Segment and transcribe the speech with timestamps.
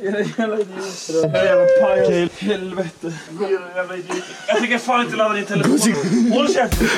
[0.00, 1.26] Era jävla idioter.
[1.36, 2.30] Era jävla pajas.
[2.40, 3.12] Helvete.
[3.40, 4.36] Era jävla idioter.
[4.48, 5.78] Jag tänker fan inte ladda din telefon.
[6.32, 6.88] Håll käften.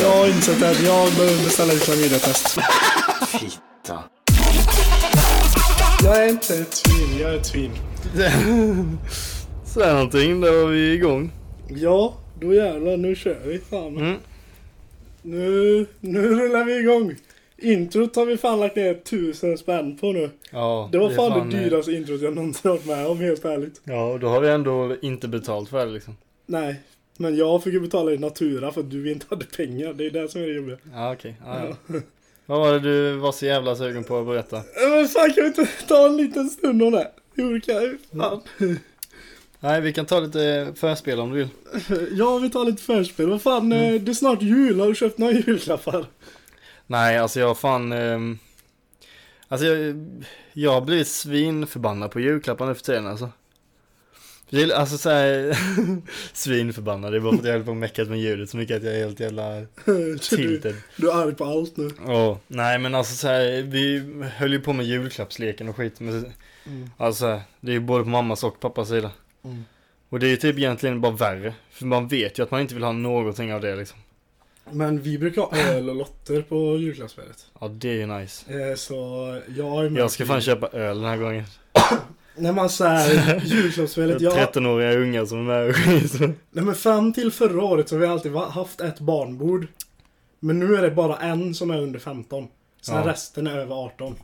[0.00, 2.58] Jag har insett att jag behöver beställa ett klamydiatest.
[3.28, 4.02] Fitta.
[6.04, 7.72] Jag är inte ett svin, jag är ett svin.
[9.74, 11.32] Säg någonting, då var vi igång.
[11.68, 13.96] Ja, då jävlar, nu kör vi fan.
[13.96, 14.16] Mm.
[15.22, 17.14] Nu, nu rullar vi igång.
[17.62, 20.30] Introt har vi fan lagt ner tusen spänn på nu.
[20.50, 23.44] Ja, Det var är fan, det eh, dyraste introt jag någonsin varit med om, helt
[23.44, 23.80] ärligt.
[23.84, 26.16] Ja, och då har vi ändå inte betalt för det liksom.
[26.46, 26.80] Nej,
[27.16, 29.92] men jag fick ju betala i natura för att du inte hade pengar.
[29.92, 30.76] Det är det som är det jobbiga.
[30.92, 31.34] Ja, okej.
[31.46, 32.00] Ja, ja.
[32.46, 34.62] Vad var det du var så jävla sugen på att berätta?
[34.90, 37.10] Men fan kan vi inte ta en liten stund om det?
[37.34, 38.18] Jo det kan vi.
[38.18, 38.40] Fan.
[39.60, 41.48] Nej, vi kan ta lite förspel om du vill.
[42.18, 43.30] Ja, vi tar lite förspel.
[43.30, 44.80] Vad fan, eh, det är snart jul.
[44.80, 46.06] Har du köpt några julklappar?
[46.92, 47.92] Nej, alltså jag fan...
[47.92, 48.38] ehm,
[49.48, 50.04] alltså jag,
[50.52, 53.30] jag blivit svinförbannad på julklappar nu för tiden alltså.
[54.74, 55.58] Alltså såhär,
[56.32, 58.76] svinförbannad, det är bara för att jag höll på och meckat med ljudet så mycket
[58.76, 60.76] att jag är helt jävla du, tilted.
[60.96, 61.90] du är arg på allt nu.
[62.06, 63.98] Ja, nej men alltså så här, vi
[64.36, 66.00] höll ju på med julklappsleken och skit.
[66.00, 66.32] Men,
[66.96, 69.10] Alltså så här, det är ju både på mammas och pappas sida.
[69.44, 69.64] Mm.
[70.08, 71.54] Och det är ju typ egentligen bara värre.
[71.70, 73.98] För man vet ju att man inte vill ha någonting av det liksom.
[74.70, 77.46] Men vi brukar ha öl och lotter på julklappsspelet.
[77.60, 78.68] Ja, det är ju nice.
[78.70, 78.94] Eh, Så
[79.56, 80.00] jag är med.
[80.02, 81.44] Jag ska fan köpa öl den här gången.
[82.36, 84.50] När man säger julklappsspelet, Det är ja.
[84.54, 86.20] 13-åriga ungar som är med och skit.
[86.20, 89.66] Nej men fram till förra året så har vi alltid va- haft ett barnbord.
[90.40, 92.46] Men nu är det bara en som är under 15.
[92.82, 93.06] Sen Ja.
[93.12, 94.14] resten är över 18.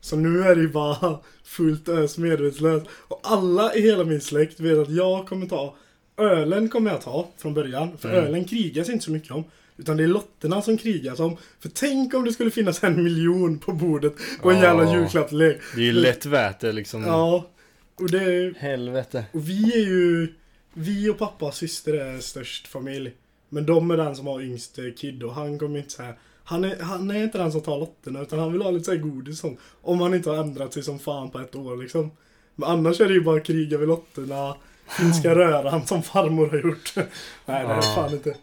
[0.00, 2.82] Så nu är det ju bara fullt ös medvetslös.
[2.88, 5.76] Och alla i hela min släkt vet att jag kommer ta
[6.16, 7.98] Ölen kommer jag ta från början.
[7.98, 8.24] För Mm.
[8.24, 9.44] ölen krigas inte så mycket om.
[9.76, 11.36] Utan det är lotterna som krigas om.
[11.60, 14.62] För tänk om det skulle finnas en miljon på bordet på en Ja.
[14.62, 15.58] jävla julklappslek.
[15.74, 17.02] Det är ju lätt värt det liksom.
[17.02, 17.50] Ja.
[17.96, 19.24] Och det är Helvete.
[19.32, 20.34] och vi är ju...
[20.74, 23.12] Vi och pappa och syster är störst familj.
[23.48, 26.14] Men de är den som har yngst kid och han kommer inte säga
[26.46, 28.90] han är, han är inte den som tar lotterna utan han vill ha lite så
[28.90, 29.58] här godis sånt.
[29.82, 32.10] Om han inte har ändrat sig som fan på ett år liksom.
[32.54, 34.56] Men annars är det ju bara kriga vid lotterna.
[34.98, 36.92] Finska röran som farmor har gjort.
[36.96, 37.06] Nej
[37.46, 37.82] det är Ja.
[37.82, 38.34] fan inte.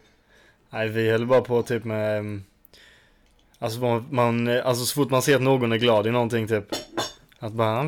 [0.73, 2.17] Nej, vi höll bara på typ med...
[2.19, 2.43] ehm,
[3.59, 6.65] Alltså man, man, alltså så fort man ser att någon är glad i någonting typ.
[7.39, 7.83] Att bara,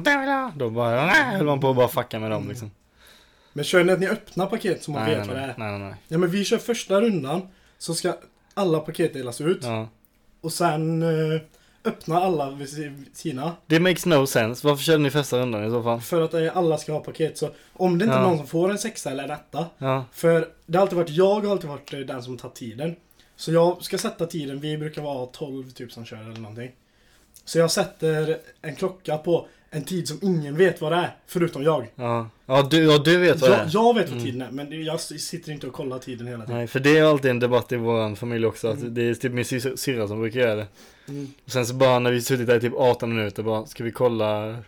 [0.56, 2.72] då bara, höll man på att bara fucka med dem liksom.
[3.54, 5.56] Men kör ni att ni öppnar paket så man Nej, vet nej, vad det är?
[5.58, 5.96] nej, nej, nej.
[6.08, 7.42] Ja men vi kör första rundan.
[7.78, 8.14] Så ska
[8.54, 9.60] alla paket delas ut.
[9.64, 9.88] Ja.
[10.42, 11.04] Och sen
[11.86, 13.56] öppnar alla vid sina.
[13.66, 14.68] Det makes no sense.
[14.68, 16.02] Varför körde ni första rundan i så fall?
[16.02, 17.38] För att eh, alla ska ha paket.
[17.38, 18.28] Så om det inte är Ja.
[18.28, 19.66] någon som får en sexa eller en etta.
[19.78, 22.96] Ja, För det har alltid varit, jag har alltid varit eh, den som tar tiden.
[23.36, 26.72] Så jag ska sätta tiden, vi brukar vara 12 typ som kör eller någonting.
[27.46, 31.64] Så jag sätter en klocka på en tid som ingen vet vad det är, förutom
[31.64, 31.88] jag.
[31.96, 32.30] ja.
[32.46, 33.70] Ja, du, ja, du vet vad det Jag, är.
[33.74, 36.58] jag vet vad tiden är, men det- jag sitter inte och kollar tiden hela tiden.
[36.58, 38.68] Nej, för det är alltid en debatt i vår familj också.
[38.68, 40.68] Att det är typ min sy- syrra som brukar göra det.
[41.08, 41.28] Mm.
[41.46, 43.92] Och sen så bara när vi suttit där i typ 18 minuter bara, ska vi
[43.92, 44.46] kolla?
[44.50, 44.62] Nej,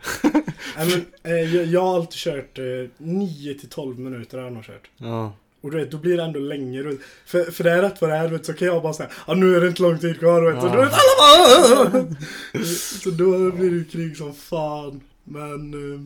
[0.77, 2.63] men, eh, jag, jag har alltid kört eh,
[2.97, 4.89] 9 till 12 minuter har jag nog kört.
[4.97, 5.33] Ja.
[5.65, 6.81] Och du vet, då blir det ändå länge.
[6.83, 6.99] vet.
[7.25, 9.33] För, för det är rätt vad det är, vet, så kan jag bara säga ja
[9.33, 10.41] nu är det inte lång tid kvar.
[10.41, 10.69] Vet, Ja.
[10.69, 12.63] du vet, alla bara,
[13.01, 15.01] så då blir det ju krig som fan.
[15.23, 15.73] Men...
[15.93, 16.01] eh,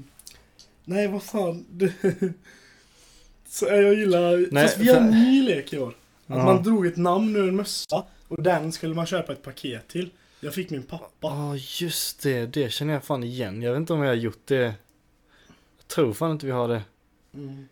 [0.86, 1.66] nej, vad fan.
[3.48, 4.54] Så jag gillar...
[4.54, 5.90] Nej, fast vi har en ny lek i år.
[6.28, 6.44] Att Ja.
[6.46, 8.04] man drog ett namn ur en mössa.
[8.28, 10.10] Och den skulle man köpa ett paket till.
[10.40, 11.08] Jag fick min pappa.
[11.22, 12.46] Ja, just det.
[12.46, 13.62] Det känner jag fan igen.
[13.62, 14.56] Jag vet inte om jag har gjort det.
[15.78, 16.82] Jag tror fan inte vi har det
[17.34, 17.68] Mm.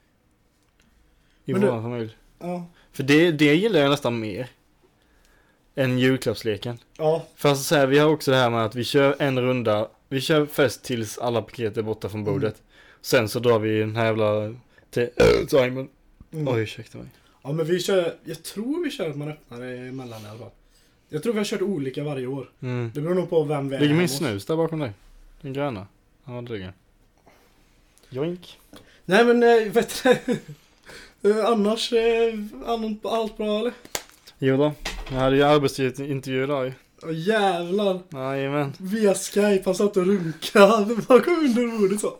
[1.47, 2.17] I Men du- vår familj.
[2.39, 2.65] Ja.
[2.91, 4.47] För det, det gillar jag nästan mer.
[5.75, 6.77] Än julklappsleken.
[6.97, 7.25] Ja.
[7.41, 9.87] Alltså så här, vi har också det här med att vi kör en runda.
[10.09, 12.61] Vi kör först tills alla paket är borta från bordet.
[13.01, 14.55] Sen så drar vi den här jävla
[15.49, 15.87] timern.
[16.31, 16.47] Mm.
[16.53, 17.07] Oj, ursäkta mig.
[17.43, 20.39] Ja men vi kör, jag tror vi kör att man öppnar det emellan i alla
[20.39, 20.49] fall.
[21.09, 22.49] Jag tror vi har kört olika varje år.
[22.61, 22.91] Mm.
[22.95, 24.91] Det beror nog på vem vi är Ligger min snus där bakom dig?
[25.41, 25.87] Den gröna?
[26.25, 26.73] Ja, det ligger.
[28.09, 28.59] Joink.
[29.05, 30.17] Nej men äh, vet du Eh,
[31.33, 32.33] Annars, äh,
[32.65, 33.73] annan, allt bra eller?
[34.39, 34.71] Jo då.
[35.11, 36.73] Jag hade ju arbetsintervju idag ju.
[37.03, 37.99] Åh jävlar.
[38.09, 38.73] Jajamän.
[38.79, 42.13] Via Skype, han satt och runkade bakom under bordet så.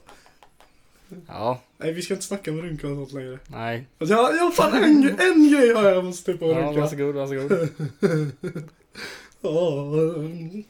[1.28, 3.40] Ja, Nej vi ska inte snacka med runka och sånt längre.
[3.48, 3.88] nej.
[4.00, 6.82] Alltså, jag, jag fan en, en grej har jag måste typ på Ja, runka.
[6.82, 7.70] varsågod, varsågod.
[9.42, 9.84] Ja,
[10.16, 10.64] mm.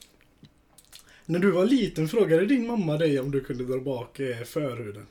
[1.25, 5.05] När du var liten frågade din mamma dig om du kunde dra bak eh, förhuden.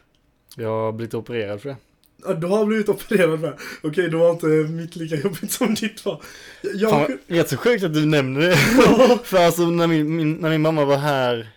[0.57, 1.77] Jag har blivit opererad för det.
[2.25, 3.59] Ja, du har blivit opererad med.
[3.83, 6.23] Okej, då var inte mitt lika jobbigt som ditt var.
[6.63, 8.57] Jag, Fan, jag, vad- rätt så sjukt att du nämner det.
[9.25, 11.49] för alltså när min, min, när min mamma var här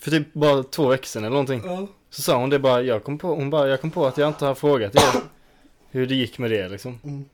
[0.00, 1.62] För typ bara två veckor sedan eller någonting.
[1.64, 1.86] Ja.
[2.10, 4.28] Så sa hon det bara, jag kom på, hon bara, jag kom på att jag
[4.28, 5.20] inte har frågat er
[5.90, 7.00] hur det gick med det liksom.
[7.04, 7.24] Mm.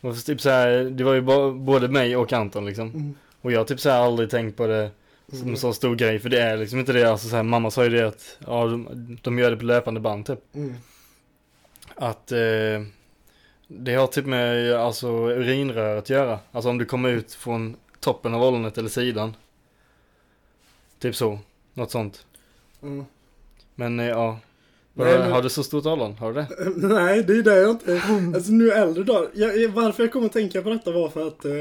[0.00, 1.20] Och typ så här, det var ju
[1.52, 2.88] både mig och Anton liksom.
[2.88, 3.14] Mm.
[3.40, 4.90] Och jag typ så här aldrig tänkt på det
[5.32, 7.04] som en så stor grej, för det är liksom inte det.
[7.10, 10.00] Alltså så här, mamma sa ju det att, ja de, de gör det på löpande
[10.00, 10.54] band typ.
[10.54, 10.74] Mm.
[11.94, 12.82] Att eh,
[13.68, 16.38] det har typ med alltså urinrör att göra.
[16.52, 19.36] Alltså om du kommer ut från toppen av ollonet eller sidan.
[20.98, 21.38] Typ så,
[21.74, 22.26] något sånt.
[22.82, 23.04] Mm.
[23.74, 24.38] Men eh, ja.
[24.94, 26.14] Nej, men- Har du så stort ollon?
[26.14, 26.46] Har du det?
[26.88, 28.02] Nej, det är det jag inte...
[28.34, 29.30] Alltså nu äldre dagar.
[29.34, 31.52] Jag- varför jag kom att tänka på detta var för att eh,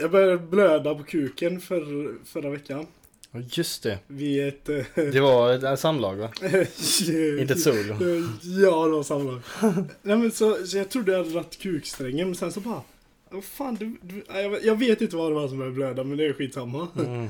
[0.00, 2.86] jag började blöda på kuken för, förra veckan.
[3.32, 3.98] Ja just det.
[4.06, 4.68] Vid ett...
[4.68, 6.30] Eh, Det var ett, samlag va?
[7.40, 7.96] Inte ett solo.
[8.62, 9.40] Ja, det var samlag.
[10.02, 12.82] Nej men så, så jag trodde jag hade dragit kuksträngen men sen så bara...
[13.30, 16.18] Vad fan, du, du, jag, jag vet inte vad det var som började blöda men
[16.18, 16.88] det är skitsamma.
[16.98, 17.28] Mm.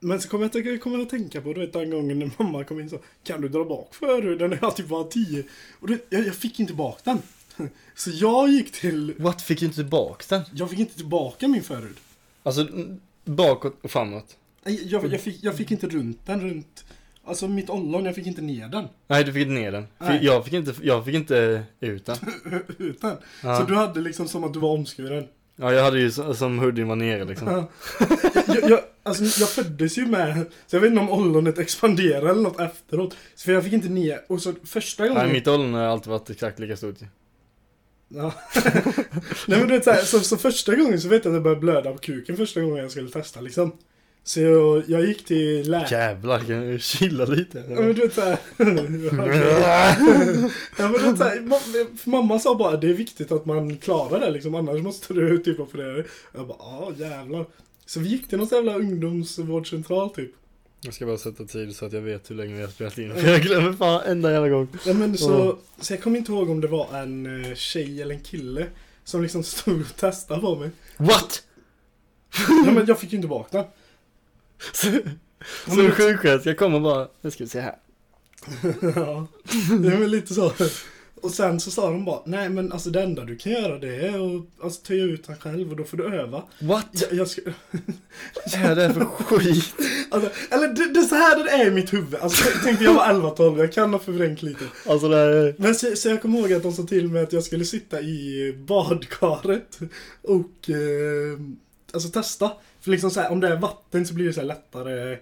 [0.00, 2.64] Men så kommer jag, tänka- jag att tänka på du vet den gången när mamma
[2.64, 5.44] kom in så Kan du dra bak förhuden jag typ var 10?
[5.80, 7.18] Och det, jag, jag fick inte bak den.
[7.94, 9.14] Så jag gick till...
[9.18, 9.42] What?
[9.42, 10.42] Fick du inte tillbaka den?
[10.52, 11.96] Jag fick inte tillbaka min förhud.
[12.42, 12.68] Alltså
[13.24, 14.36] bakåt och framåt?
[14.64, 16.84] Nej, Jag, jag, fick, jag fick inte runt den, runt...
[17.24, 18.84] Alltså mitt ollon, jag fick inte ner den.
[19.06, 19.86] Nej du fick inte ner den.
[19.98, 20.18] Nej.
[20.22, 22.16] Jag fick inte, jag fick inte ut den.
[22.78, 23.16] Utan.
[23.42, 23.60] Ja.
[23.60, 25.24] Så du hade liksom som att du var omskuren.
[25.56, 27.48] ja jag hade ju som hoodien var nere liksom.
[27.48, 27.68] Ja.
[28.46, 32.42] jag, jag, alltså, jag föddes ju med, så jag vet inte om ollonet expanderade eller
[32.42, 33.16] något efteråt.
[33.34, 35.22] Så för jag fick inte ner, och så första gången...
[35.24, 37.06] Nej mitt ollon har alltid varit exakt lika stort ju.
[38.08, 38.32] Ja.
[39.46, 41.42] Nej men du vet så, här, så, så första gången så vet jag att jag
[41.42, 43.72] började blöda på kuken första gången jag skulle testa liksom.
[44.24, 46.08] Så jag, jag gick till läkaren.
[46.08, 47.64] Jävlar kan du chilla lite?
[47.68, 48.38] Ja men du vet såhär.
[48.56, 48.98] ja men du
[50.98, 52.08] vet såhär.
[52.10, 55.60] Mamma sa bara det är viktigt att man klarar det liksom annars måste du typ
[55.60, 56.04] operera dig.
[56.34, 57.46] Jag bara ja jävlar.
[57.86, 60.32] Så vi gick till någon jävla ungdomsvårdscentral typ.
[60.86, 63.14] Jag ska bara sätta tid så att jag vet hur länge vi har spelat in.
[63.14, 64.68] För jag glömmer fan enda jävla gång.
[64.84, 68.14] Ja men så, så jag kommer inte ihåg om det var en eh, tjej eller
[68.14, 68.66] en kille.
[69.04, 70.70] Som liksom stod och testade på mig.
[70.96, 71.42] What?
[72.66, 73.64] Ja men jag fick ju inte bak den.
[74.72, 74.86] Så,
[75.66, 77.76] Ja, så en sjuksköterska kommer bara, nu ska vi se här.
[78.94, 79.26] Ja,
[79.80, 80.52] det är väl lite så.
[81.22, 83.96] Och sen så sa de bara, nej men alltså det enda du kan göra det
[83.96, 86.42] är att alltså, töja ut den själv och då får du öva.
[86.58, 86.86] What?
[86.92, 87.40] Jag, jag ska,
[88.52, 89.74] Vad är det för skit?
[90.10, 92.14] alltså, eller det, det är så här det är i mitt huvud.
[92.14, 94.64] Alltså jag tänkte jag var 11-12, jag kan ha förvrängt lite.
[94.86, 95.54] Alltså det är...
[95.58, 98.00] Men så, så jag kommer ihåg att de sa till mig att jag skulle sitta
[98.00, 99.78] i badkaret
[100.22, 101.38] och eh,
[101.92, 102.52] alltså testa.
[102.80, 105.18] För liksom så här, om det är vatten så blir det så lättare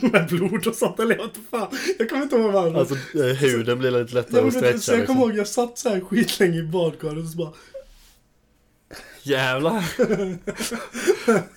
[0.12, 1.00] med blod och sånt.
[1.00, 1.68] Eller jag vet fan.
[1.98, 2.78] Jag kommer inte ihåg varför.
[2.78, 5.30] Alltså eh, huden blir lite lättare Ja, att du, så stretcha jag kommer liksom.
[5.30, 7.52] ihåg, jag satt så här skitlänge i badkaret och så bara
[9.24, 9.84] Jävlar.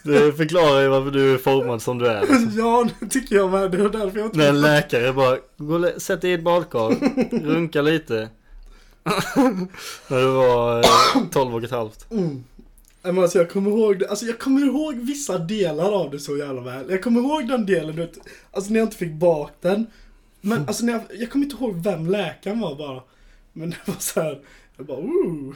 [0.03, 2.21] Det förklarar ju varför du är formad som du är.
[2.21, 2.51] Liksom.
[2.57, 3.71] Ja, det tycker jag med.
[3.71, 6.89] Det var därför jag När en läkare bara, gå och sätt dig i ett badkar,
[7.45, 8.29] runka lite.
[10.07, 12.11] När du var eh, 12 och ett halvt.
[12.11, 12.43] Mm.
[13.05, 16.37] Men alltså jag kommer ihåg det, alltså jag kommer ihåg vissa delar av det så
[16.37, 16.89] jävla väl.
[16.89, 18.17] Jag kommer ihåg den delen, du vet,
[18.51, 19.87] alltså när jag inte fick bak den.
[20.41, 23.01] Men alltså när jag, jag kommer inte ihåg vem läkaren var bara.
[23.53, 24.39] Men det var så här,
[24.77, 25.53] jag bara ooh.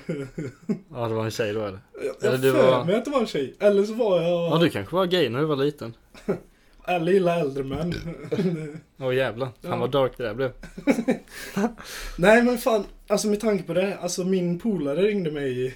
[0.94, 1.80] Ja det var en tjej då eller?
[2.22, 3.56] Jag, Eller jag du var- mig att det var en tjej.
[3.60, 5.94] Eller så var jag, Ja du kanske var gay när du var liten.
[6.88, 7.94] eller gillar äldre män.
[9.00, 9.78] Åh jävlar, fan Ja.
[9.78, 10.52] vad dark det där blev.
[12.18, 15.76] Nej men fan, alltså med tanke på det, alltså min polare ringde mig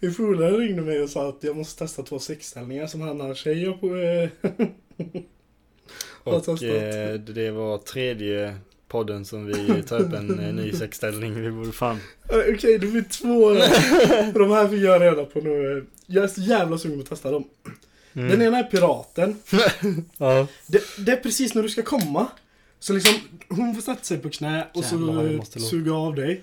[0.00, 3.34] Min polare ringde mig och sa att jag måste testa två sexställningar som han har
[3.34, 3.96] tjej på...
[3.96, 4.30] eh,
[6.24, 8.56] Och eh, det var tredje
[8.88, 11.42] podden som vi tar upp en eh, ny sexställning.
[11.42, 12.00] Vi borde fan.
[12.28, 13.50] Okej, det blir två.
[14.38, 15.86] de här fick jag reda på nu.
[16.06, 17.44] Jag är så jävla sugen på att testa dem.
[18.12, 18.28] Mm.
[18.28, 19.36] Den ena är piraten.
[20.16, 20.46] Ja.
[20.66, 22.26] Det, det är precis när du ska komma.
[22.78, 23.14] Så liksom,
[23.48, 26.42] hon får sätta sig på knä och Jävlar, så suga av dig.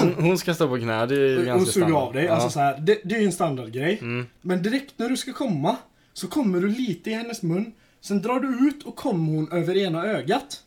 [0.00, 2.02] Hon, hon ska stå på knä, det är ju Och ganska suga standard.
[2.02, 2.24] av dig.
[2.24, 2.32] Ja.
[2.32, 3.98] Alltså så här, det, det är ju en standardgrej.
[4.00, 4.26] Mm.
[4.40, 5.76] Men direkt när du ska komma
[6.12, 7.72] så kommer du lite i hennes mun.
[8.00, 10.60] Sen drar du ut och kommer hon över ena ögat.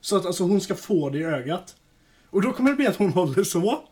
[0.00, 1.76] Så att alltså, hon ska få det i ögat.
[2.30, 3.82] Och då kommer det bli att hon håller så.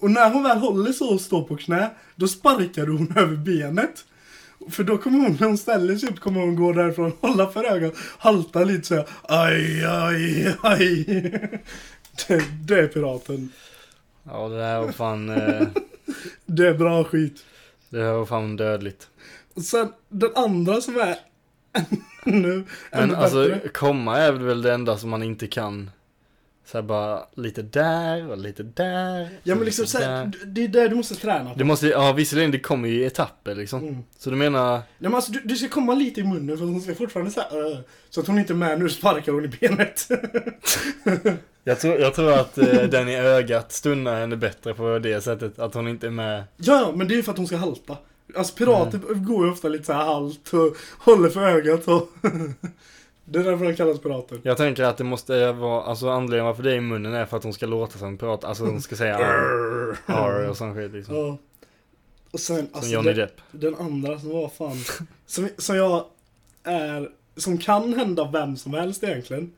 [0.00, 3.36] Och när hon väl håller så och står på knä, då sparkar du hon över
[3.36, 4.04] benet.
[4.70, 7.64] För då kommer hon, när hon ställer sig upp, kommer hon gå därifrån, hålla för
[7.64, 11.04] ögat, halta lite så här, aj, aj, aj.
[12.28, 13.52] Det, det är piraten.
[14.30, 15.66] Ja det där var fan, eh,
[16.46, 17.44] Det är bra skit.
[17.90, 19.08] det här var fan dödligt.
[19.54, 21.16] Och sen den andra som är
[22.24, 25.90] ännu, Men ännu alltså komma är väl det enda som man inte kan
[26.70, 29.28] Så här bara lite där och lite där.
[29.42, 30.32] Ja men liksom så här, där.
[30.46, 31.58] det är det du måste träna på.
[31.58, 33.88] Det måste, ja visserligen det kommer ju i etapper liksom.
[33.88, 34.02] Mm.
[34.18, 36.80] Så du menar, Nej men alltså du, du ska komma lite i munnen för hon
[36.80, 37.78] ska fortfarande säga uh,
[38.10, 40.08] Så att hon inte är med du sparkar hon i benet.
[41.64, 45.58] jag tror, jag tror att eh, den i ögat stunnar henne bättre på det sättet.
[45.58, 46.44] Att hon inte är med.
[46.56, 47.96] ja, men det är för att hon ska halta.
[48.36, 52.08] Alltså pirater går ju ofta lite så här halt och håller för ögat och...
[53.30, 54.40] det är därför de kallas pirater.
[54.42, 57.36] Jag tänker att det måste vara, alltså anledningen varför det är i munnen är för
[57.36, 58.44] att hon ska låta som en pirat.
[58.44, 61.14] Alltså hon ska säga arr, arr och sån skit liksom.
[61.14, 61.38] Ja.
[62.30, 63.40] Och sen, Som alltså Johnny den, Depp.
[63.50, 64.76] den andra som var fan...
[65.26, 66.04] Som, som jag
[66.64, 67.10] är...
[67.36, 69.52] Som kan hända vem som helst egentligen.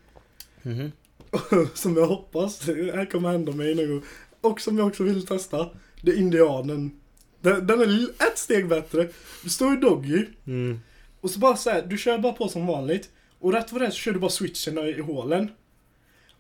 [0.62, 0.92] Mhm.
[1.74, 4.02] som jag hoppas det här kommer hända mig någon gång.
[4.40, 5.68] Och som jag också vill testa.
[6.02, 7.00] Det är indianen.
[7.40, 9.08] Den, den är ett steg bättre.
[9.42, 10.26] Du står i doggy.
[10.46, 10.80] Mm.
[11.20, 13.10] Och så bara så här, du kör bara på som vanligt.
[13.40, 15.50] Och rätt vad det är så kör du bara switchen i, hålen.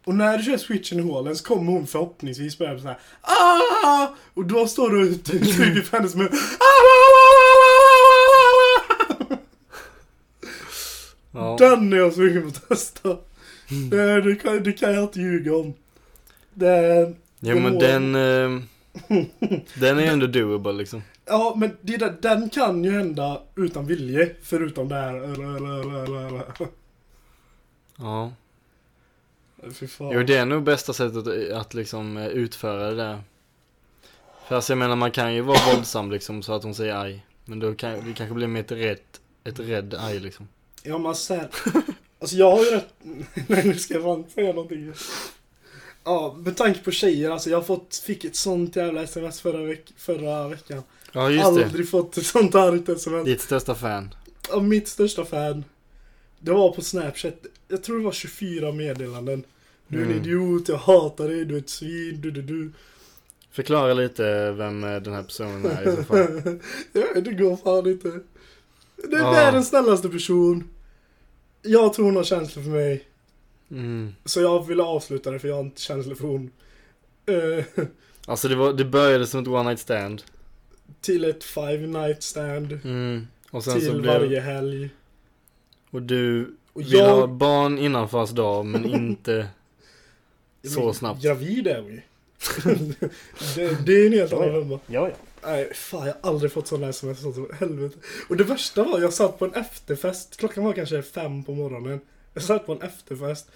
[0.04, 2.98] Och när du kör switchen i hålen så kommer hon förhoppningsvis börja så här.
[3.20, 4.08] Ah!
[4.34, 6.28] Och då står du ute i trycket för hennes mun.
[11.32, 11.56] Ja.
[11.58, 13.16] Den är jag sugen på att testa.
[13.90, 15.74] Det, det, kan, det kan jag inte ljuga om.
[16.54, 18.62] Det, Jo men den, eh,
[19.74, 21.02] den är ju ändå doable liksom.
[21.26, 24.30] ja, men det den kan ju hända utan vilje.
[24.42, 26.74] Förutom det här.
[28.00, 28.32] Ja.
[29.72, 30.10] Fy fan.
[30.12, 33.22] Jo det är nog bästa sättet att, att liksom eh, utföra det där.
[34.48, 37.26] För alltså jag menar man kan ju vara våldsam liksom så att hon säger aj.
[37.44, 38.98] Men då kan det kanske blir mer ett rädd,
[39.44, 40.48] ett rädd aj liksom.
[40.82, 41.48] Ja, man ser.
[42.18, 42.94] Alltså jag har ju rätt...
[43.48, 44.92] Nej, nu ska jag fan säga någonting.
[46.04, 49.62] Ja, med tanke på tjejer, alltså jag har fått, fick ett sånt jävla sms förra,
[49.62, 50.82] veck, förra veckan.
[51.12, 51.64] Ja just det.
[51.64, 53.24] Aldrig fått ett sånt argt sms.
[53.24, 54.14] Ditt största fan.
[54.50, 55.64] Av mitt största fan.
[56.40, 57.46] Det var på Snapchat.
[57.68, 59.44] Jag tror det var 24 meddelanden.
[59.88, 60.22] Du är en Mm.
[60.22, 62.72] idiot, jag hatar dig, du är ett svin, du du du.
[63.50, 66.18] Förklara lite vem eh, den här personen är i så fall.
[66.92, 68.08] Ja, det går fan inte.
[69.10, 69.30] Det är Ja.
[69.30, 70.68] världens snällaste person.
[71.62, 73.04] Jag tror hon har känslor för mig.
[73.70, 74.14] Mm.
[74.24, 76.50] Så jag ville avsluta det för jag har inte känslor för hon.
[77.26, 77.64] Eh,
[78.26, 80.22] Alltså det, var, det började som ett one night stand.
[81.00, 82.72] till ett five night stand.
[82.84, 83.26] Mm.
[83.50, 84.14] Och sen så Till blev...
[84.20, 84.90] varje helg.
[85.90, 89.48] Och du Och vill ha barn innan fars dag men inte
[90.64, 91.22] så snabbt.
[91.22, 92.02] Gravid är vi.
[93.54, 94.80] det, det är en helt annan femma.
[94.86, 95.14] Ja, ja.
[95.44, 97.20] Nej, fan jag har aldrig fått sådana sms.
[97.20, 97.98] Så helvete.
[98.28, 100.36] Och det värsta var, jag satt på en efterfest.
[100.36, 102.00] Klockan var kanske fem på morgonen.
[102.34, 103.50] Jag satt på en efterfest.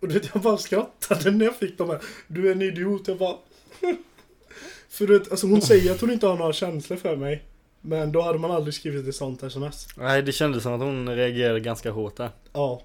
[0.00, 2.00] Och du vet, jag bara skrattade när jag fick de här.
[2.26, 3.08] Du är en idiot.
[3.08, 3.36] Jag bara...
[4.88, 7.42] För du vet, alltså hon säger att hon inte har några känslor för mig.
[7.80, 9.88] Men då hade man aldrig skrivit ett sånt sms.
[9.96, 12.30] Nej, det kändes som att hon reagerade ganska hårt där.
[12.52, 12.82] Ja.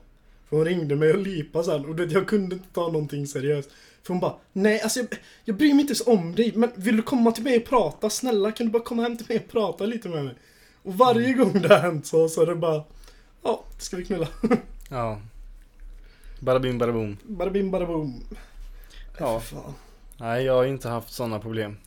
[0.49, 3.69] För hon ringde mig och lipa sen och vet, jag kunde inte ta någonting seriöst.
[4.03, 5.07] För hon bara, nej alltså jag,
[5.45, 8.09] jag bryr mig inte ens om dig, men vill du komma till mig och prata?
[8.09, 10.35] Snälla kan du bara komma hem till mig och prata lite med mig?
[10.83, 12.83] Och varje gång det har hänt så, så är det bara,
[13.43, 14.27] ja, ska vi knulla?
[14.89, 15.21] Ja.
[16.39, 17.17] Bada bim bada boom.
[17.23, 18.23] Bara bim bara boom.
[19.19, 19.39] Ja.
[19.39, 19.73] Fan.
[20.17, 21.77] Nej, jag har inte haft sådana problem.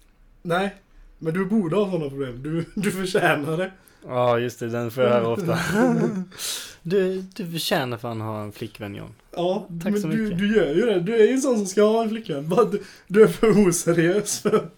[0.43, 0.75] Nej,
[1.19, 2.43] men du borde ha sådana problem.
[2.43, 3.71] Du, du förtjänar det.
[4.07, 5.59] Ja, just det, den får jag höra ofta.
[6.83, 9.15] du, du förtjänar fan ha en flickvän John.
[9.37, 10.39] Ja, Tack men så du, mycket.
[10.39, 11.01] du gör ju det.
[11.01, 12.49] Du är ju en sån som ska ha en flickvän.
[12.49, 14.41] Bara du, du är för oseriös.
[14.41, 14.69] För,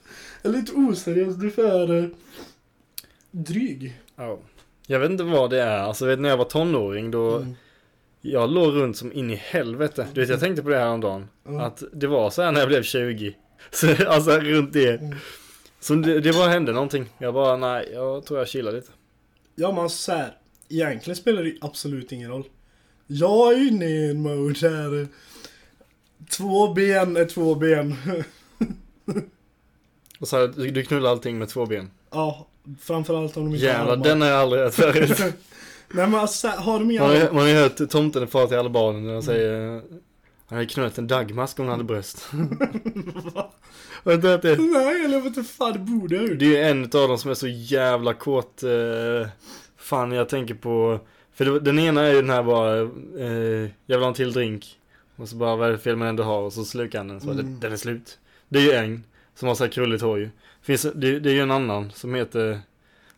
[0.42, 2.04] eller inte oseriös, du är för eh,
[3.30, 4.00] dryg.
[4.16, 4.38] Ja.
[4.86, 7.54] Jag vet inte vad det är, alltså vet, när jag var tonåring då, Mm.
[8.20, 10.06] jag låg runt som in i helvete.
[10.14, 11.62] Du vet, jag tänkte på det här om dagen Ja.
[11.62, 13.34] Att det var så här när jag blev 20.
[13.70, 15.00] Så, alltså runt det.
[15.00, 15.16] Mm.
[15.80, 17.06] Så det, det bara hände någonting.
[17.18, 18.90] Jag bara, nej, jag tror jag chillar lite.
[19.54, 20.36] Ja men så här,
[20.68, 22.44] egentligen spelar det absolut ingen roll.
[23.06, 25.08] Jag är inne i en mode här.
[26.30, 27.96] Två ben är två ben.
[30.20, 31.90] Och så här, du, knullar allting med två ben.
[32.10, 32.46] ja,
[32.80, 34.04] framförallt om de inte Jävlar, har armar.
[34.04, 35.18] den har jag aldrig hört förut.
[35.92, 37.32] Nej men alltså har de inga Man har, ju- armar?
[37.32, 39.82] man har ju hört tomten är far till alla barnen när de säger
[40.50, 42.30] Han hade knullat en dagmask om hon hade bröst.
[44.06, 44.56] Inte hört det?
[44.60, 46.38] Nej, eller inte fan, det borde jag.
[46.38, 48.62] Det är en av dem som är så jävla kåt.
[48.62, 49.28] Eh,
[49.76, 51.00] fan, jag tänker på...
[51.34, 52.76] För det, den ena är ju den här bara,
[53.24, 54.78] eh, jag vill ha en till drink.
[55.16, 56.40] Och så bara, vad är det fel den du har?
[56.40, 57.44] Och så slukar han den, så bara, Mm.
[57.46, 58.18] den, den är slut.
[58.48, 59.04] Det är ju en,
[59.34, 60.28] som har så här krulligt hår ju.
[60.62, 62.60] Finns, det, det är ju en annan som heter,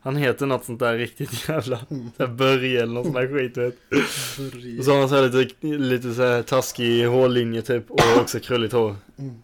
[0.03, 2.37] han heter något sånt där riktigt jävla, Mm.
[2.37, 3.75] Börje eller något sånt där skit vet.
[4.79, 8.41] Och så har han så här lite, lite så här taskig hårlinje typ, och också
[8.41, 8.97] krulligt hår.
[9.19, 9.35] Mm.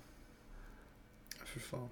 [1.54, 1.88] Fy fan.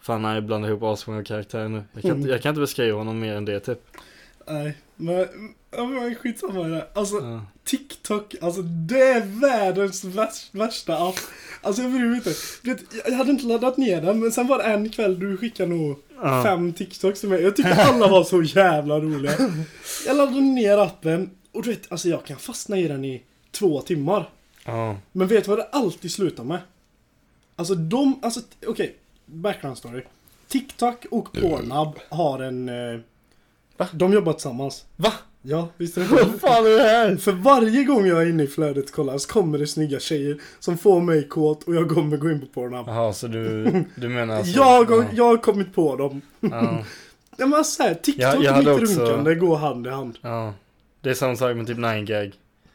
[0.00, 1.82] Fan, nej, jag blandar ihop asmånga karaktärer nu.
[1.92, 2.28] Jag kan, Mm.
[2.28, 3.80] jag kan inte beskriva honom mer än det typ.
[4.50, 5.26] Nej, men,
[5.70, 6.86] men skitsamma med det.
[6.94, 7.44] Alltså, Ja.
[7.64, 11.14] TikTok alltså det är världens värst, värsta app.
[11.62, 12.34] Alltså jag bryr mig inte.
[12.62, 15.68] Vet, jag hade inte laddat ner den, men sen var det en kväll du skickade
[15.74, 16.42] nog Ja.
[16.44, 17.42] fem TikToks till mig.
[17.42, 19.32] Jag tyckte alla var så jävla roliga.
[20.06, 23.80] Jag laddade ner appen och du vet, alltså jag kan fastna i den i två
[23.80, 24.30] timmar.
[24.64, 24.96] Ja.
[25.12, 26.58] Men vet du vad det alltid slutar med?
[27.56, 30.02] Alltså de, alltså okej, background story.
[30.48, 32.68] TikTok och Pornhub har en...
[32.68, 33.00] Eh,
[33.78, 33.86] Va?
[33.92, 34.84] De jobbar tillsammans.
[34.96, 35.12] Va?
[35.42, 37.16] Ja, visst är det Vad fan är det här?
[37.16, 40.78] För varje gång jag är inne i flödet kollar så kommer det snygga tjejer som
[40.78, 42.84] får mig kåt och jag kommer gå in på Pornhub.
[42.88, 44.56] Jaha, så du, du menar alltså...
[44.56, 45.04] jag, har, ja.
[45.12, 46.20] jag har kommit på dem.
[46.40, 46.84] Ja,
[47.40, 50.18] Ja men såhär, TikTok Ja, jag och mitt också- runkande går hand i hand.
[50.22, 50.54] ja.
[51.00, 52.32] Det är samma sak med typ 9gag.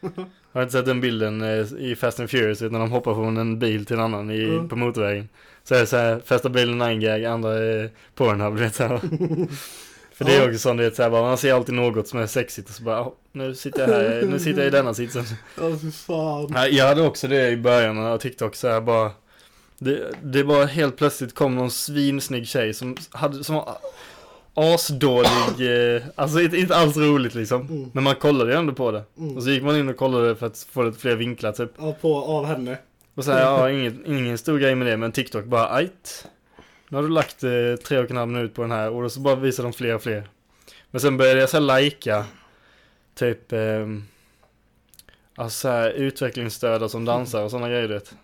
[0.52, 3.36] Har du inte sett den bilden eh, i Fast and Furious när de hoppar från
[3.36, 4.68] en bil till en annan i, Mm.
[4.68, 5.28] på motorvägen?
[5.64, 9.00] Så är det såhär, första bilen 9gag, andra är Pornhub, du vet såhär.
[10.14, 12.26] För det är också sånt, det är såhär, bara, man ser alltid något som är
[12.26, 15.24] sexigt och så bara, "Åh, nu sitter jag här, nu sitter jag i denna sitsen.
[15.60, 16.54] Ja fy fan.
[16.70, 19.10] Jag hade också det i början av TikTok så här bara
[19.78, 23.76] det, det bara helt plötsligt kom någon svinsnygg tjej som hade, som var
[24.54, 27.60] asdålig, eh, alltså inte, inte alls roligt liksom.
[27.60, 27.90] Mm.
[27.92, 29.02] Men man kollade ju ändå på det.
[29.18, 29.36] Mm.
[29.36, 31.70] Och så gick man in och kollade för att få lite fler vinklar typ.
[31.78, 32.78] Ja, på, av henne.
[33.14, 36.26] Och så här, ja, ingen, ingen stor grej med det, men TikTok bara, ajt.
[36.94, 39.08] Nu har du lagt eh, tre och en halv minut på den här och då
[39.08, 40.28] så bara visar de fler och fler.
[40.90, 42.24] Men sen började jag så här lajka,
[43.14, 43.86] typ, eh,
[45.34, 48.14] alltså så här, utvecklingsstörda som dansar och sådana grejer du vet.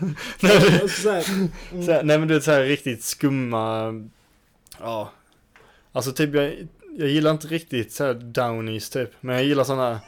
[0.40, 1.22] nej, Alltså, så här,
[1.84, 3.92] så här, nej men du vet så här riktigt skumma,
[4.80, 5.12] ja.
[5.92, 6.68] Alltså typ jag,
[6.98, 10.00] jag gillar inte riktigt så här downies typ, men jag gillar sådana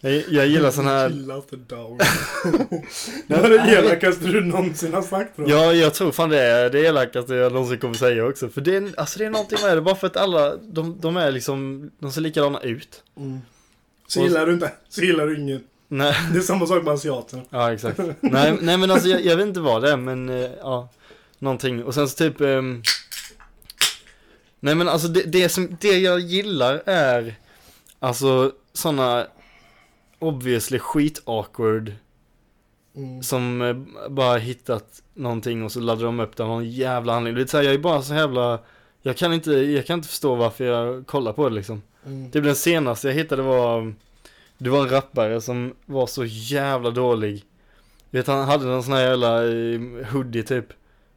[0.00, 1.98] jag, jag gillar sådana här Gillar inte down.
[3.26, 5.48] det var det elakaste du någonsin har sagt jag.
[5.48, 8.48] Ja, jag tror fan det är det elakaste jag någonsin kommer säga också.
[8.48, 11.16] För det är, alltså det är någonting med det, bara för att alla, de, de
[11.16, 13.02] är liksom, de ser likadana ut.
[13.16, 13.40] Mm.
[14.06, 15.64] Så gillar du inte, så gillar du ingen.
[15.88, 17.42] Nej, Det är samma sak med asiaterna.
[17.50, 17.98] ja exakt.
[18.20, 20.88] Nej, nej men alltså jag, jag vet inte vad det är, men eh, ja,
[21.38, 21.84] någonting.
[21.84, 22.82] Och sen så typ, ehm,
[24.60, 27.34] nej men alltså det, det som, det jag gillar är,
[27.98, 29.26] alltså sådana
[30.22, 31.92] obviously skit awkward
[32.96, 33.22] Mm.
[33.22, 37.34] som eh, bara hittat någonting och så laddar de upp det av någon jävla anledning.
[37.36, 38.58] Du vet såhär, jag är bara så jävla,
[39.02, 41.82] jag kan inte, jag kan inte förstå varför jag kollar på det liksom.
[42.06, 42.30] Mm.
[42.30, 43.94] Typ den senaste jag hittade var,
[44.58, 47.44] det var en rappare som var så jävla dålig.
[48.10, 50.66] Du vet han hade någon sån här jävla eh, hoodie typ.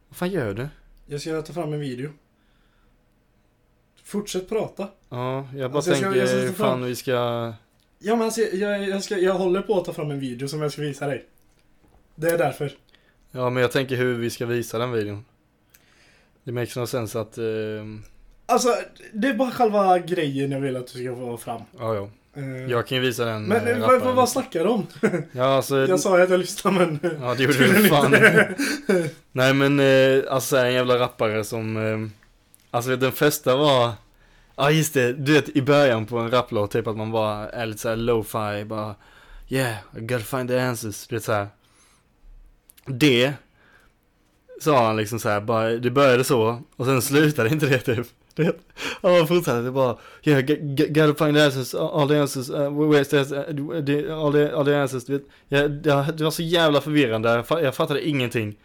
[0.08, 0.68] Vad fan gör du?
[1.06, 2.10] Jag ska ta fram en video.
[4.04, 4.88] Fortsätt prata.
[5.08, 7.52] Ja, jag bara Alltså, jag ska- tänker, jag ska ta fram- fan vi ska,
[7.98, 10.62] Ja men alltså, jag, jag, ska, jag håller på att ta fram en video som
[10.62, 11.24] jag ska visa dig.
[12.14, 12.72] Det är därför.
[13.30, 15.24] ja men jag tänker hur vi ska visa den videon.
[16.44, 17.44] Det makes no sense att, eh,
[18.46, 18.76] Alltså,
[19.12, 21.60] det är bara själva grejen jag vill att du ska få fram.
[21.78, 22.08] ja ja.
[22.36, 24.86] Eh, Jag kan ju visa den Men eh, vad, vad, snackar du om?
[25.32, 26.98] Ja alltså, Jag sa ju att jag lyssnade men...
[27.20, 28.14] ja det gjorde du fan.
[29.32, 29.80] Nej men
[30.28, 32.10] alltså en jävla rappare som,
[32.70, 33.92] alltså den första var,
[34.56, 37.66] ja just det, du vet i början på en rapplåt typ att man bara är
[37.66, 38.94] lite såhär lo-fi, bara
[39.48, 41.48] yeah, I gotta find the answers, du vet såhär.
[42.86, 43.32] Det
[44.60, 48.06] sa han liksom såhär, bara, det började så och sen slutade inte det typ.
[48.34, 48.58] Du vet,
[49.02, 50.40] han bara fortsatte, det bara yeah,
[50.88, 54.64] gotta find the answers, all the answers, uh, where's the, uh, the, all, the, all
[54.64, 55.22] the answers, du vet.
[55.48, 58.56] Ja, det, var så jävla förvirrande, jag fa- jag fattade ingenting.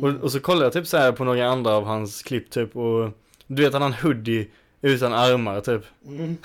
[0.00, 2.76] Och, och så kollade jag typ så här på några andra av hans klipp typ
[2.76, 3.10] och
[3.46, 4.48] du vet han har en hoodie
[4.82, 5.82] utan armar typ.
[6.06, 6.36] Mm.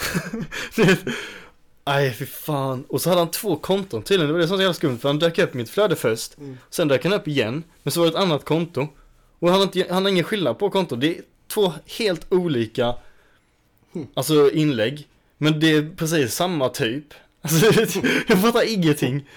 [1.84, 2.84] Aj fy fan.
[2.90, 4.98] Och så hade han två konton tydligen, det var det som var så jävla skumt
[4.98, 6.38] för han dök upp i mitt flöde först.
[6.38, 6.58] Mm.
[6.70, 8.88] Sen dök han upp igen, men så var det ett annat konto.
[9.40, 12.96] Och han har, inte, han har ingen skillnad på konton, det är två helt olika
[13.96, 14.08] Mm.
[14.14, 15.08] Alltså inlägg.
[15.38, 17.14] Men det är precis samma typ.
[17.44, 17.66] Alltså
[18.28, 19.30] jag fattar ingenting.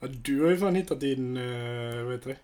[0.00, 2.36] Ja, du har ju fan hittat din, uh, vad heter det?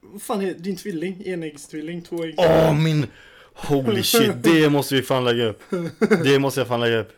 [0.00, 1.22] Vad fan är din tvilling?
[1.26, 2.02] Enäggstvilling?
[2.02, 2.38] Tvåäggs...
[2.38, 3.06] Åh min
[3.68, 5.62] Holy shit, det måste vi fan lägga upp.
[6.24, 7.12] Det måste jag fan lägga upp.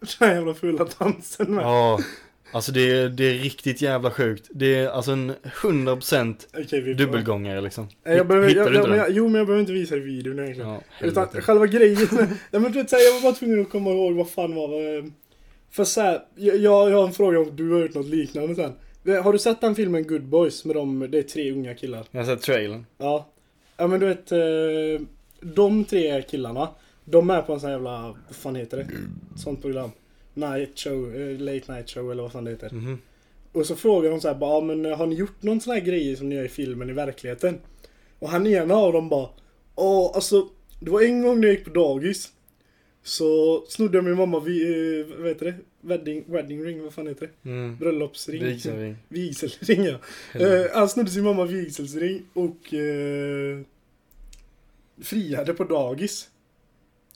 [0.00, 1.64] Den här jävla fulla dansen med.
[1.64, 1.98] Ja,
[2.52, 4.48] alltså det är, det är riktigt jävla sjukt.
[4.54, 5.32] Det är alltså en
[5.62, 7.88] 100% Okej, vi får- dubbelgångare liksom.
[8.06, 9.06] Nej, Jag behöver, Hittar jag, du jag, inte men den?
[9.06, 10.70] jag, jo, men jag behöver inte visa i videon egentligen.
[10.70, 12.08] Ja, Utan själva grejen.
[12.50, 14.68] ja, men du vet, jag var bara tvungen att komma ihåg vad fan var
[15.02, 15.10] det.
[15.70, 18.72] För så här, jag, jag har en fråga om du har gjort något liknande sen.
[19.22, 22.04] Har du sett den filmen Good Boys med de, det är tre unga killar?
[22.10, 22.86] Jag har sett trailern.
[22.98, 23.28] Ja.
[23.76, 24.38] Ja men du vet, eh,
[25.40, 26.68] de tre killarna,
[27.04, 28.86] de är på en sån jävla, vad fan heter det?
[29.38, 29.90] Sånt program.
[30.34, 32.70] Night show, eh, late night show eller vad fan det heter.
[32.70, 32.98] Mhm.
[33.52, 35.80] Och så frågar de så här, bara, men eh, har ni gjort någon sån här
[35.80, 37.58] grej som ni gör i filmen i verkligheten?
[38.18, 39.28] Och han ena av dem bara,
[39.76, 40.48] ja alltså,
[40.80, 42.32] det var en gång när jag gick på dagis.
[43.02, 44.62] Så snodde min mamma, vi,
[45.00, 45.54] eh, vad heter det?
[45.80, 47.50] Wedding, wedding ring, vad fan heter det?
[47.50, 47.76] Mm.
[47.76, 48.44] Bröllopsring?
[48.44, 48.96] Vigselring.
[49.08, 49.98] Vigselring ja.
[50.40, 53.60] Eh, han snodde sin mamma vigselsring och eh,
[55.04, 56.28] friade på dagis.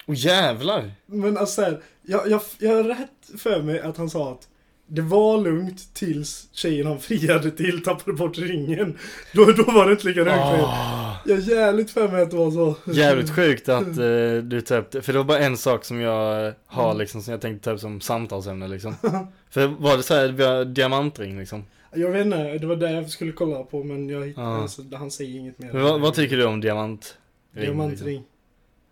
[0.06, 0.92] Åh jävlar!
[1.06, 4.46] Men alltså så här, jag, jag, jag har rätt för mig att han sa att
[4.92, 8.98] det var lugnt tills tjejen han friade till tappade bort ringen.
[9.34, 10.62] Då, då var det inte lika lugnt längre.
[10.66, 12.74] Ah, Jag har jävligt för mig att det var så.
[12.92, 13.94] jävligt sjukt att eh,
[14.42, 15.02] du det.
[15.02, 17.80] För det var bara en sak som jag har liksom, som jag tänkte ta upp
[17.80, 18.94] som samtalsämne liksom.
[19.50, 21.64] För var det så här, vi har diamantring liksom?
[21.94, 24.62] Jag vet inte, det var det jag skulle kolla på men jag hittade, Ja.
[24.62, 25.72] alltså, han säger inget mer.
[25.72, 27.14] Vad, vad tycker du om diamantring?
[27.52, 28.24] Diamantring.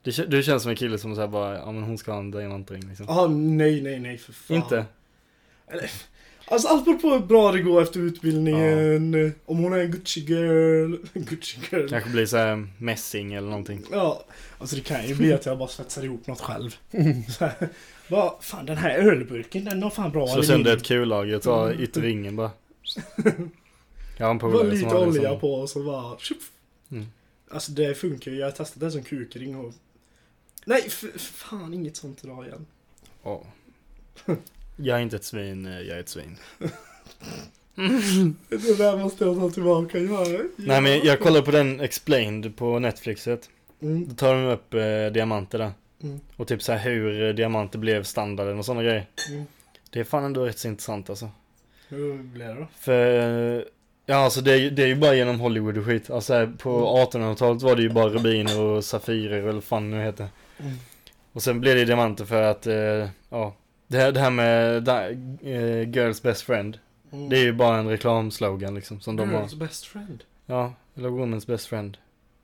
[0.03, 2.31] Du, du känns som en kille som säger bara, ja men hon ska ha en
[2.31, 3.07] diamantring liksom.
[3.09, 4.57] Jaha, nej, nej, nej för fan.
[4.57, 4.85] Inte?
[6.51, 9.33] Alltså allt beror på hur bra det går efter utbildningen.
[9.47, 10.97] Om hon är en Gucci girl.
[11.15, 11.89] Gucci girl.
[11.89, 13.83] Kanske blir så här mässing eller någonting.
[13.93, 14.25] Ja,
[14.59, 16.77] alltså det kan ju bli att jag bara svetsar ihop något själv.
[17.39, 17.51] Så
[18.09, 22.37] bara, fan den här ölburken den har fan bra Slå sönder ett kullager, ta ytterringen
[22.37, 22.51] bara.
[24.17, 26.19] Jag har en Bara polare som lite har det olja som- på och så bara
[26.19, 26.39] tjup.
[26.91, 27.07] Mm.
[27.51, 29.75] Alltså det funkar ju, jag har testat det som kukring och...
[30.65, 32.67] Nej, fan inget sånt idag igen.
[33.23, 33.43] Ja.
[34.77, 36.37] Jag är inte ett svin, eh, jag är ett svin.
[38.49, 39.99] Det där måste jag ta tillbaka.
[39.99, 43.51] Ja, Nej men jag kollade på den Explained på Netflixet.
[43.81, 45.73] Mm, Då tar de upp eh, diamanter där.
[46.03, 49.07] mm, Och typ så här hur eh, diamanter blev standarden och sådana grejer.
[49.29, 49.45] mm.
[49.91, 51.31] Det är fan ändå rätt så intressant alltså.
[51.89, 52.67] Hur blir det då?
[52.79, 53.63] För, eh,
[54.09, 56.11] ja alltså det är, ju- det är ju bara genom Hollywood och skit.
[56.11, 60.29] Alltså på 1800-talet var det ju bara rubiner och safirer eller vad fan nu heter.
[60.59, 60.73] Mm.
[61.33, 63.55] Och sen blev det diamanter för att, eh, ja.
[63.87, 66.79] Det här, det här med da, eh, Girls Best Friend.
[67.13, 67.29] Mm.
[67.29, 69.41] Det är ju bara en reklamslogan liksom som de har.
[69.41, 70.23] Girls best friend.
[70.47, 71.97] Ja, eller Woman's Best Friend.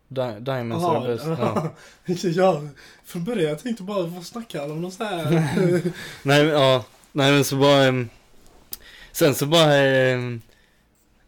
[0.09, 1.25] Di Diamonds are best.
[1.27, 1.75] Ja.
[2.35, 2.63] ja,
[3.05, 5.31] från början jag tänkte bara, vad snackar alla om något så här?
[6.23, 6.85] Nej, men, ja.
[7.13, 7.85] Nej men så bara...
[7.85, 8.09] ehm,
[9.13, 9.69] sen så bara...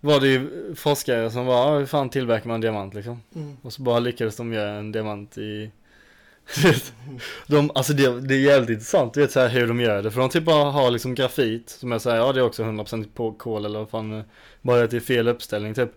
[0.07, 3.23] var det ju forskare som bara, ja, hur fan tillverkar man diamant liksom?
[3.35, 3.57] Mm.
[3.63, 5.71] Och så bara lyckades de göra en diamant i...
[7.47, 10.11] de, alltså det, det är jävligt intressant, du vet så här hur de gör det.
[10.11, 13.07] För de typ bara har liksom grafit, som jag säger, ja det är också 100%
[13.15, 14.25] på kol eller vad fan,
[14.63, 15.91] bara att det är fel uppställning typ.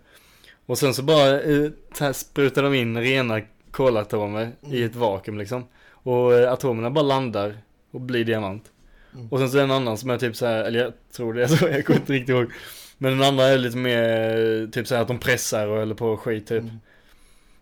[0.65, 3.41] Och sen så bara eh, så här sprutar de in rena
[3.71, 5.63] kolatomer i ett vakuum liksom.
[5.91, 7.57] Och eh, atomerna bara landar
[7.91, 8.71] och blir diamant.
[9.13, 9.27] Mm.
[9.27, 11.33] Och sen så är det en annan som är typ så här, eller jag tror
[11.33, 12.51] det är så, jag kommer inte riktigt ihåg.
[13.01, 16.17] Men den andra är lite mer typ så här att de pressar och eller på
[16.17, 16.63] skit typ.
[16.63, 16.79] Mm.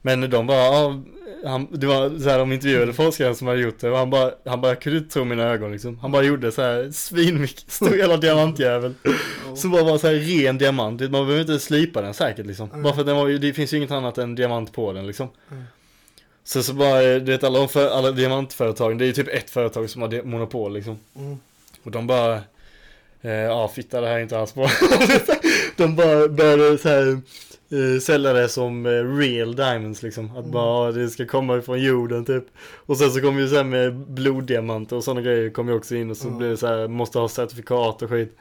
[0.02, 1.02] Men de bara, ja,
[1.46, 4.32] han, det var så här, de intervjuade forskaren som hade gjort det och han bara,
[4.46, 6.00] han bara, jag kunde inte tro mina ögon liksom.
[6.00, 8.94] Han bara gjorde så här svinmycket, stor jävla diamantjävel.
[9.56, 12.70] Som bara var så här ren diamant, man behöver inte slipa den säkert liksom.
[12.70, 12.84] Mm.
[12.84, 15.30] Bara för att den var det finns ju inget annat än diamant på den liksom.
[15.52, 15.64] Mm.
[16.44, 20.02] Så så bara, du vet alla, alla diamantföretag, det är ju typ ett företag som
[20.02, 21.00] har monopol liksom.
[21.16, 21.38] Mm.
[21.84, 22.42] Och de bara,
[23.28, 24.70] eh, ja fitta det här är inte alls bra.
[25.78, 27.08] de bara började så här,
[27.72, 30.26] eh, sälja det som eh, real diamonds liksom.
[30.32, 30.52] Att Mm.
[30.52, 32.44] bara, ja, det ska komma ifrån jorden typ.
[32.86, 35.96] Och sen så kom ju så här med bloddiamanter och sådana grejer kom ju också
[35.96, 36.38] in och så Mm.
[36.38, 38.38] blev det så här, måste ha certifikat och skit.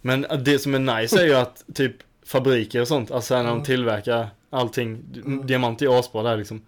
[0.00, 1.92] Men eh, det som är nice är ju att typ
[2.26, 3.64] fabriker och sånt, alltså när de Mm.
[3.64, 5.46] tillverkar allting, Mm.
[5.46, 6.60] diamant är asbra där liksom.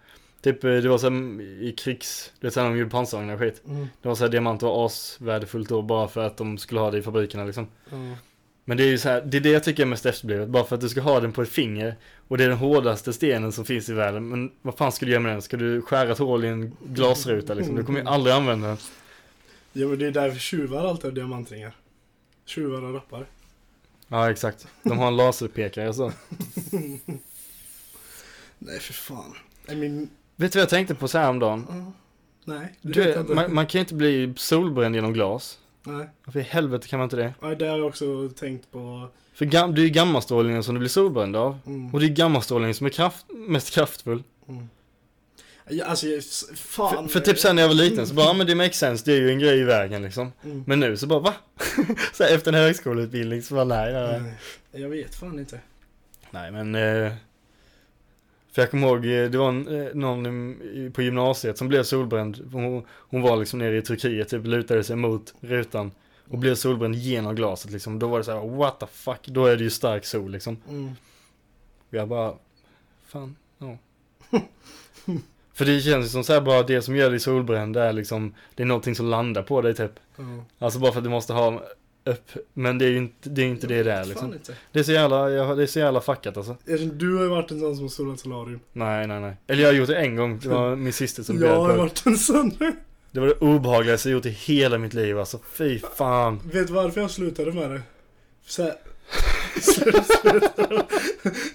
[0.42, 3.34] Typ eh, det var så här, i krigs, du vet sen när de gjorde pansarvagnar
[3.34, 3.62] och skit.
[3.66, 3.86] Mm.
[4.02, 6.98] Det var så här, diamant var asvärdefullt då bara för att de skulle ha det
[6.98, 7.66] i fabrikerna liksom.
[7.92, 8.14] Mm.
[8.64, 10.48] Men det är ju så här, det är det jag tycker är mest efterblivet.
[10.48, 11.96] Bara för att du ska ha den på ett finger.
[12.28, 14.28] Och det är den hårdaste stenen som finns i världen.
[14.28, 15.42] Men vad fan ska du göra med den?
[15.42, 17.76] Ska du skära ett hål i en glasruta liksom?
[17.76, 18.76] Du kommer ju aldrig använda den.
[19.72, 21.76] Ja men det är därför tjuvar alltid har diamantringar.
[22.44, 23.24] Tjuvar och rappare.
[24.08, 24.66] Ja exakt.
[24.82, 26.12] De har en laserpekare så.
[28.58, 29.34] Nej för fan.
[29.68, 30.08] I mean,
[30.40, 31.66] Vet du vad jag tänkte på så här om dagen?
[31.68, 31.92] ja.
[32.44, 32.74] nej.
[32.80, 35.58] Du, man, man kan ju inte bli solbränd genom glas.
[35.82, 36.08] Nej.
[36.24, 37.34] Varför i helvete kan man inte det?
[37.40, 39.08] Ja, det har jag också tänkt på.
[39.34, 41.58] För gam, det är ju gammastrålningen som du blir solbränd av.
[41.66, 41.94] Mm.
[41.94, 44.22] Och det är gammastrålningen som är kraft, mest kraftfull.
[44.48, 44.68] Mm.
[45.68, 46.06] Ja, alltså,
[46.54, 47.08] fan.
[47.08, 49.04] För, för typ sen när jag var liten så bara, ja men det makes sense,
[49.04, 50.32] det är ju en grej i vägen liksom.
[50.44, 50.64] Mm.
[50.66, 51.34] Men nu så bara, va?
[52.12, 54.32] så här, efter en högskoleutbildning så bara, nej, nej, nej.
[54.72, 55.60] Nej, Jag vet fan inte.
[56.30, 57.12] Nej men, eh,
[58.58, 62.48] för jag kommer ihåg, eh, det var en, eh, någon på gymnasiet som blev solbränd.
[62.52, 65.90] Hon, hon var liksom nere i Turkiet, typ lutade sig mot rutan.
[66.28, 67.98] Och blev solbränd genom glaset liksom.
[67.98, 70.56] Då var det så här, what the fuck, då är det ju stark sol liksom.
[70.68, 70.90] Mm.
[71.90, 72.34] Jag bara,
[73.06, 73.78] fan, ja.
[75.54, 78.34] För det känns ju som så här bara, det som gör dig solbränd är liksom,
[78.54, 79.92] det är någonting som landar på dig typ.
[80.16, 80.24] Ja.
[80.58, 81.62] Alltså bara för att du måste ha
[82.08, 84.32] upp, men det är ju inte det, är inte det det är liksom.
[84.34, 84.52] inte.
[84.72, 86.56] Det är så jävla, jag, det är så jävla fuckat alltså.
[86.92, 88.60] Du har ju varit en sån som har solat solarium.
[88.72, 89.36] Nej, nej, nej.
[89.46, 91.68] Eller jag har gjort det en gång, det var min syster som Jag bjöd har
[91.70, 91.76] på.
[91.76, 92.52] varit en sån.
[93.10, 95.38] Det var det obehagligaste jag gjort i hela mitt liv alltså.
[95.52, 96.40] Fy fan.
[96.52, 97.82] Vet du varför jag slutade med det?
[98.46, 98.74] Så här...
[99.62, 100.84] Sluta, sluta.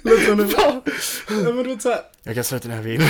[0.01, 0.83] Låt det-
[1.29, 1.99] Ja, men du vet såhär...
[2.23, 3.01] Jag kan sluta när jag vill.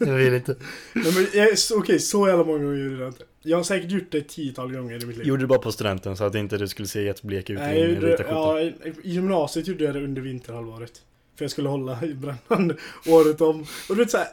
[0.00, 0.56] jag vill inte.
[0.92, 3.24] Nej men okej, så jävla många gånger gjorde jag inte.
[3.42, 5.26] Jag har säkert gjort det ett tiotal gånger i mitt liv.
[5.26, 7.94] Gjorde det bara på studenten så att inte du skulle se jätteblek ut Nej, i
[7.94, 10.92] gjorde, vita ja, i, I gymnasiet gjorde jag det under vinterhalvåret.
[11.36, 13.60] För jag skulle hålla i brännan året om.
[13.88, 14.26] Och du vet såhär...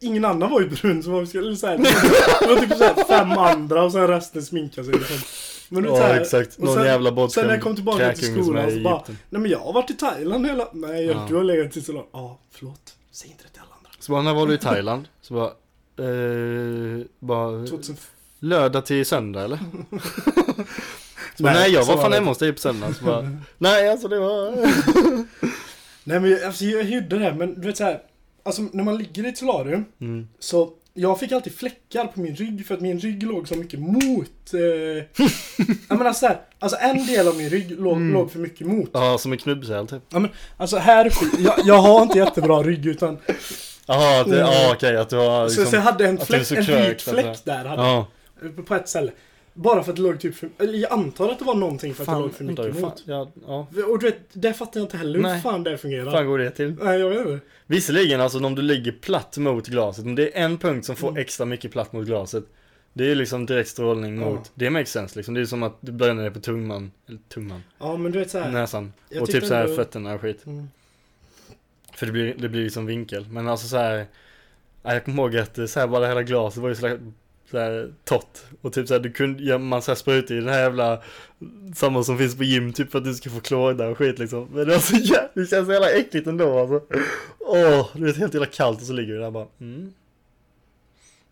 [0.00, 1.78] Ingen annan var ju brun så man skulle såhär...
[2.40, 5.16] Det var typ såhär fem andra och sen resten sminkade sig liksom.
[5.68, 6.20] Men du Ja såhär...
[6.20, 9.02] exakt, någon sen- jävla Sen när jag kom tillbaka till skolan så bara...
[9.30, 10.68] Nej men jag har varit i Thailand hela...
[10.72, 11.26] Nej, Ja.
[11.28, 12.06] du har legat i Thailand.
[12.12, 12.94] Ja, förlåt.
[13.12, 13.90] Säg inte det till alla andra.
[13.98, 15.08] Så bara, när var du i Thailand?
[15.20, 15.46] Så bara,
[16.08, 17.96] eh, bara 2000...
[18.40, 19.58] lördag till söndag eller?
[21.36, 22.94] Så bara, Nej, nej jag så var fan hemma hos dig på söndag.
[22.94, 24.50] Så bara, nej alltså det var...
[26.04, 28.00] Nej men alltså, jag gjorde det men du vet såhär.
[28.42, 30.28] Alltså när man ligger i ett solarium Mm.
[30.38, 33.80] så jag fick alltid fläckar på min rygg för att min rygg låg så mycket
[33.80, 34.54] mot...
[34.54, 34.60] Eh,
[35.88, 38.12] jag menar så här, alltså en del av min rygg låg, Mm.
[38.12, 38.90] låg för mycket mot.
[38.92, 40.02] Ja, som en knubbsäl typ.
[40.56, 43.18] Alltså här uppe, jag, jag har inte jättebra rygg utan...
[43.86, 45.82] Jaha, ja okej att du har så, så jag liksom...
[45.82, 48.06] hade en fläck, så en vit så fläck där hade Ja,
[48.66, 49.12] på ett ställe.
[49.60, 52.02] Bara för att det låg typ för, eller jag antar att det var någonting för
[52.02, 53.02] att det låg för mycket fan, mot.
[53.06, 53.66] ja, ja.
[53.88, 55.40] Och du vet, det fattar jag inte heller hur Nej.
[55.40, 56.10] fan det fungerar.
[56.10, 56.74] Fan går det till?
[56.82, 57.40] Nej jag vet inte.
[57.66, 61.08] Visserligen alltså om du ligger platt mot glaset, om det är en punkt som får
[61.08, 61.20] Mm.
[61.20, 62.44] extra mycket platt mot glaset
[62.92, 64.30] Det är liksom direkt strålning Ja.
[64.30, 67.18] mot, det makes sense liksom, det är som att du bränner dig på tumman, eller
[67.28, 68.50] tumman, Ja men du vet såhär.
[68.50, 70.68] näsan Jag och typ så här ändå- fötterna och skit Mm.
[71.94, 74.06] För det blir, det blir liksom vinkel, men alltså så här.
[74.82, 76.98] ja, Jag kommer ihåg att eh, så här, bara hela glaset var ju så
[77.52, 80.34] här, så här torrt Och typ så här, du kunde, ja, man så här sprutar
[80.34, 81.02] i den här jävla
[81.74, 84.48] Samma som finns på gym typ för att du ska få klåda och skit liksom
[84.52, 86.82] Men det, var så jävla, det känns så jävla äckligt ändå alltså
[87.38, 89.92] Åh, det är helt jävla kallt och så ligger du där bara mm.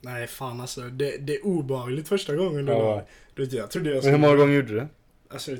[0.01, 3.07] Nej fan alltså, det, det är obehagligt första gången du Ja.
[3.35, 4.89] Du vet jag trodde jag Men hur många gånger gjorde du det?
[5.29, 5.57] Alltså,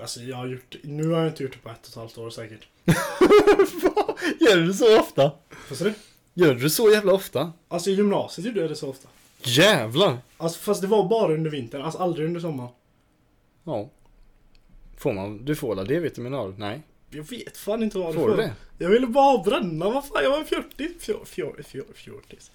[0.00, 2.18] alltså jag har gjort, nu har jag inte gjort det på ett och ett halvt
[2.18, 2.68] år säkert.
[4.40, 5.32] Gör du det så ofta?
[5.68, 5.94] Vad sa du?
[6.34, 7.52] Gör du det så jävla ofta?
[7.68, 9.08] Alltså i gymnasiet gjorde jag det så ofta.
[9.44, 10.18] Jävlar!
[10.36, 12.70] Alltså fast det var bara under vintern, alltså aldrig under sommaren.
[13.64, 13.88] Ja
[14.96, 16.54] Får man, du får la D-vitamin av?
[16.58, 18.52] Nej Jag vet fan inte vad det Får du det?
[18.78, 22.50] Jag ville bara bränna, vad fan, jag var 40, fjor, fjor, fjor, fjortis.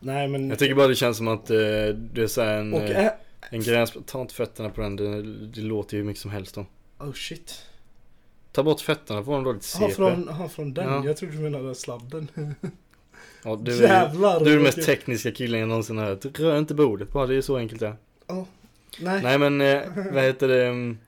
[0.00, 0.48] Nej men...
[0.50, 3.14] Jag tycker bara det känns som att eh, det är såhär en, Och eh, ä-
[3.50, 6.54] en gräns, ta inte fötterna på den, det, det låter ju hur mycket som helst
[6.54, 6.66] då.
[6.98, 7.62] Oh shit.
[8.52, 9.92] Ta bort fötterna på den då lite CP.
[9.92, 11.04] från, han från den, Ja.
[11.04, 12.28] jag trodde du menade sladden.
[13.42, 14.40] Ja, du, Jävlar!
[14.40, 16.38] du är den mest tekniska killen jag någonsin har hört.
[16.38, 17.96] Rör inte bordet bara, det är så enkelt det är.
[19.00, 19.22] Nej.
[19.22, 20.66] Nej men, eh, vad heter det?
[20.66, 20.98] mm,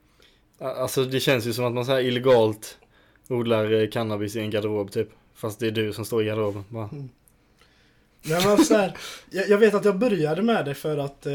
[0.58, 2.78] Alltså det känns ju som att man så här illegalt
[3.28, 5.08] odlar eh, cannabis i en garderob typ.
[5.34, 6.88] Fast det är du som står i garderoben bara.
[8.22, 8.96] Nej men så här,
[9.30, 11.32] jag, jag vet att jag började med det för att eh,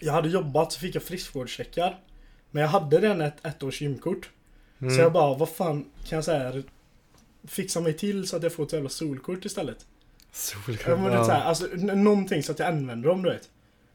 [0.00, 1.98] Jag hade jobbat så fick jag friskvårdscheckar
[2.50, 4.30] Men jag hade redan ett ett års gymkort
[4.82, 4.94] Mm.
[4.94, 6.62] Så jag bara, vad fan kan jag säga
[7.44, 9.86] Fixa mig till så att jag får ett jävla solkort istället
[10.32, 10.76] Solkräm.
[10.90, 13.50] ja, men det är så här, alltså, Någonting så att jag använder dem du vet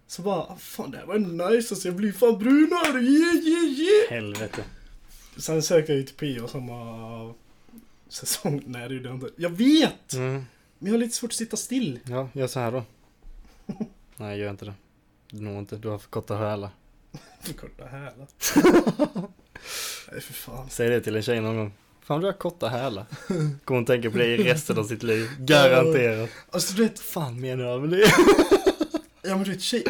[0.07, 3.65] Så bara, ah, fan det här var nice alltså jag blir fan brunare, yeah yeah
[3.65, 4.63] yeah Helvete.
[5.37, 7.33] Sen sökte jag ju till PO samma
[8.09, 10.13] säsong, nej det gjorde jag inte Jag vet!
[10.13, 10.33] Mm.
[10.79, 12.83] Men jag har lite svårt att sitta still Ja, gör så här då.
[14.17, 14.73] Nej, gör inte det.
[15.29, 16.69] Du når inte, du har för korta hälar.
[17.41, 18.27] För korta hälar.
[20.11, 20.69] Nej för fan.
[20.69, 21.73] Säg det till en tjej någon gång.
[22.07, 23.05] Fan du har korta hälar.
[23.65, 25.29] Kommer hon tänka på det i resten av sitt liv.
[25.39, 26.29] Garanterat.
[26.51, 28.05] Alltså du vet, fan menar jag med det?
[29.21, 29.83] ja men du vet tjej,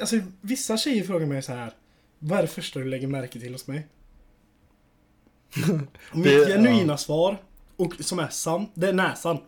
[0.00, 1.72] alltså vissa tjejer frågar mig så här.
[2.18, 3.86] Vad är det första du lägger märke till hos mig?
[6.12, 7.36] Mitt genuina svar,
[7.76, 9.38] och som är sant, det är näsan.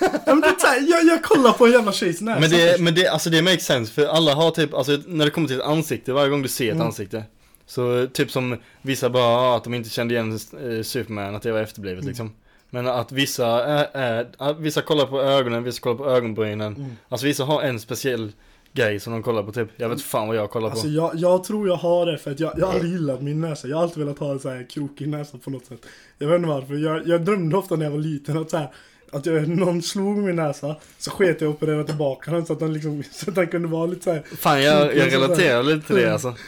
[0.00, 2.50] ja, men det är så här, jag, jag kollar på en jävla tjejs näsa Men
[2.50, 3.92] det, men det, alltså det makes sense.
[3.92, 6.68] För alla har typ, alltså när det kommer till ett ansikte, varje gång du ser
[6.68, 6.86] ett Mm.
[6.86, 7.24] ansikte.
[7.66, 11.52] Så typ som vissa bara, ah, att de inte kände igen eh, Superman, att det
[11.52, 12.08] var efterblivet Mm.
[12.08, 12.32] liksom.
[12.70, 16.76] Men att vissa är, är, att vissa kollar på ögonen, vissa kollar på ögonbrynen.
[16.76, 16.90] Mm.
[17.08, 18.32] Alltså vissa har en speciell
[18.72, 19.68] grej som de kollar på typ.
[19.76, 20.92] Jag vet fan vad jag kollar Alltså på.
[20.92, 23.68] jag, jag tror jag har det för att jag, jag har aldrig gillat min näsa.
[23.68, 25.86] Jag har alltid velat ha en så här krokig näsa på något sätt.
[26.18, 26.74] Jag vet inte varför.
[26.74, 28.70] Jag, jag drömde ofta när jag var liten att så här,
[29.12, 32.58] att jag, någon slog min näsa så sket jag och opererade tillbaka den så att
[32.60, 34.22] den liksom, så att den kunde vara lite så här.
[34.36, 36.12] Fan jag, jag relaterar lite till det Mm.
[36.12, 36.34] alltså.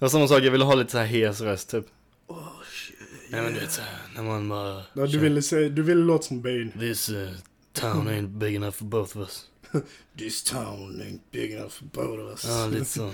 [0.00, 1.84] Det var samma sak, jag ville ha lite så här hes röst typ.
[2.26, 2.36] Oh,
[2.72, 2.96] shit,
[3.30, 4.82] Nej men du vet såhär, när man bara...
[4.92, 6.70] Ja, du ville säga, du ville låta som Bane.
[6.78, 7.28] This uh,
[7.72, 9.44] town ain't big enough for both of us.
[10.18, 12.44] This town ain't big enough for both of us.
[12.48, 13.10] Ja, lite så.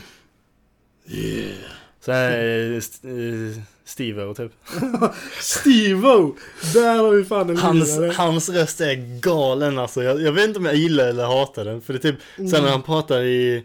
[1.09, 1.57] Yeah.
[2.01, 2.39] Så här,
[2.73, 4.53] eh, st- eh, Steve-O typ.
[5.41, 6.37] Steve-O!
[6.75, 10.03] Där har vi fan en Hans, hans röst är galen alltså.
[10.03, 11.81] Jag, jag vet inte om jag gillar eller hatar den.
[11.83, 12.21] För det är typ,
[12.51, 13.65] sen när han pratar i...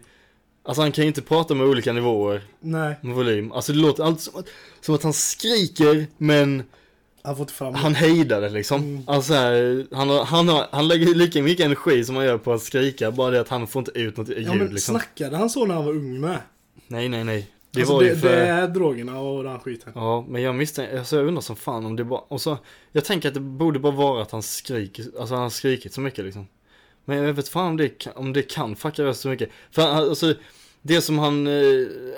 [0.62, 3.52] Alltså han kan ju inte prata med olika nivåer Nej, med volym.
[3.52, 4.48] Alltså det låter alltid som att,
[4.80, 6.62] som att han skriker men
[7.22, 8.80] han får inte fram han hejdar det liksom.
[8.80, 9.02] Mm.
[9.06, 12.38] Alltså så här, han, har, han, har, han lägger lika mycket energi som han gör
[12.38, 13.10] på att skrika.
[13.10, 14.94] Bara det att han får inte ut något ljud Ja men liksom.
[14.94, 16.38] snackade han så när han var ung med?
[16.86, 17.50] Nej nej nej.
[17.70, 18.28] Det alltså, var det, ju för...
[18.28, 19.92] det är drogerna och den skiten.
[19.94, 22.58] Ja, men jag misstänker, alltså jag undrar som fan om det bara, och så,
[22.92, 26.00] jag tänker att det borde bara vara att han skriker, alltså han har skrikit så
[26.00, 26.46] mycket liksom.
[27.04, 29.50] Men jag vet fan om det kan, om det kan fucka röst så mycket.
[29.70, 30.34] För alltså,
[30.82, 31.52] det som han, eh,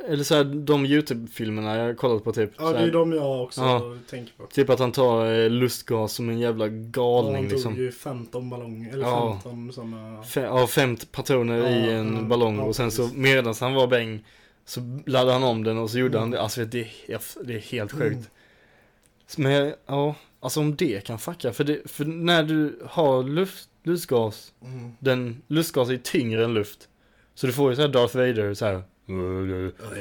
[0.08, 2.50] eller så här, de YouTube-filmerna jag har kollat på typ.
[2.58, 3.96] Ja det är de jag också Ja.
[4.10, 4.46] tänker på.
[4.46, 7.76] Typ att han tar eh, lustgas som en jävla Ja, galning han tog liksom.
[7.76, 9.40] ju 15 ballonger, eller Ja.
[9.42, 10.22] 15 sådana.
[10.22, 13.74] Fe- Ja, fem patroner Ja, i en ja, ballong ja, och sen så medan han
[13.74, 14.24] var bäng
[14.66, 16.20] så laddade han om den och så gjorde Mm.
[16.20, 16.40] han det.
[16.42, 18.30] Alltså det, är- det är helt sjukt.
[19.38, 19.52] Mm.
[19.52, 21.52] Men ja, alltså om det kan fucka.
[21.52, 24.92] För, det, för när du har luft, lustgas, Mm.
[24.98, 26.88] den lustgas är tyngre än luft.
[27.34, 28.82] Så du får ju såhär Darth Vader så här.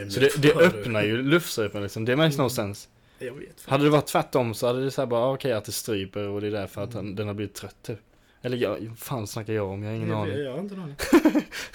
[0.10, 2.06] Så det, det öppnar ju luftstrupen liksom.
[2.06, 2.50] Det makes no Mm.
[2.50, 2.88] sense.
[3.20, 3.66] Jag vet.
[3.66, 6.42] Hade det varit tvärtom så hade det såhär bara ah, okej att det stryper och
[6.42, 7.16] det är därför att Mm.
[7.16, 8.00] den, har blivit trött typ.
[8.42, 9.84] Eller ja, vad fan snackar jag om?
[9.84, 10.34] Jag har ingen jag, aning.
[10.38, 10.96] jag, jag har inte aning.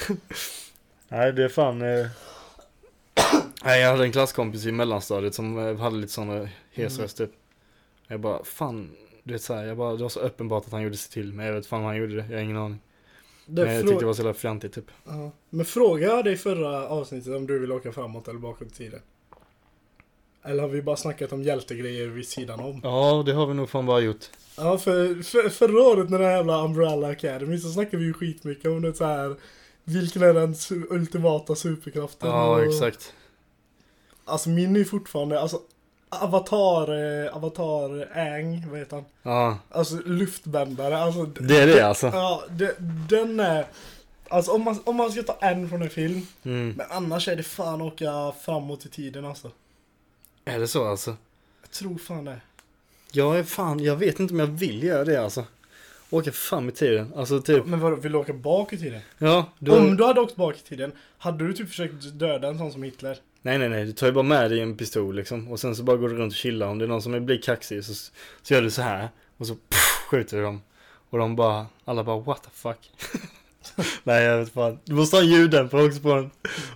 [1.09, 1.83] Nej, det är fan...
[1.83, 2.07] Eh...
[3.65, 6.21] Nej, jag hade en klasskompis i mellanstadiet som eh, hade lite
[6.73, 7.03] hes Mm.
[7.03, 7.31] röst typ.
[8.09, 8.91] Jag bara, fan,
[9.29, 11.47] du vet såhär, jag bara, det var så uppenbart att han gjorde sig till, men
[11.47, 12.81] jag vet fan han gjorde det, jag har ingen aning.
[13.47, 14.91] Det Men jag tyckte det var så jävla fjantigt typ.
[15.05, 15.31] Ja.
[15.51, 19.01] Men frågade jag dig förra avsnittet om du vill åka framåt eller bakåt i tiden?
[20.43, 22.81] Eller har vi bara snackat om hjältegrejer vid sidan om?
[22.85, 24.25] Ja, det har vi nog fan bara gjort.
[24.57, 28.13] Ja, för, för förra året när det här jävla Umbrella Academy så snackade vi ju
[28.13, 29.37] skitmycket om det så här.
[29.85, 30.55] Vilken är den
[30.91, 32.29] ultimata superkraften?
[32.29, 33.15] Ja, och, exakt.
[34.25, 35.61] Alltså min är fortfarande, alltså
[36.09, 36.95] Avatar,
[37.25, 39.05] eh, Avatar Aang, vad heter han?
[39.23, 42.07] Ja, Alltså luftbändare, alltså det är det alltså.
[42.07, 42.75] Ja, det,
[43.09, 43.67] den är
[44.31, 46.75] Alltså om man, om man ska ta en från en film Mm.
[46.77, 49.51] Men annars är det fan åka framåt i tiden alltså
[50.45, 51.17] Är det så alltså?
[51.63, 52.41] Jag tror fan det
[53.13, 55.45] Jag är fan, jag vet inte om jag vill göra det alltså.
[56.11, 57.67] Åka fram i tiden, alltså typ.
[57.67, 59.01] Men vadå, vill du åka bak i tiden?
[59.19, 59.71] Ja, du...
[59.71, 62.83] Om du hade åkt bak i tiden Hade du typ försökt döda en sån som
[62.83, 63.19] Hitler?
[63.43, 65.49] Nej nej nej, du tar ju bara med dig en pistol liksom.
[65.49, 66.67] Och sen så bara går du runt och chillar.
[66.67, 67.95] Om det är någon som blir kaxig så,
[68.43, 69.09] så gör du så här.
[69.37, 69.79] Och så pff,
[70.11, 70.63] skjuter du dem.
[71.11, 72.91] Och de bara, alla bara what the fuck.
[74.05, 74.79] nej jag vet fan.
[74.85, 76.31] Du måste ha en ljuddämpare också på den.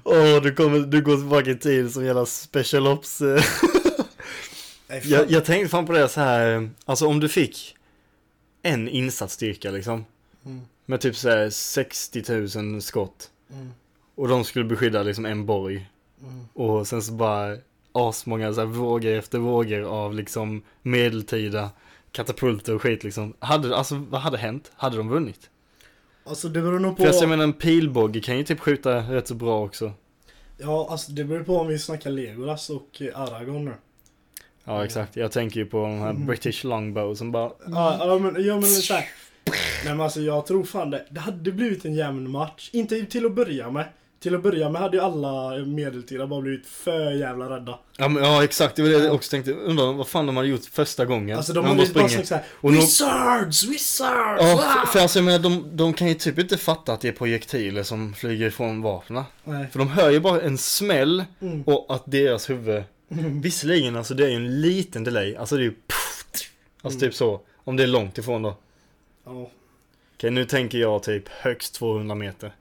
[0.04, 3.20] Åh, du kommer, du går tillbaka i tid som jävla special ops.
[4.88, 6.70] Nej, jag, jag tänkte fan på det så här.
[6.84, 7.76] alltså om du fick
[8.62, 10.04] en insatsstyrka liksom.
[10.44, 13.30] Mm, Med typ så här 60 000 skott.
[13.52, 13.70] mm,
[14.14, 15.88] Och de skulle beskydda liksom en borg.
[16.22, 16.48] Mm.
[16.52, 17.56] Och sen så bara
[17.92, 21.70] asmånga så här vågor efter vågor av liksom medeltida
[22.12, 23.34] katapulter och skit liksom.
[23.38, 24.72] Hade, alltså vad hade hänt?
[24.74, 25.50] Hade de vunnit?
[26.24, 29.28] Alltså det beror nog på För jag menar en pilbåge kan ju typ skjuta rätt
[29.28, 29.92] så bra också.
[30.58, 33.74] Ja, alltså det beror på om vi snackar Legolas och eh, Aragorn nu
[34.64, 36.26] Ja exakt, jag tänker ju på de här Mm.
[36.26, 39.04] British longbow som bara Ja, ja men, ja, men så här.
[39.84, 42.70] Nej men alltså jag tror fan det, det hade blivit en jämn match.
[42.72, 43.88] Inte till att börja med.
[44.22, 47.78] Till att börja med hade ju alla medeltida bara blivit för jävla rädda.
[47.96, 49.52] Ja, men, ja exakt, det var det jag också tänkte.
[49.52, 51.36] Undrar vad fan de hade gjort första gången.
[51.36, 53.64] Alltså de hade bara sagt såhär Wizards!
[53.64, 54.42] Wizards!
[54.42, 57.08] Ja, ah!" för, alltså jag menar, de, de kan ju typ inte fatta att det
[57.08, 59.24] är projektiler som flyger ifrån vapnen.
[59.44, 61.62] För de hör ju bara en smäll Mm.
[61.62, 63.40] och att deras huvud Mm.
[63.40, 65.36] Visserligen, alltså det är ju en liten delay.
[65.36, 66.50] Alltså det är ju puff,
[66.82, 67.10] Alltså Mm.
[67.10, 67.40] typ så.
[67.64, 68.56] Om det är långt ifrån då.
[69.26, 69.50] Ja.
[70.16, 72.52] Okej, nu tänker jag typ högst 200 meter.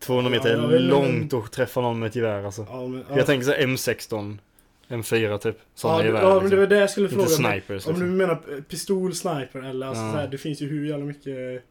[0.00, 2.66] 200 Ja, meter jag är långt att träffa någon med ett gevär alltså.
[2.70, 3.16] Ja, men, ja.
[3.16, 4.38] Jag tänker så här M16,
[4.88, 5.58] M4 typ.
[5.74, 6.58] Sådana ja, gevär ja, men det liksom.
[6.58, 7.28] var det jag skulle Inte fråga.
[7.28, 8.16] Men snipers Om du liksom.
[8.16, 10.12] menar eh, pistol, sniper eller alltså Ja.
[10.12, 11.64] så här, det finns ju hur jävla mycket...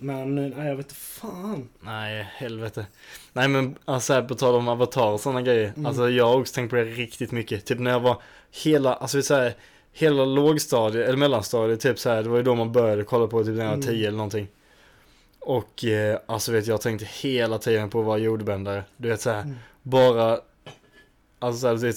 [0.00, 1.68] Men eh, nej jag vet inte fan.
[1.80, 2.86] Nej, helvete.
[3.32, 5.72] Nej men alltså här, på tal om avatar och sådana grejer.
[5.76, 5.86] Mm.
[5.86, 7.64] Alltså jag har också tänkt på det riktigt mycket.
[7.64, 8.22] Typ när jag var
[8.64, 9.54] hela, alltså så här,
[9.92, 13.44] hela lågstadiet, eller mellanstadiet, typ så här, det var ju då man började kolla på
[13.44, 13.86] typ när jag var Mm.
[13.86, 14.48] 10 eller någonting.
[15.40, 18.84] Och eh, alltså vet jag tänkte hela tiden på att vara jordbändare.
[18.96, 19.56] Du vet så här, Mm.
[19.82, 20.38] bara
[21.40, 21.96] Alltså såhär, vet,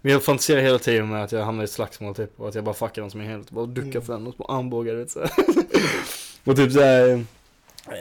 [0.00, 2.54] men jag fantiserar hela tiden med att jag hamnar i ett slagsmål typ och att
[2.54, 4.02] jag bara fuckar dem som är helt, bara duckar Mm.
[4.02, 5.30] för den och små armbågar du vet såhär.
[6.44, 7.24] och typ såhär,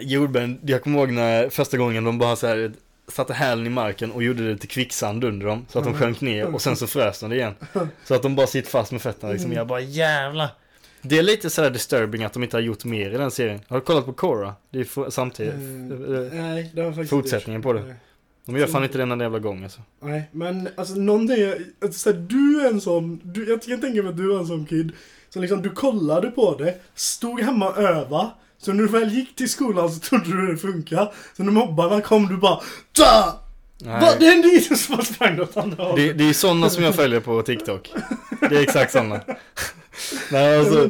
[0.01, 2.71] jordbänd, jag kommer ihåg när första gången de bara såhär
[3.07, 5.99] satte hälen i marken och gjorde det till kvicksand under dem så att de Mm.
[6.01, 7.55] sjönk ner och sen så frös de igen.
[8.05, 9.57] Så att de bara sitter fast med fötterna liksom, Mm.
[9.57, 10.47] jag bara jävlar.
[11.01, 13.59] Det är lite sådär disturbing att de inte har gjort mer i den serien.
[13.67, 14.53] Har du kollat på Korra?
[14.69, 15.53] Det är för, samtidigt.
[15.53, 17.81] Mm, nej, det har faktiskt fortsättningen på det.
[17.81, 17.95] Nej.
[18.45, 19.81] De gör fan inte det en jävla gång alltså.
[20.01, 24.17] Nej, men alltså någonting, alltså, du är en sån, du, jag kan tänka mig att
[24.17, 24.91] du är en sån kid.
[25.29, 28.31] Så liksom du kollade på det, stod hemma och öva.
[28.57, 31.13] Så när du väl gick till skolan så trodde du det funkar.
[31.37, 32.59] Så när mobbarna kom du bara
[32.93, 33.39] Ta!
[33.85, 34.13] Va?
[34.19, 35.95] Det hände inte så bara sprang åt andra hållet.
[36.17, 37.91] Det, det är sådana som jag följer på TikTok.
[38.49, 39.21] Det är exakt sådana.
[40.31, 40.89] Nej alltså.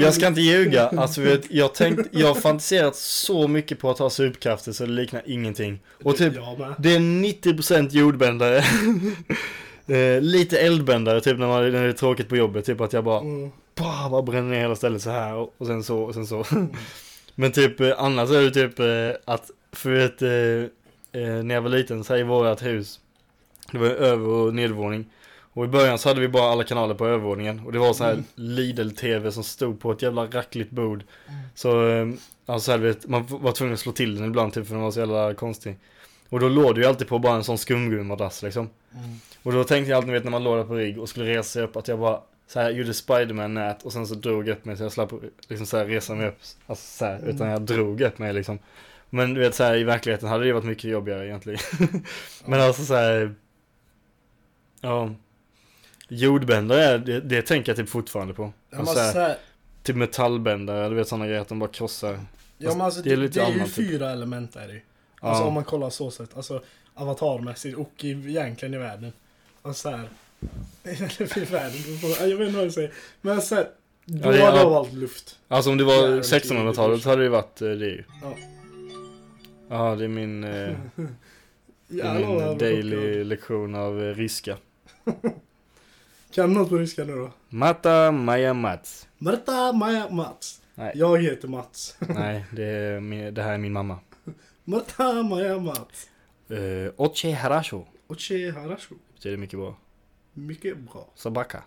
[0.00, 3.90] jag att ska inte ljuga, alltså vet, jag tänkt, jag har fantiserat så mycket på
[3.90, 5.80] att ha superkrafter så det liknar ingenting.
[6.04, 6.34] Och typ,
[6.78, 8.56] det är 90% jordbändare.
[9.86, 13.04] eh, lite eldbändare, typ när, man, när det är tråkigt på jobbet, typ att jag
[13.04, 13.50] bara, Mm.
[13.74, 16.44] bah, bara bränner ner hela stället så här och, och sen så och sen så.
[17.34, 20.22] Men typ eh, annars är det typ eh, att, för att
[21.12, 23.00] eh, när jag var liten så här i vårat hus,
[23.72, 25.04] det var över och nedvåning.
[25.54, 28.04] Och i början så hade vi bara alla kanaler på övervåningen och det var så
[28.04, 28.24] här Mm.
[28.34, 31.02] Lidl-TV som stod på ett jävla rackligt bord.
[31.54, 32.08] Så, eh,
[32.46, 34.90] alltså du vet, man var tvungen att slå till den ibland typ för den var
[34.90, 35.76] så jävla konstig.
[36.28, 38.68] Och då låg det ju alltid på bara en sån skumgummimadrass liksom.
[38.94, 39.10] Mm.
[39.42, 41.42] Och då tänkte jag alltid, vet när man låg där på rygg och skulle resa
[41.48, 44.64] sig upp att jag bara så här gjorde Spiderman-nät och sen så drog jag upp
[44.64, 45.12] mig så jag slapp
[45.48, 46.38] liksom så här resa mig upp.
[46.66, 47.28] Alltså så här, Mm.
[47.28, 48.58] utan jag drog upp mig liksom.
[49.14, 51.58] Men du vet så här i verkligheten hade det varit mycket jobbigare egentligen.
[52.46, 53.34] Men alltså så här.
[54.80, 55.10] Ja.
[56.08, 58.52] Jordbändare, det, det tänker jag typ fortfarande på.
[58.70, 59.36] Ja, Alltså, alltså, så här,
[59.82, 62.20] typ metallbändare, du vet sådana grejer att de bara krossar.
[62.58, 63.74] ja, men alltså, det det, är det, lite är ju typ.
[63.74, 64.80] fyra element är det ju.
[65.20, 65.46] Alltså Ja.
[65.48, 66.36] om man kollar så sett.
[66.36, 66.62] Alltså
[66.94, 69.12] avatarmässigt och i, egentligen i världen.
[69.62, 70.08] Alltså såhär.
[71.36, 71.78] I världen.
[72.20, 72.92] Jag vet inte vad jag säger.
[73.20, 73.68] Men såhär.
[74.04, 74.68] Då Ja, det hade jag ja.
[74.68, 75.38] valt luft.
[75.48, 78.04] Alltså om det var Jävligt 1600-talet så hade det ju varit eh, det ju.
[78.22, 78.34] Ja.
[79.72, 80.50] Ja, det är min, eh,
[81.88, 84.58] det är min daily lektion av eh, ryska.
[86.34, 87.32] Kan du något på ryska nu då?
[87.48, 89.08] Mata Maja Mats.
[89.18, 90.62] Marta Maja Mats.
[90.74, 90.92] Nej.
[90.94, 91.96] Jag heter Mats.
[92.08, 93.98] Nej, det, är min, det här är min mamma.
[94.64, 96.08] Marta Maja Mats.
[96.50, 97.84] Uh, Oche Harasho.
[98.06, 98.94] Oche Harashu.
[99.14, 99.76] Betyder mycket bra.
[100.32, 101.08] Mycket bra.
[101.14, 101.62] Sabaka.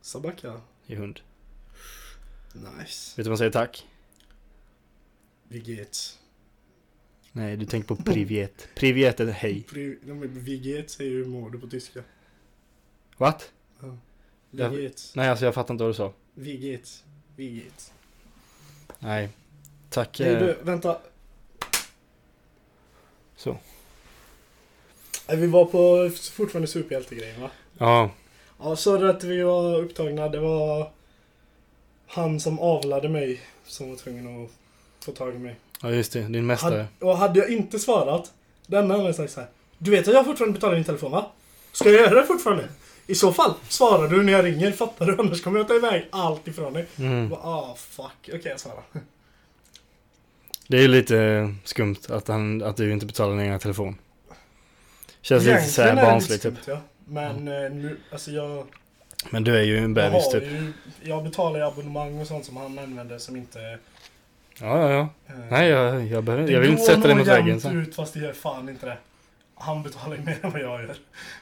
[0.00, 0.60] Sabaka.
[0.86, 1.20] I hund.
[2.52, 3.16] Nice.
[3.16, 3.86] Vet du vad man säger tack?
[5.48, 6.18] Viget.
[7.36, 8.68] Nej, du tänker på privet.
[8.74, 9.64] Privet är hej.
[9.68, 12.00] Pri- Viget säger ju mår du på tyska.
[13.16, 13.52] What?
[14.50, 15.12] Jag- Viget.
[15.14, 16.12] Nej, alltså jag fattar inte vad du sa.
[16.34, 17.04] Viget.
[17.36, 17.92] Viget.
[18.98, 19.28] Nej.
[19.90, 20.18] Tack.
[20.18, 20.98] Nej eh, du, vänta.
[23.36, 23.56] Så.
[25.28, 27.50] Vi var på fortfarande superhjältegrejen va?
[27.78, 28.10] Ja.
[28.58, 30.92] Ja, så det att vi var upptagna, det var
[32.06, 34.50] han som avlade mig som var tvungen att
[35.04, 35.56] få tag i mig.
[35.82, 36.20] Ja, just det.
[36.20, 36.86] Din mästare.
[37.00, 38.32] Och hade jag inte svarat,
[38.66, 39.48] den hade sagt så här.
[39.78, 41.26] Du vet att jag fortfarande betalar din telefon va?
[41.72, 42.68] Ska jag göra det fortfarande?
[43.06, 45.16] I så fall, svarar du när jag ringer, fattar du?
[45.18, 46.86] Annars kommer jag ta iväg allt ifrån dig.
[46.98, 47.28] Mm.
[47.28, 48.28] Bara, Ah, fuck.
[48.28, 48.82] Okej, jag svarar.
[50.68, 53.98] Det är ju lite eh, skumt att, han, att du inte betalar din egna telefon.
[55.20, 56.54] Känns lite Egentligen såhär det lite barnsligt typ.
[56.66, 56.80] ja.
[57.04, 58.66] Men eh, nu, alltså jag...
[59.30, 60.42] Men du är ju en bebis typ.
[60.42, 60.72] ju,
[61.02, 63.78] jag betalar ju abonnemang och sånt som han använder som inte...
[64.60, 65.00] Ja, ja, ja.
[65.34, 67.62] eh, Nej, jag, jag, behöver, det jag vill inte går sätta dig mot väggen jämnt
[67.62, 67.82] sen.
[67.82, 68.96] ut fast det gör fan inte det.
[69.58, 70.94] Han betalar ju mer än vad jag gör.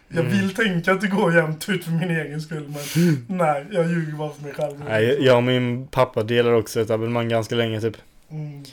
[0.08, 0.32] Jag Mm.
[0.38, 4.12] vill tänka att det går jämnt ut för min egen skull men nej, jag ljuger
[4.12, 4.84] bara för mig själv.
[4.88, 7.96] Nej, jag och min pappa delar också ett abonnemang ganska länge typ.
[8.30, 8.64] Mm.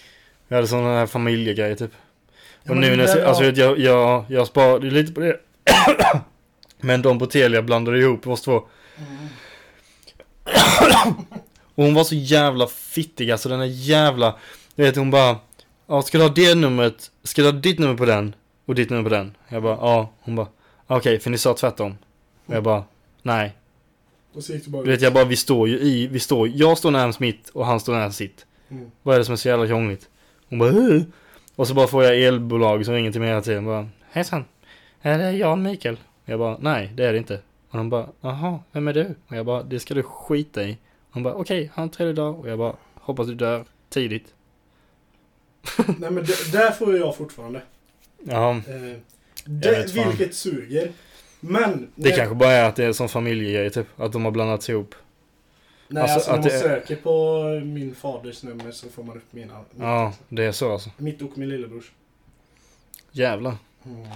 [0.47, 1.91] Vi hade sådana här familjegrejer typ.
[2.63, 5.37] Ja, Och nu det när jag, alltså jag, jag, jag sparade lite på det.
[6.79, 8.63] Men de på Telia blandade ihop oss två.
[11.75, 14.35] Och hon var så jävla fittig alltså den där jävla.
[14.75, 15.37] Du vet hon bara.
[15.87, 17.11] Ja ska du ha det numret.
[17.23, 18.35] Ska du ha ditt nummer på den?
[18.65, 19.37] Och ditt nummer på den?
[19.47, 20.11] Jag bara ja.
[20.21, 20.47] Hon bara.
[20.87, 21.97] Okej för ni sa tvärtom.
[22.45, 22.83] Och jag bara.
[23.21, 23.55] Nej.
[24.33, 26.07] Och så gick det bara Du vet jag bara vi står ju i.
[26.07, 26.47] Vi står.
[26.47, 28.45] Jag står närmast mitt och han står närmast sitt.
[28.69, 28.91] Mm.
[29.03, 30.09] Vad är det som är så jävla krångligt?
[30.49, 31.01] Hon bara Hö?
[31.55, 33.65] Och så bara får jag elbolag som ringer till mig hela tiden.
[33.65, 34.45] Bara, Hejsan.
[35.01, 35.97] Är det Jan Mikael?
[36.25, 37.39] Jag bara, nej det är det inte.
[37.69, 39.15] Och de bara, jaha, vem är du?
[39.27, 40.77] Och jag bara, det ska du skita i.
[41.11, 42.39] Hon bara, okej, han tredje dag.
[42.39, 44.33] Och jag bara, hoppas du dör tidigt.
[45.99, 47.61] Nej men det, där får jag fortfarande.
[48.23, 48.97] Ja, Eh,
[49.45, 50.91] det, vilket suger.
[51.39, 51.91] Men...
[51.95, 53.87] det när- kanske bara är att det är som familjegrej typ.
[53.99, 54.95] Att de har blandats ihop.
[55.87, 59.33] Nej alltså, alltså, när man det- söker på min faders nummer så får man upp
[59.33, 59.59] mina.
[59.79, 60.89] Ja, det är så alltså.
[60.97, 61.91] Mitt och min lillebrors.
[63.11, 63.55] Jävlar.
[63.85, 64.07] Mm.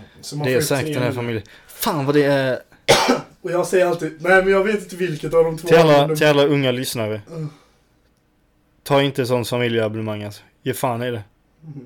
[0.44, 1.44] Det är säkert den här familjen.
[1.68, 2.60] Fan vad det är.
[3.46, 5.68] Och jag säger alltid, nej men jag vet inte vilket av de två.
[5.68, 7.22] Till alla, till alla unga lyssnare.
[7.30, 7.50] Mm.
[8.84, 10.44] Ta inte sånt familjeabonnemang alltså.
[10.64, 11.24] Ge fan i det.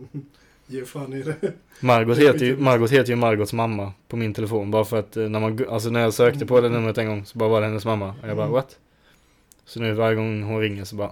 [0.67, 1.35] Ge fan i det.
[1.79, 2.57] Margot heter, ju.
[2.57, 4.71] Margot heter ju Margots mamma på min telefon.
[4.71, 7.25] Bara för att eh, när, man, alltså när jag sökte på det numret en gång
[7.25, 8.15] så bara var det hennes mamma.
[8.21, 8.53] Och jag bara Mm.
[8.53, 8.77] what?
[9.65, 11.11] Så nu varje gång hon ringer så bara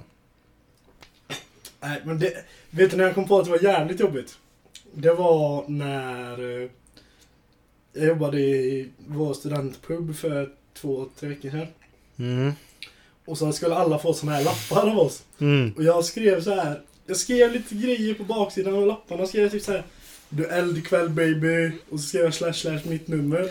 [1.80, 2.34] Nej men det,
[2.70, 4.38] vet du när jag kom på att det var jävligt jobbigt?
[4.94, 6.70] Det var när...
[7.98, 10.50] Jag jobbade i vår studentpub för
[10.82, 11.68] två, tre veckor sedan.
[12.20, 12.52] Mm.
[13.26, 15.24] Och så skulle alla få såna här lappar av oss.
[15.40, 15.74] Mm.
[15.78, 16.82] Och jag skrev så här.
[17.08, 19.22] Jag skrev lite grejer på baksidan av lapparna.
[19.22, 19.84] Jag skrev typ så här.
[20.30, 21.72] Du är eld ikväll baby.
[21.90, 23.50] Och så skrev jag slash slash mitt nummer.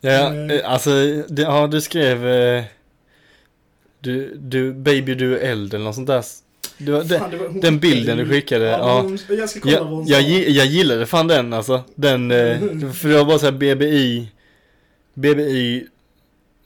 [0.00, 0.50] Ja, Eh.
[0.56, 0.90] eh, alltså,
[1.36, 2.64] ja du skrev eh,
[4.00, 6.24] du, du, baby du är eld eller något sånt där.
[6.78, 9.00] Det var, det, Fan, det var- hon den bilden du skickade, ja.
[9.00, 11.82] hon- Jag ska kolla vad jag, hon jag, jag gillade fan den alltså.
[11.94, 12.58] Den, eh,
[12.92, 14.28] för det var bara såhär BBI,
[15.14, 15.86] BBI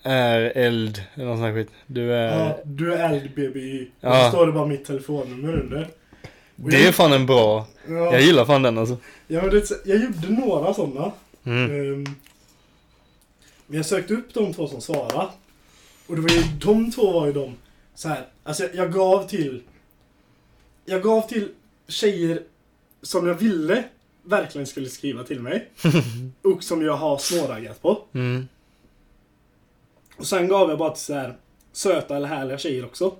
[0.02, 1.68] är eld eller något sånt här skit.
[1.86, 3.30] Du är, Ja, du är eld.
[3.36, 4.28] Och Ja.
[4.28, 5.88] står det bara mitt telefonnummer under.
[6.62, 8.96] Och det är fan en bra, Ja, jag gillar fan den alltså.
[9.28, 11.12] ja, det, jag gjorde några sådana.
[11.46, 11.70] Mm.
[11.92, 12.04] Um,
[13.66, 15.28] men jag sökte upp de två som svarade.
[16.06, 17.56] Och det var ju, de två var ju de
[17.94, 18.26] så här.
[18.44, 19.62] Alltså jag, jag gav till
[20.84, 21.48] Jag gav till
[21.88, 22.42] tjejer
[23.02, 23.84] som jag ville
[24.22, 25.68] verkligen skulle skriva till mig.
[26.42, 28.02] och som jag har småraggat på.
[28.12, 28.48] Mm.
[30.16, 31.36] Och sen gav jag bara till så här
[31.72, 33.14] söta eller härliga tjejer också.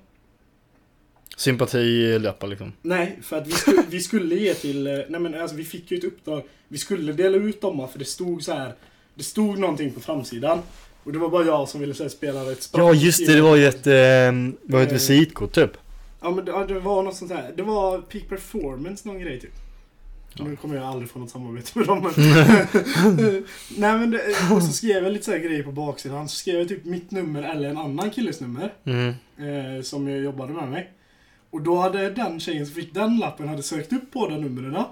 [1.37, 2.73] Sympatilappar liksom.
[2.83, 4.87] Nej, för att vi skulle, vi skulle ge till...
[4.87, 6.43] eh, Nej men alltså vi fick ju ett uppdrag.
[6.69, 8.75] Vi skulle dela ut dem för det stod så här.
[9.15, 10.59] Det stod någonting på framsidan.
[11.05, 12.85] Och det var bara jag som ville så här, spela ett spratt.
[12.85, 13.93] Ja just det, det var ju ett, eh,
[14.63, 14.93] var ett Eh.
[14.93, 15.71] visitkort typ.
[16.23, 17.53] Ja men det, ja, det var något sånt här.
[17.57, 19.55] Det var Peak Performance någon grej typ.
[20.39, 22.13] Nu kommer jag aldrig få något samarbete med dem men...
[23.77, 24.21] Nej men det,
[24.55, 26.29] och så skrev jag lite så här grejer på baksidan.
[26.29, 28.73] Så skrev jag typ mitt nummer eller en annan killes nummer.
[28.85, 29.09] Mm.
[29.39, 30.91] eh, som jag jobbade med mig.
[31.51, 34.85] Och då hade den tjejen som fick den lappen hade sökt upp båda numren.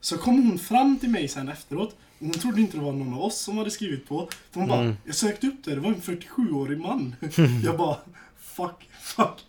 [0.00, 1.96] Så kom hon fram till mig sen efteråt.
[2.18, 4.28] Och hon trodde inte det var någon av oss som hade skrivit på.
[4.50, 4.96] För hon bara, Mm.
[5.04, 7.14] jag sökte upp det, det var en 47-årig man.
[7.64, 7.96] jag bara,
[8.40, 9.44] fuck, fuck,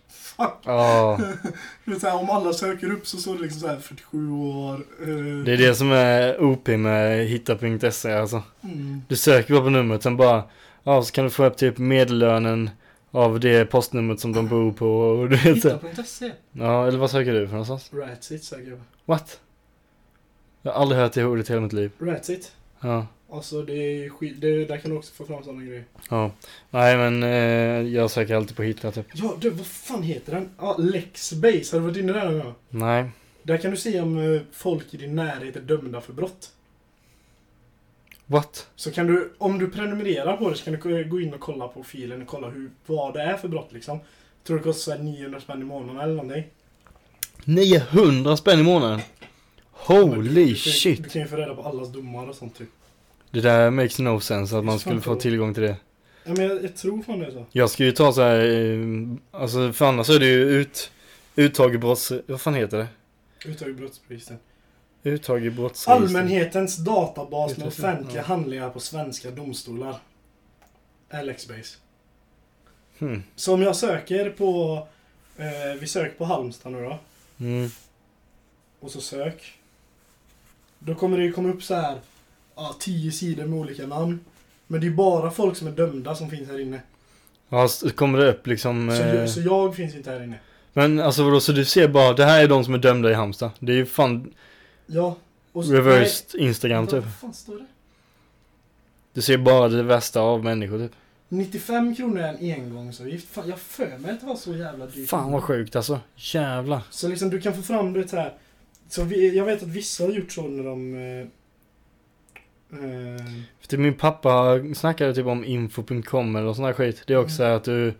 [0.64, 1.20] Ja,
[1.84, 4.74] är så här, om alla söker upp så står det liksom så här 47 år.
[4.74, 8.42] eh, det är det som är OP med hitta.se alltså.
[8.62, 9.02] mm.
[9.08, 10.42] Du söker bara på numret, sen bara,
[10.84, 12.70] ja så kan du få upp typ medellönen
[13.10, 15.56] av det postnumret som de bor på och du vet.
[15.56, 16.32] Hitta.se.
[16.52, 17.90] Ja, eller vad söker du för någonstans?
[17.92, 18.84] Ratsit söker jag på.
[19.04, 19.40] What?
[20.62, 21.90] Jag har aldrig hört det ordet i hela mitt liv.
[22.00, 22.52] Ratsit.
[22.80, 25.84] Ja, Alltså det är det, där kan du också få fram sådana grejer.
[26.10, 26.30] ja.
[26.70, 29.06] Nej men eh, jag söker alltid på hitta typ.
[29.12, 30.50] Ja, du, vad fan heter den?
[30.58, 31.76] Ja, Lexbase.
[31.76, 32.54] Har du varit inne där någon gång?
[32.68, 33.10] Nej.
[33.42, 36.52] Där kan du se om eh, folk i din närhet är dömda för brott.
[38.26, 38.66] What?
[38.76, 41.68] Så kan du, om du prenumererar på det så kan du gå in och kolla
[41.68, 43.98] på filen och kolla hur, vad det är för brott liksom.
[43.98, 46.44] Jag tror det kostar så här 900 spänn i månaden eller någonting.
[47.44, 49.00] 900 spänn i månaden?
[49.72, 51.02] Holy du, du, shit!
[51.02, 52.68] Du kan ju få reda på allas domar och sånt typ.
[53.30, 55.76] Det där makes no sense att man skulle få tillgång till det.
[56.24, 57.46] Ja, men jag, jag tror fan det är så.
[57.52, 58.80] Jag ska ju ta så här, eh,
[59.30, 60.90] alltså för annars är det ju ut,
[61.36, 62.12] uttag i brotts...
[62.26, 62.88] Vad fan heter det?
[63.44, 64.40] Uttag ur brottsregistret.
[65.02, 65.92] Uttag i brottsregister.
[65.92, 68.22] Allmänhetens databas med offentliga ja.
[68.22, 69.96] handlingar på svenska domstolar.
[71.08, 71.76] Är Lexbase.
[72.98, 73.22] Hmm.
[73.36, 74.86] Så om jag söker på...
[75.36, 76.98] Eh, vi söker på Halmstad nu då.
[77.40, 77.70] Mm.
[78.80, 79.58] Och så sök.
[80.78, 81.98] Då kommer det ju komma upp så här.
[82.62, 84.20] Ja, tio sidor med olika namn.
[84.66, 86.80] Men det är bara folk som är dömda som finns här inne.
[87.48, 88.90] Ja, så kommer det upp liksom...
[88.96, 90.38] Så, Eh, jag, så jag finns inte här inne.
[90.72, 93.14] men alltså vadå, så du ser bara, det här är de som är dömda i
[93.14, 93.50] Halmstad?
[93.58, 94.34] Det är ju fan
[94.86, 95.16] Ja.
[95.52, 97.04] Och så, reversed Instagram nej, typ.
[97.04, 97.66] Vad fan står det?
[99.12, 100.92] Du ser bara det värsta av människor typ.
[101.28, 103.28] 95 kronor är en engångsavgift.
[103.34, 105.08] Fan, jag för mig att det var så jävla dyrt.
[105.08, 106.00] Fan vad sjukt alltså.
[106.16, 106.80] Jävlar.
[106.90, 108.34] Så liksom du kan få fram det här.
[108.88, 111.30] Så vi, jag vet att vissa har gjort så när de...
[112.72, 113.24] Eh,
[113.60, 117.02] För typ min pappa snackade typ om info.com eller sån här skit.
[117.06, 117.94] Det är också så här att du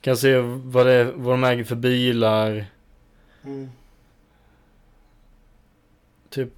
[0.00, 2.66] kan se vad, det vad de äger för bilar.
[3.44, 3.70] mm.
[6.28, 6.54] Typ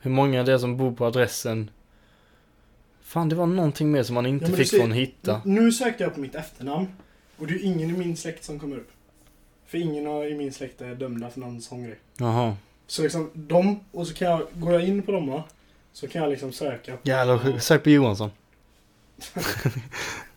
[0.00, 1.70] hur många det är som bor på adressen.
[3.02, 5.40] Fan det var någonting mer som man inte Ja, fick ser- från hitta.
[5.44, 6.86] Nu sökte jag på mitt efternamn.
[7.36, 8.90] Och det är ingen i min släkt som kommer upp.
[9.66, 11.98] För ingen i min släkt är dömda för någon sån grej.
[12.16, 12.56] Jaha.
[12.86, 15.44] Så liksom de, och så kan jag, går jag in på dem va,
[15.96, 16.98] Så kan jag liksom söka.
[17.02, 18.30] Jävlar, sök på Johansson.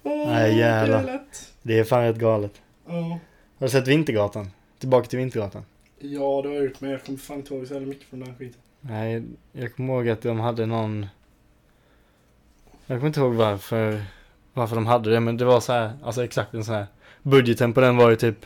[0.03, 1.03] Åh, Nej, jävlar.
[1.03, 1.53] Det är lätt.
[1.61, 2.61] Det är fan rätt galet.
[2.85, 3.19] Ja.
[3.57, 4.51] Har du sett Vintergatan?
[4.77, 5.63] Tillbaka till Vintergatan.
[5.99, 8.19] Ja, det har jag gjort, men jag kommer fan inte ihåg så jävla mycket från
[8.19, 8.61] den här skiten.
[8.81, 11.07] Nej, jag kommer ihåg att de hade någon...
[12.85, 14.03] Jag kommer inte ihåg varför,
[14.53, 16.87] varför de hade det, men det var så här, alltså exakt en sån här.
[17.21, 18.45] Budgeten på den var ju typ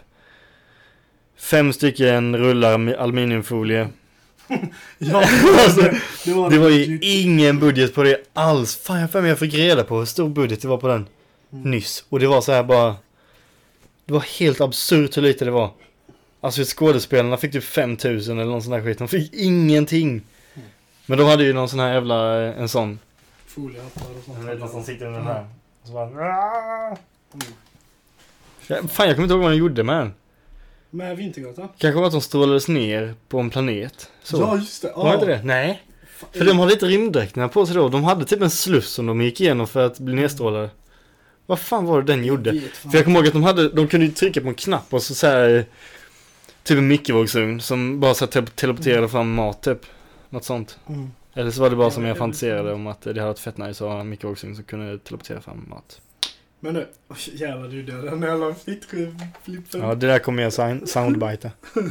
[1.36, 3.90] fem stycken rullar med aluminiumfolie.
[4.98, 5.18] Ja,
[5.66, 5.82] Alltså,
[6.26, 8.76] det var, Det var ju ingen budget på det alls.
[8.76, 11.08] Fan, jag för mig jag fick reda på hur stor budget det var på den
[11.54, 11.72] Mm.
[11.72, 12.04] nyss.
[12.10, 12.96] Och det var så här bara...
[14.06, 15.72] Det var helt absurt hur lite det var.
[16.42, 18.98] Alltså skådespelarna fick typ 5000 eller någon sån där skit.
[18.98, 20.22] De fick ingenting.
[21.06, 23.00] Men de hade ju någon sån här jävla, en sån
[23.48, 24.38] foliehattar och sånt.
[24.48, 25.36] Jag vet som sitter under den Mm.
[25.38, 25.48] här.
[25.84, 26.10] Så bara...
[27.34, 28.88] Mm.
[28.88, 30.14] Fan jag kommer inte ihåg vad de gjorde med den.
[30.94, 31.70] Med Vintergatan?
[31.78, 34.10] Kanske var att de strålades ner på en planet.
[34.24, 34.38] Så.
[34.38, 34.94] Ja, just det.
[34.96, 35.42] Var inte det?
[35.44, 35.84] Nej.
[36.32, 37.90] För de hade inte rymddräkterna på sig då.
[37.90, 40.70] De hade typ en sluss som de gick igenom för att bli nedstrålade.
[41.46, 42.50] Vad fan var det den gjorde?
[42.50, 42.72] Jag vet.
[42.78, 45.04] För jag kommer ihåg att de hade, de kunde ju trycka på en knapp och
[45.04, 45.66] så såhär
[46.64, 49.86] Typ en mikrovågsugn som bara så här teleporterade fram mat typ.
[50.30, 50.80] Något sånt.
[50.88, 51.12] Mm.
[51.34, 53.58] Eller så var det bara som Ja, jag fantiserade om att det hade varit fett
[53.58, 56.02] nice att ha en mikrovågsugn som kunde teleportera fram mat.
[56.64, 59.82] Men nu, oj, jävlar du dödade den jävla fittflippen.
[59.82, 61.52] Ja det där kommer jag sound- soundbita.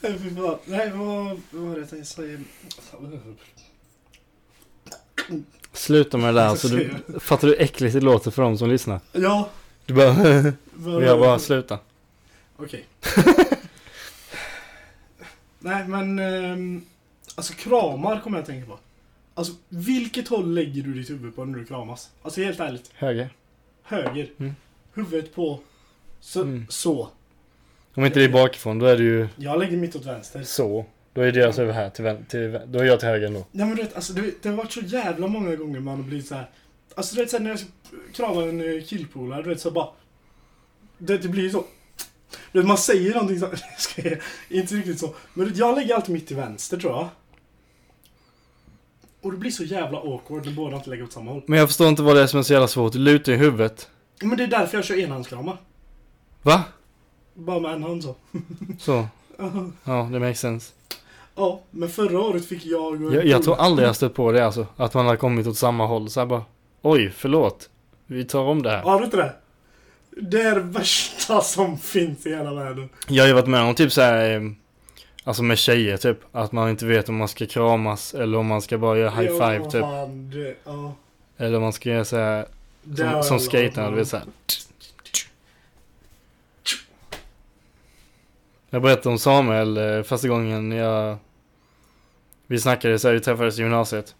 [0.00, 0.58] Nej, fy fan.
[0.64, 2.38] Nej, vad, vad var det jag tänkte säga?
[5.72, 8.58] Sluta med det där så ska du, fattar du hur äckligt det låter för de
[8.58, 9.00] som lyssnar?
[9.12, 9.48] Ja.
[9.86, 10.14] Du bara,
[11.04, 11.78] jag bara sluta.
[12.56, 12.84] Okej.
[15.58, 16.18] Nej, men...
[16.18, 16.84] ehm,
[17.34, 18.78] alltså kramar kommer jag att tänka på.
[19.34, 22.10] Alltså, vilket håll lägger du ditt huvud på när du kramas?
[22.22, 22.90] Alltså helt ärligt.
[22.94, 23.28] Höger.
[23.82, 24.30] Höger.
[24.38, 24.54] Mm.
[24.94, 25.60] Huvudet på...
[26.20, 26.42] Så.
[26.42, 26.66] Mm.
[26.68, 27.08] så.
[27.94, 30.42] Om inte det är bakifrån då är det ju Jag lägger mitt åt vänster.
[30.42, 30.86] så.
[31.12, 33.46] Då är deras över här till, vän- till vän- Då är jag till höger ändå.
[33.52, 36.02] Nej men du vet, alltså, det, det har varit så jävla många gånger man har
[36.04, 36.50] blivit så här.
[36.94, 37.58] Alltså du vet så här, när jag
[38.14, 39.88] kramar en eh, killpolare, du vet så bara...
[40.98, 41.64] Det, det blir så...
[42.52, 43.48] Du vet, man säger någonting så...
[44.48, 45.14] Inte riktigt så.
[45.34, 47.08] Men du vet, jag lägger alltid mitt till vänster tror jag.
[49.24, 51.42] Och det blir så jävla awkward när båda inte lägger åt samma håll.
[51.46, 52.92] Men jag förstår inte vad det är som är så jävla svårt.
[52.92, 53.90] Du lutar i huvudet.
[54.22, 55.56] Men det är därför jag kör enhandskramar.
[56.42, 56.64] Va?
[57.34, 58.14] Bara med en hand så.
[58.78, 59.06] Så.
[59.84, 60.72] Ja, det makes sense.
[61.34, 63.14] Ja, men förra året fick jag och...
[63.14, 64.66] Jag, jag tror aldrig jag stött på det alltså.
[64.76, 66.10] Att man har kommit åt samma håll.
[66.10, 66.44] Så här bara.
[66.82, 67.68] Oj, förlåt.
[68.06, 68.82] Vi tar om det här.
[68.82, 69.32] Har du inte det?
[70.10, 72.88] Det är det värsta som finns i hela världen.
[73.08, 74.54] Jag har ju varit med om typ så här.
[75.24, 76.18] Alltså med tjejer typ.
[76.32, 79.32] Att man inte vet om man ska kramas eller om man ska bara göra high
[79.32, 79.80] five typ.
[79.80, 80.94] fan, det, ja.
[81.36, 82.46] Eller om man ska göra så här.
[82.82, 84.26] Det har Som, som jag skaterna, du vet så här.
[88.70, 91.16] Jag berättade om Samuel eh, första gången jag...
[92.46, 94.14] Vi snackade så här, vi träffades i gymnasiet.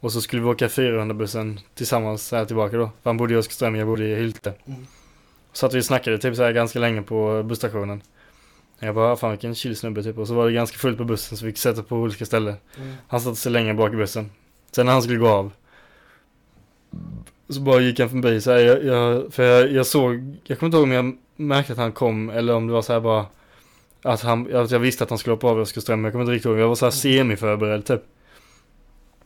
[0.00, 2.90] Och så skulle vi åka 400-bussen tillsammans så här tillbaka då.
[3.02, 4.54] För han bodde i Österström, jag bodde i Hylte.
[4.66, 4.86] Mm.
[5.52, 8.02] Så att vi snackade typ så här ganska länge på busstationen.
[8.78, 10.18] Jag bara, fan vilken chill snubbe typ.
[10.18, 12.54] Och så var det ganska fullt på bussen så vi fick sätta på olika ställen.
[12.76, 12.94] Mm.
[13.08, 14.30] Han satte sig längre bak i bussen.
[14.72, 15.52] Sen när han skulle gå av.
[17.48, 20.68] Så bara gick han förbi så här, jag, jag, för jag, jag såg, jag kommer
[20.68, 23.26] inte ihåg om jag märkte att han kom eller om det var så här bara
[24.02, 26.46] att han, att jag visste att han skulle hoppa av Österström, jag kommer inte riktigt
[26.46, 28.02] ihåg, jag var så här semi-förberedd typ.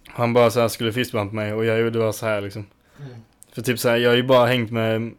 [0.08, 2.66] Han bara så här skulle fistbumpa mig och jag gjorde bara så här liksom.
[2.98, 3.10] Mm.
[3.52, 5.12] För typ så här, jag har ju bara hängt med,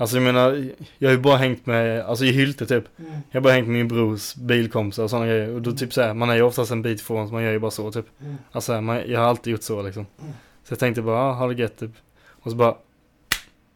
[0.00, 2.84] alltså jag menar, jag har ju bara hängt med, alltså i Hylte typ.
[2.98, 3.12] Mm.
[3.30, 5.54] Jag har bara hängt med min brors bilkompisar och sådana grejer.
[5.54, 7.52] Och då typ så här, man är ju oftast en bit ifrån så man gör
[7.52, 8.06] ju bara så typ.
[8.20, 8.36] Mm.
[8.52, 10.06] Alltså man, jag har alltid gjort så liksom.
[10.20, 10.32] Mm.
[10.64, 11.92] Så jag tänkte bara, ah, ha det gött typ.
[12.28, 12.76] Och så bara,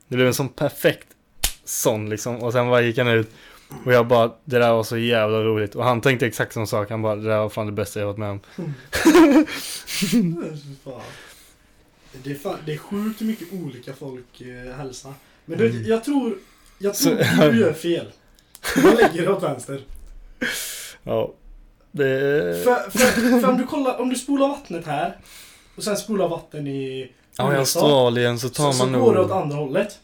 [0.08, 1.08] det blev en sån perfekt
[1.64, 2.36] sån liksom.
[2.36, 3.30] Och sen bara gick han ut.
[3.84, 5.74] Och jag bara, det där var så jävla roligt.
[5.74, 6.90] Och han tänkte exakt samma sak.
[6.90, 8.40] Han bara, det där var fan det bästa jag varit med om.
[10.84, 11.00] Fan.
[12.22, 15.12] Det är, fan, det är sjukt hur mycket olika folk eh, hälsar.
[15.44, 15.84] Men du, Mm.
[15.86, 16.38] jag tror,
[16.78, 18.12] jag Så- tror du gör fel.
[18.82, 19.84] Man lägger det åt vänster.
[21.02, 21.34] Ja.
[21.92, 22.04] Det...
[22.64, 25.18] För, för, för om du kollar, om du spolar vattnet här
[25.76, 29.20] och sen spolar vatten i Ja, i Australien så tar så, så man går det
[29.20, 29.36] åt nog...
[29.38, 29.98] andra hållet.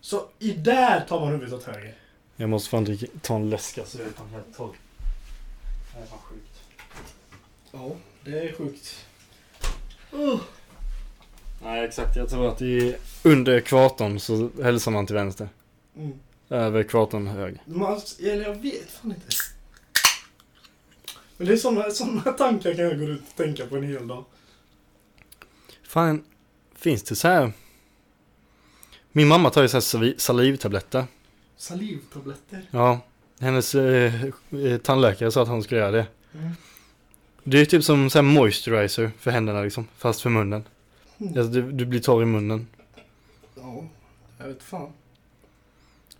[0.00, 1.94] Så i där tar man huvudet åt höger.
[2.36, 3.98] Jag måste fan dricka, ta en läsk alltså.
[3.98, 4.74] Jag är helt torr.
[5.94, 6.60] Det är fan sjukt.
[7.72, 7.90] Ja,
[8.24, 8.96] det är sjukt.
[11.62, 15.48] Nej exakt, jag tror att i, under ekvatorn så hälsar man till vänster.
[15.96, 16.12] Mm.
[16.48, 17.62] Över ekvatorn höger.
[17.66, 19.26] Man, eller jag vet fan inte.
[21.36, 24.08] Men det är såna, såna tankar kan jag gå ut och tänka på en hel
[24.08, 24.24] dag.
[25.82, 26.24] Fan,
[26.74, 27.52] finns det så här?
[29.12, 31.04] Min mamma tar ju så här sali- salivtabletter.
[31.56, 32.62] Salivtabletter.
[32.70, 33.00] Ja,
[33.40, 36.06] hennes eh, eh, tandläkare sa att hon skulle göra det.
[36.34, 36.50] Mm.
[37.44, 40.64] Det är typ som så här moisturizer för händerna liksom, fast för munnen.
[41.18, 41.38] Mm.
[41.38, 42.66] Alltså, du, du blir torr i munnen.
[43.54, 43.84] Ja,
[44.38, 44.92] jag vet fan.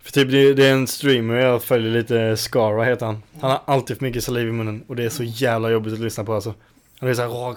[0.01, 3.23] För typ det, det är en streamer jag följer lite, Skara heter han.
[3.39, 5.99] Han har alltid för mycket saliv i munnen och det är så jävla jobbigt att
[5.99, 6.53] lyssna på alltså.
[6.99, 7.55] Han är så här...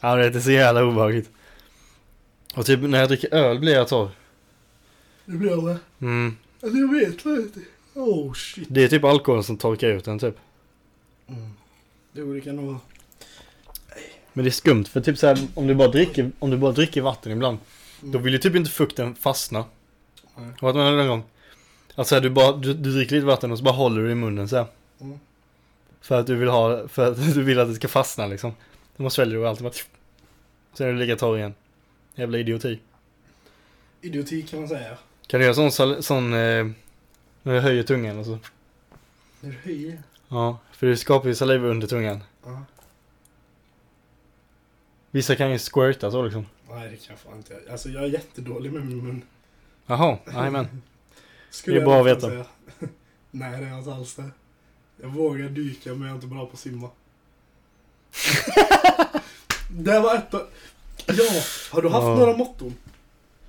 [0.00, 1.30] Ja, det är så jävla obehagligt.
[2.54, 4.10] Och typ när jag dricker öl blir jag torr.
[5.24, 5.78] Det blir med.
[6.00, 6.36] Mm.
[6.62, 7.60] Alltså jag vet inte.
[7.94, 8.66] Oh shit.
[8.70, 10.36] Det är typ alkohol som torkar ut den typ.
[11.28, 11.50] Mm.
[12.12, 12.80] Jo, det kan nog vara.
[14.36, 16.72] Men det är skumt för typ så här, om du bara dricker, om du bara
[16.72, 17.58] dricker vatten ibland.
[18.00, 19.64] Då vill ju typ inte fukten fastna.
[20.36, 20.46] Nej.
[20.60, 21.24] Har du varit med någon gång?
[21.94, 24.14] Alltså här, du, bara, du, du dricker lite vatten och så bara håller du i
[24.14, 24.66] munnen så här.
[25.00, 25.18] Mm.
[26.00, 28.52] För att du vill ha, för att du vill att det ska fastna liksom.
[28.96, 29.72] Då sväljer du alltid bara...
[30.74, 31.54] Sen är du lika torr igen.
[32.14, 32.78] Jävla idioti.
[34.00, 34.98] Idioti kan man säga.
[35.26, 36.66] Kan du göra sån, sal- sån, eh,
[37.42, 38.38] när du höjer tungan och så?
[39.40, 40.02] När du höjer.
[40.28, 42.22] Ja, för du skapar ju saliv under tungan.
[42.44, 42.62] Ja.
[45.16, 46.46] Vissa kan ju squirta så liksom.
[46.70, 47.72] Nej, det kan jag fan inte.
[47.72, 49.22] Alltså jag är jättedålig med min mun.
[49.86, 50.82] Jaha, jajamän.
[51.50, 52.28] Skulle Det är bra jag att veta.
[52.28, 52.44] säga.
[53.30, 54.30] Nej, det är jag inte alls det.
[55.02, 56.90] Jag vågar dyka men jag är inte bra på att simma.
[59.70, 60.42] det var ett av...
[61.06, 61.42] Ja,
[61.72, 62.16] har du haft Ja.
[62.16, 62.74] några motton?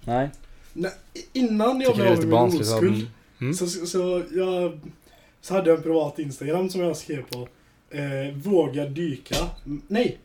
[0.04, 0.30] Nej.
[0.74, 0.92] Nej,
[1.34, 3.10] innan jag blev av med min oskuld.
[3.42, 3.54] Mm.
[3.54, 4.80] Så, så, så jag
[5.42, 7.48] så hade jag en privat Instagram som jag skrev på.
[7.90, 9.36] Eh, vågar dyka.
[9.88, 10.18] Nej.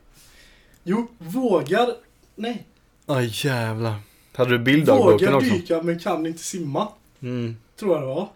[0.84, 1.88] Jo, vågar.
[2.34, 2.66] Nej.
[3.06, 3.94] Oj jävlar.
[4.34, 5.50] Hade du bilddagboken Vågar också?
[5.54, 6.88] dyka men kan inte simma.
[7.22, 7.56] Mm.
[7.78, 8.28] Tror jag det var.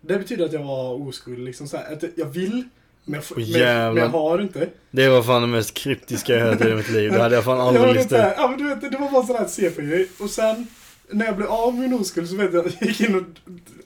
[0.00, 2.64] Det betyder att jag var oskuld liksom så här, att jag vill.
[3.04, 4.68] Men jag, får- Åh, men, men jag har inte.
[4.90, 7.12] Det var fan det mest kryptiska jag hört i mitt liv.
[7.12, 8.02] Det hade jag fan aldrig ut.
[8.02, 10.08] inte, ja, men du vet, det var bara sån här CP-grej.
[10.20, 10.66] Och sen
[11.10, 13.22] när jag blev av med min oskuld så vet jag att jag gick in och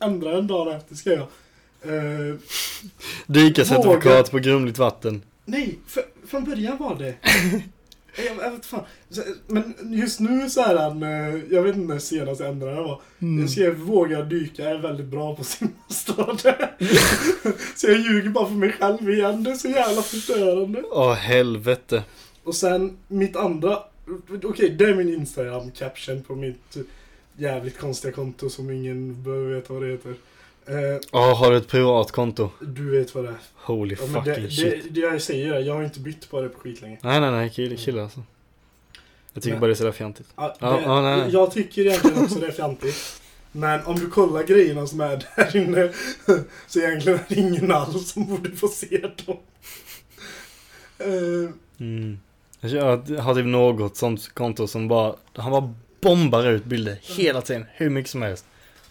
[0.07, 1.27] ändrade en dag efter skrev jag.
[1.95, 2.35] Eh,
[3.27, 5.23] Dykarcertifikat på grumligt vatten.
[5.45, 7.15] Nej, för, från början var det.
[8.17, 8.85] jag, vet fan.
[9.47, 12.83] Men just nu så är han, eh, jag vet inte när senast jag ändrade det
[12.83, 13.01] var.
[13.19, 13.41] Mm.
[13.41, 15.43] Jag skrev våga dyka, är väldigt bra på
[16.43, 16.71] det.
[17.77, 20.83] Så jag ljuger bara för mig själv igen, det är så jävla förstörande.
[20.91, 22.05] Åh helvete.
[22.45, 23.79] Och sen mitt andra,
[24.45, 26.77] okej det är min Instagram caption på mitt
[27.37, 30.15] jävligt konstiga konto som ingen behöver veta vad det heter.
[30.69, 32.51] Eh, Åh, har du ett privat konto?
[32.61, 33.37] du vet vad det är.
[33.55, 34.85] Holy Ja, fucking det, shit.
[34.85, 36.99] det, det jag säger är, jag har inte bytt på det på skitlänge.
[37.03, 38.23] Nej nej nej, kill, kill alltså.
[39.33, 40.29] Jag tycker Men- bara det är sådär fjantigt.
[40.37, 41.31] Ja, Ja, det, ja, nej, nej.
[41.33, 43.23] Jag tycker egentligen också det är fjantigt.
[43.53, 45.93] Men om du kollar grejerna som är där inne
[46.67, 49.37] så egentligen är det ingen alls som borde få se dem.
[50.99, 52.19] Eh, Mm.
[52.61, 57.65] Jag har typ något sånt konto som bara, han bara bombar ut bilder hela tiden,
[57.73, 58.45] hur mycket som helst.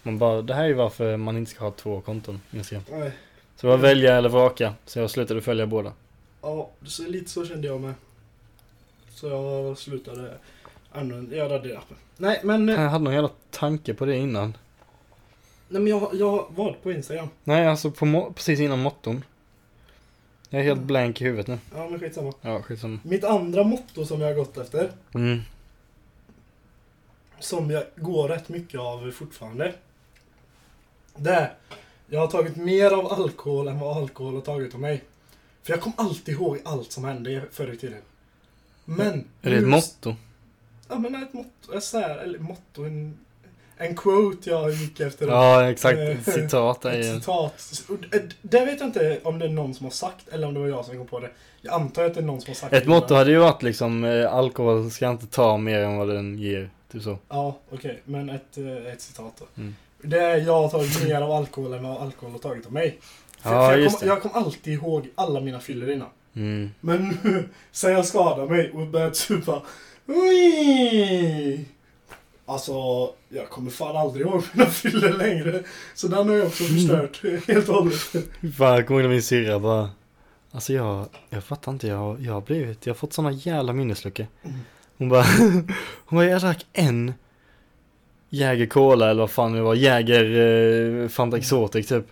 [0.05, 2.83] Man bara, det här är ju varför man inte ska ha två konton, Instagram.
[2.91, 3.11] nej.
[3.55, 5.93] Så det var välja eller vraka, så jag slutade följa båda.
[6.41, 7.93] Ja, så lite så kände jag med.
[9.09, 10.33] Så jag slutade
[10.91, 11.97] använda, jag raderade appen.
[12.17, 14.57] Nej men, eh, Jag hade någon jävla tanke på det innan.
[15.69, 17.27] nej, men jag, jag var på Instagram.
[17.43, 19.23] Nej, alltså på precis innan motton.
[20.49, 21.57] Jag är helt blank i huvudet nu.
[21.75, 22.33] Ja men skitsamma.
[22.41, 22.99] Ja, skitsamma.
[23.03, 24.91] Mitt andra motto som jag har gått efter.
[25.13, 25.39] Mm.
[27.39, 29.73] som jag går rätt mycket av fortfarande.
[31.17, 31.51] Det
[32.09, 35.03] jag har tagit mer av alkohol än vad alkohol har tagit av mig.
[35.63, 38.01] För jag kommer alltid ihåg allt som hände förr i tiden.
[38.85, 39.27] Men...
[39.41, 40.15] Är det ett motto?
[40.89, 43.17] Ja men ett motto, ett så här, eller motto, en,
[43.77, 45.27] en quote jag gick efter.
[45.27, 45.97] Ja, exakt.
[45.97, 47.83] Eh, Ett citat där Ett citat.
[47.89, 47.97] Och
[48.41, 50.67] det- vet jag inte om det är någon som har sagt eller om det var
[50.67, 51.31] jag som kom på det.
[51.61, 52.89] Jag antar att det är någon som har sagt Ett det.
[52.89, 56.69] motto hade ju varit liksom, eh, alkohol ska inte ta mer än vad den ger.
[56.91, 57.17] Typ så.
[57.29, 58.01] Ja, okej.
[58.05, 59.45] Men ett, eh, ett citat då.
[59.61, 59.75] Mm.
[60.05, 62.99] Det är jag har tagit mer av alkohol än vad alkohol har tagit av mig.
[63.41, 66.07] För, Ja, för jag, kom, jag kom alltid ihåg alla mina fyllor innan.
[66.35, 66.71] Mm.
[66.81, 69.61] Men nu, sen jag skadade mig och började supa.
[70.07, 71.65] Ui!
[72.45, 72.73] Alltså,
[73.29, 75.63] jag kommer fan aldrig ihåg mina fyllor längre.
[75.95, 77.99] Så den har jag också förstört helt och hållet.
[78.57, 79.89] Fan, jag kommer ihåg min syrra bara
[80.55, 84.27] Alltså jag, jag fattar inte, jag, jag har blivit, jag har fått såna jävla minnesluckor.
[84.43, 84.57] Mm.
[84.97, 85.23] Hon bara,
[86.05, 87.13] hon bara, jag drack en
[88.35, 90.23] Jäger Cola eller vad fan det var, Jäger
[91.03, 92.05] eh, Fanta Exotic typ.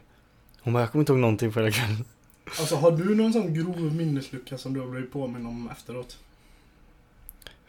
[0.61, 2.05] Hon bara, jag kommer inte ihåg någonting på hela kvällen.
[2.59, 6.17] Alltså, har du någon sån grov minneslucka som du har blivit påminn om efteråt?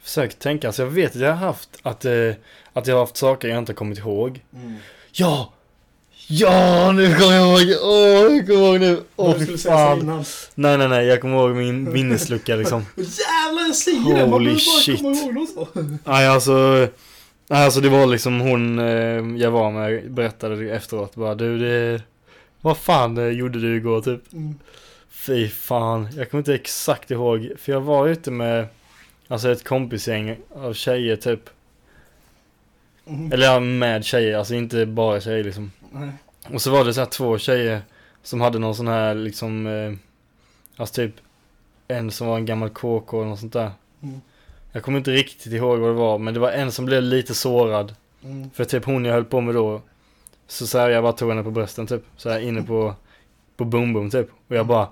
[0.02, 2.12] Försök tänka, alltså jag vet att jag har haft, att, eh,
[2.72, 4.40] att jag har haft saker jag inte kommit ihåg.
[5.12, 5.52] Ja!
[6.28, 7.78] Ja, nu kommer jag ihåg!
[7.82, 9.02] Åh, jag kommer ihåg nu!
[9.16, 10.24] Åh, du fy fan!
[10.54, 12.86] Nej, nej, nej, jag kommer ihåg min minneslucka liksom.
[12.96, 14.20] Jävlar, jag säger det!
[14.20, 16.06] Man Holy behöver bara komma ihåg något.
[16.06, 16.88] Nej alltså,
[17.48, 22.02] alltså det var liksom hon eh, jag var med berättade efteråt bara du det,
[22.60, 24.32] vad fan eh, gjorde du igår typ?
[24.32, 24.58] Mm.
[25.08, 28.66] Fy fan, jag kommer inte exakt ihåg för jag var ute med
[29.28, 31.50] alltså ett kompisgäng av tjejer typ.
[33.06, 33.32] Mm.
[33.32, 35.72] Eller med tjejer, alltså inte bara tjejer liksom.
[35.90, 36.10] Nej.
[36.52, 37.82] Och så var det så här två tjejer
[38.22, 39.92] som hade någon sån här liksom, eh,
[40.76, 41.14] alltså typ
[41.88, 43.70] en som var en gammal KK och något sånt där.
[44.74, 44.78] Mm.
[44.78, 47.34] Jag kommer inte riktigt ihåg vad det var, men det var en som blev lite
[47.34, 47.94] sårad.
[48.24, 48.50] Mm.
[48.50, 49.80] För typ hon jag höll på med då,
[50.48, 52.94] så, så här, jag bara tog henne på brösten typ, så här inne på,
[53.56, 54.28] på boom boom typ.
[54.48, 54.88] Och jag bara,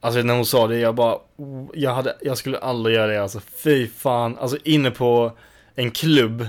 [0.00, 3.22] alltså när hon sa det, jag bara, oh, jag hade, jag skulle aldrig göra det
[3.22, 4.38] alltså, fy fan.
[4.38, 5.32] Alltså inne på
[5.74, 6.46] en klubb,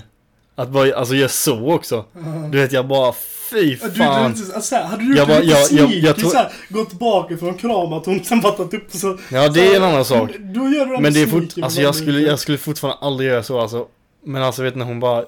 [0.56, 2.06] Att bara, alltså göra så också.
[2.52, 3.14] Du vet jag bara,
[3.52, 4.34] fy Du, du, fan.
[4.34, 8.24] du, alltså, hade du Jag bara- jag- jag- jag tror- såhär, gått bakifrån, kramat hon,
[8.24, 9.18] sen tagit upp så...
[9.32, 10.30] Ja det är en annan sak.
[10.40, 13.44] Då gör du Men det är fort, alltså jag skulle, jag skulle fortfarande aldrig göra
[13.44, 13.88] så alltså.
[14.24, 15.26] Men alltså vet när hon bara,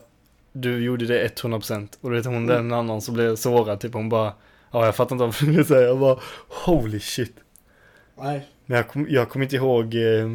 [0.53, 2.47] du gjorde det 100% och du vet hon Mm.
[2.47, 4.33] den annan som blev sårad typ hon bara,
[4.71, 6.17] ja jag fattar inte vad du säger, jag bara
[6.49, 7.35] holy shit.
[8.21, 8.47] Nej.
[8.65, 10.27] Men jag kommer jag kom inte ihåg, eh,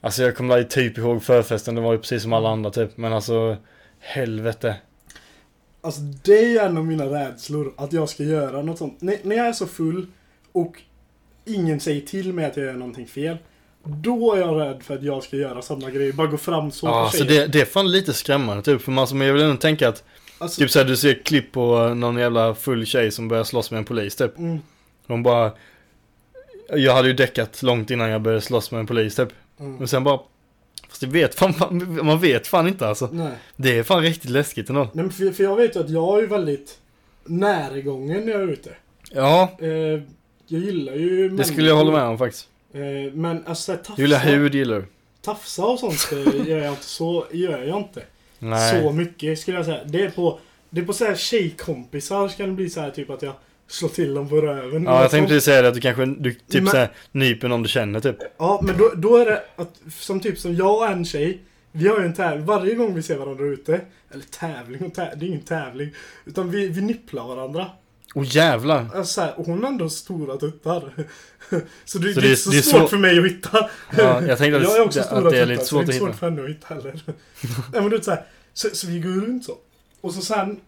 [0.00, 3.12] alltså jag kommer typ ihåg förfesten, det var ju precis som alla andra typ, men
[3.12, 3.56] alltså
[4.00, 4.76] helvete.
[5.80, 9.00] Alltså det är ju en av mina rädslor, att jag ska göra något sånt.
[9.00, 10.06] När, när jag är så full
[10.52, 10.82] och
[11.44, 13.36] ingen säger till mig att jag gör någonting fel.
[13.84, 16.12] Då är jag rädd för att jag ska göra sådana grejer.
[16.12, 19.06] Bara gå fram så Ja, alltså det, det är fan lite skrämmande typ, för man,
[19.12, 20.04] men jag vill ändå tänka att,
[20.38, 23.78] Alltså, typ såhär du ser klipp på någon jävla full tjej som börjar slåss med
[23.78, 24.38] en polis typ.
[24.38, 24.58] mm,
[25.06, 25.52] De bara
[26.68, 29.28] Jag hade ju däckat långt innan jag började slåss med en polis typ
[29.60, 29.78] mm.
[29.78, 30.20] Och sen bara
[30.90, 33.32] Fast det vet fan, man vet fan inte alltså Nej.
[33.56, 36.22] Det är fan riktigt läskigt ändå Nej men för, för jag vet ju att jag
[36.22, 36.78] är väldigt
[37.24, 38.70] närgången när jag är ute.
[39.10, 39.68] Ja, Eh,
[40.46, 44.18] jag gillar ju det skulle jag hålla med om faktiskt Eh, men alltså tafsa, Julia
[44.18, 44.84] hud gillar du?
[45.22, 46.08] tafsa och sånt
[46.46, 46.84] gör jag inte.
[46.84, 48.02] Så gör jag inte.
[48.38, 49.80] Nej Så mycket skulle jag säga.
[49.84, 50.38] Det är på,
[50.70, 53.32] det är på såhär tjejkompisar ska det bli så här typ att jag
[53.70, 54.84] slår till dem på röven.
[54.84, 57.62] Ja jag tänkte precis säga det att du kanske, du typ Men- såhär nyper någon
[57.62, 60.86] du känner typ Ja, men då, då är det att, som typ som jag och
[60.86, 61.42] en tjej,
[61.72, 65.18] vi har ju en tävling, varje gång vi ser varandra ute, eller tävling och tävling,
[65.20, 65.90] det är ingen tävling,
[66.24, 67.66] utan vi, vi nipplar varandra.
[68.14, 68.86] Åh jävlar!
[68.94, 70.80] Alltså, så här, och hon har ändå stora tuttar.
[71.50, 73.24] så det, Så det är det- inte så det är svårt så- för mig att
[73.26, 73.70] hitta.
[73.98, 75.86] Ja, jag tänkte att, jag är också stora att det är tuttar, lite så svårt
[75.86, 77.00] det att är svårt hitta för henne att hitta heller.
[77.72, 79.52] Nej men du vet så, här, så, så vi går runt så.
[80.00, 80.60] Och så sen,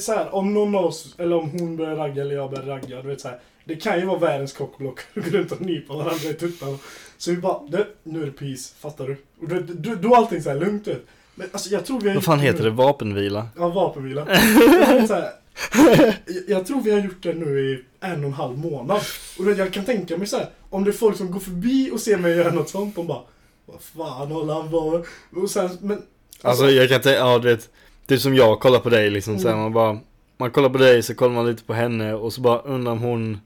[0.00, 3.02] så, här, om någon av oss, eller om hon börjar ragga eller jag börjar ragga,
[3.02, 5.00] du vet så här, Det kan ju vara världens kockblock.
[5.14, 6.78] Gå runt och nypa varandra i tuttarna.
[7.18, 9.16] Så vi bara, du, nu är det peace, fattar du?
[9.40, 11.06] Och då, då, då är allting så här lugnt ut.
[11.34, 12.70] Men alltså jag tror vi har Vad fan gjort heter det?
[12.70, 13.48] Vapenvila?
[13.56, 14.26] Ja, vapenvila.
[14.88, 15.30] Jag, så här,
[15.74, 16.14] jag,
[16.48, 19.00] jag tror vi har gjort det nu i en och en halv månad.
[19.38, 21.90] Och då, jag kan tänka mig så här, om det är folk som går förbi
[21.92, 23.22] och ser mig göra något sånt, de bara
[23.66, 25.04] Vad fan håller han på med?"
[25.42, 26.02] Och sen, men...
[26.42, 27.70] Alltså jag kan tänka, ja du vet
[28.08, 29.62] Typ som jag kollar på dig liksom så här, Mm.
[29.62, 29.98] man bara
[30.36, 32.98] Man kollar på dig så kollar man lite på henne och så bara undrar om
[33.00, 33.40] hon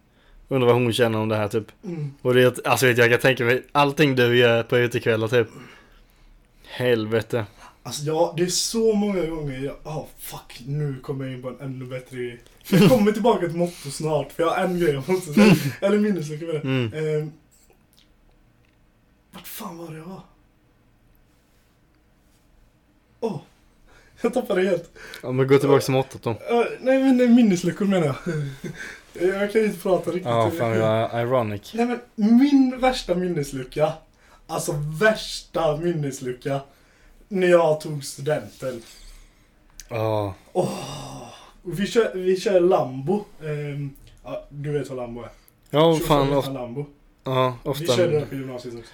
[0.48, 2.14] Undrar vad hon känner om det här typ Mm.
[2.22, 5.28] Och det, är- alltså vet jag, jag kan tänka mig allting du gör på utekvällar
[5.28, 5.48] typ
[6.66, 7.44] Helvete
[7.82, 11.48] Alltså ja, det är så många gånger jag, ah fuck, nu kommer jag in på
[11.48, 12.40] en ännu bättre grej.
[12.70, 15.54] Jag kommer tillbaka till motto snart, för jag har en grej jag måste säga.
[15.80, 16.60] Eller minneslucka med det.
[16.60, 16.92] mm.
[16.94, 17.28] Eh,
[19.32, 20.20] vart fan var det jag var?
[23.20, 23.40] Åh!
[24.22, 24.90] Jag tappade det helt.
[25.22, 26.36] Ja men gå tillbaka till måttet då Eh,
[26.80, 28.16] nej men minnesluckor menar jag.
[29.40, 30.26] jag kan inte prata riktigt.
[30.26, 33.92] Ja fan är ironic Nej men min värsta minneslucka,
[34.46, 36.60] alltså värsta minneslucka,
[37.28, 38.82] när jag tog studenten.
[39.88, 40.68] Ja Och
[41.62, 43.24] Vi kör, vi kör Lambo.
[44.24, 45.28] Ja, du vet vad Lambo är?
[45.70, 46.86] Ja fan ofta, Lambo.
[47.24, 48.92] ja, Vi ofta körde det på gymnasiet också.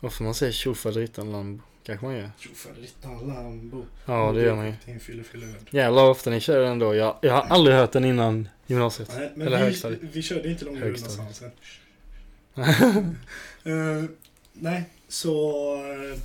[0.00, 3.84] Ofta man säger tjofaderittan lambo Kanske man gör Tjofaderittan Lambo.
[4.06, 4.74] Ja det gör man ju.
[5.70, 9.12] Jävlar vad ofta ni kör den då jag, jag har aldrig hört den innan gymnasiet
[9.18, 10.00] Nej, men Eller vi, högstadiet.
[10.02, 11.42] vi körde inte någonstans
[12.54, 13.16] än.
[13.64, 14.04] Eh,
[14.52, 15.74] nej, så...
[15.74, 16.18] eh,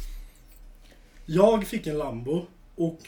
[1.26, 2.46] jag fick en Lambo
[2.76, 3.00] och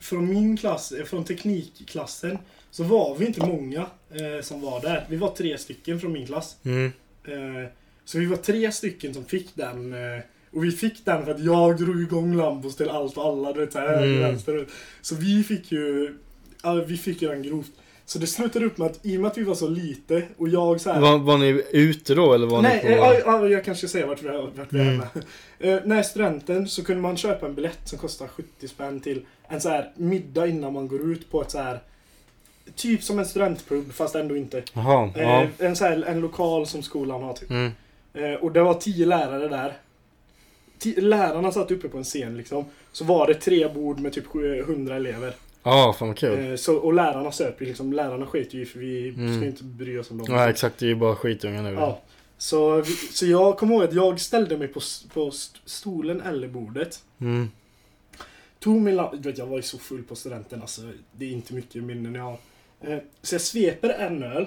[0.00, 2.38] från min klass, eh, från teknikklassen,
[2.70, 5.06] så var vi inte många eh, som var där.
[5.08, 6.56] Vi var tre stycken från min klass.
[6.64, 6.92] Mm
[7.24, 7.68] Eh,
[8.04, 9.92] så vi var tre stycken som fick den.
[9.92, 10.20] Eh,
[10.52, 13.52] och vi fick den för att jag drog igång Lambos till allt och alla.
[13.52, 14.20] Du vet, så här, Mm.
[14.20, 14.66] vänster.
[15.02, 16.14] Så vi fick ju...
[16.86, 17.70] Vi fick ju den grovt.
[18.04, 20.48] Så det slutade upp med att i och med att vi var så lite och
[20.48, 22.88] jag så här, var, var ni ute då eller var Nej, ni på?
[22.88, 24.96] eh, ja, ja, jag kanske säger vart vi vart vi är Mm.
[24.96, 25.08] med.
[25.58, 29.60] Eh, när studenten så kunde man köpa en biljett som kostar 70 spänn till en
[29.60, 31.80] så här middag innan man går ut på ett så här
[32.76, 34.62] Typ som en studentpub fast ändå inte.
[34.72, 35.22] Jaha, ja.
[35.42, 37.50] Eh, en, så här, en lokal som skolan har typ.
[37.50, 37.72] Mm.
[38.14, 39.72] Eh, och det var tio lärare där.
[40.86, 42.64] Lärarna satt uppe på en scen liksom.
[42.92, 45.34] Så var det tre bord med typ 100 elever.
[45.62, 46.50] Ja, fan vad kul.
[46.50, 47.92] Eh, så, och lärarna söp ju liksom.
[47.92, 49.36] Lärarna sket ju för vi Mm.
[49.36, 50.26] ska inte bry oss om dem.
[50.30, 51.72] Ja exakt, det är ju bara skitungar nu.
[51.72, 52.00] Ja.
[52.38, 54.80] Så, så jag kommer ihåg att jag ställde mig på,
[55.14, 57.00] på st- stolen eller bordet.
[57.20, 57.50] Mm.
[58.58, 60.82] Tog min lampa, du vet jag var ju så full på studenten alltså.
[61.12, 62.38] Det är inte mycket minnen jag har.
[62.80, 64.46] Eh, så jag sveper en öl.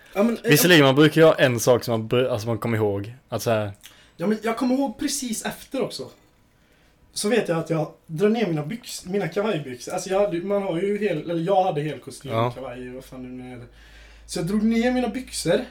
[0.13, 2.77] Ja, men, eh, Visserligen man brukar ju ha en sak som man, alltså man kommer
[2.77, 3.13] ihåg.
[3.29, 3.71] Att så här,
[4.17, 6.07] Ja, men jag kommer ihåg precis efter också.
[7.13, 9.93] Så vet jag att jag drar ner mina byx, mina kavajbyxor.
[9.93, 12.51] Alltså jag hade, man har ju hel, eller jag hade hel kostym, Ja.
[12.51, 13.59] kavaj, vad fan nu är.
[14.25, 15.61] Så jag drog ner mina byxor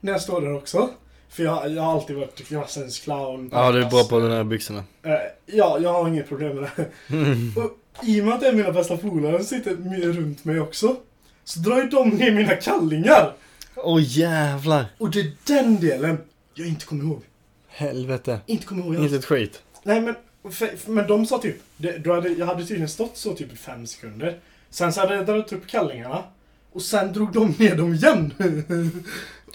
[0.00, 0.88] när jag står där också.
[1.28, 3.50] För jag, jag har alltid varit klassens clown.
[3.52, 4.84] ja du är bra på de här byxorna.
[5.02, 5.12] Eh,
[5.46, 6.86] ja, jag har inget problem med det.
[7.60, 9.76] Och i och med att det är mina bästa polare som sitter
[10.12, 10.96] runt mig också.
[11.44, 13.32] Så drar ju de ner mina kallingar.
[13.76, 14.86] Åh jävlar.
[14.98, 16.18] Och det är den delen
[16.54, 17.22] jag inte kommer ihåg.
[17.68, 18.40] Helvete.
[18.46, 19.04] Inte kommer ihåg alls.
[19.04, 19.62] Inte ett skit.
[19.82, 20.14] Nej men,
[20.52, 23.52] för, för, men de sa typ, det, då hade, jag hade tydligen stått så typ
[23.52, 24.38] i fem sekunder.
[24.70, 26.22] Sen så hade jag dragit upp kallingarna.
[26.72, 28.32] Och sen drog de ner dem igen.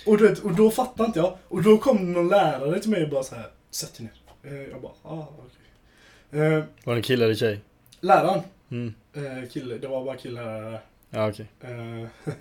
[0.05, 1.37] och, vet, och då fattade inte jag.
[1.47, 4.09] Och då kom någon lärare till mig och bara så här, sätt dig
[4.43, 4.51] ner.
[4.51, 6.41] Eh, jag bara, ah okej.
[6.41, 7.59] Eh, Var det en kille eller tjej?
[7.99, 8.41] läraren,
[8.71, 8.93] Mm.
[9.13, 10.81] eh, kille, det var bara killar.
[11.17, 11.45] Ja okej.
[11.61, 12.33] Eh,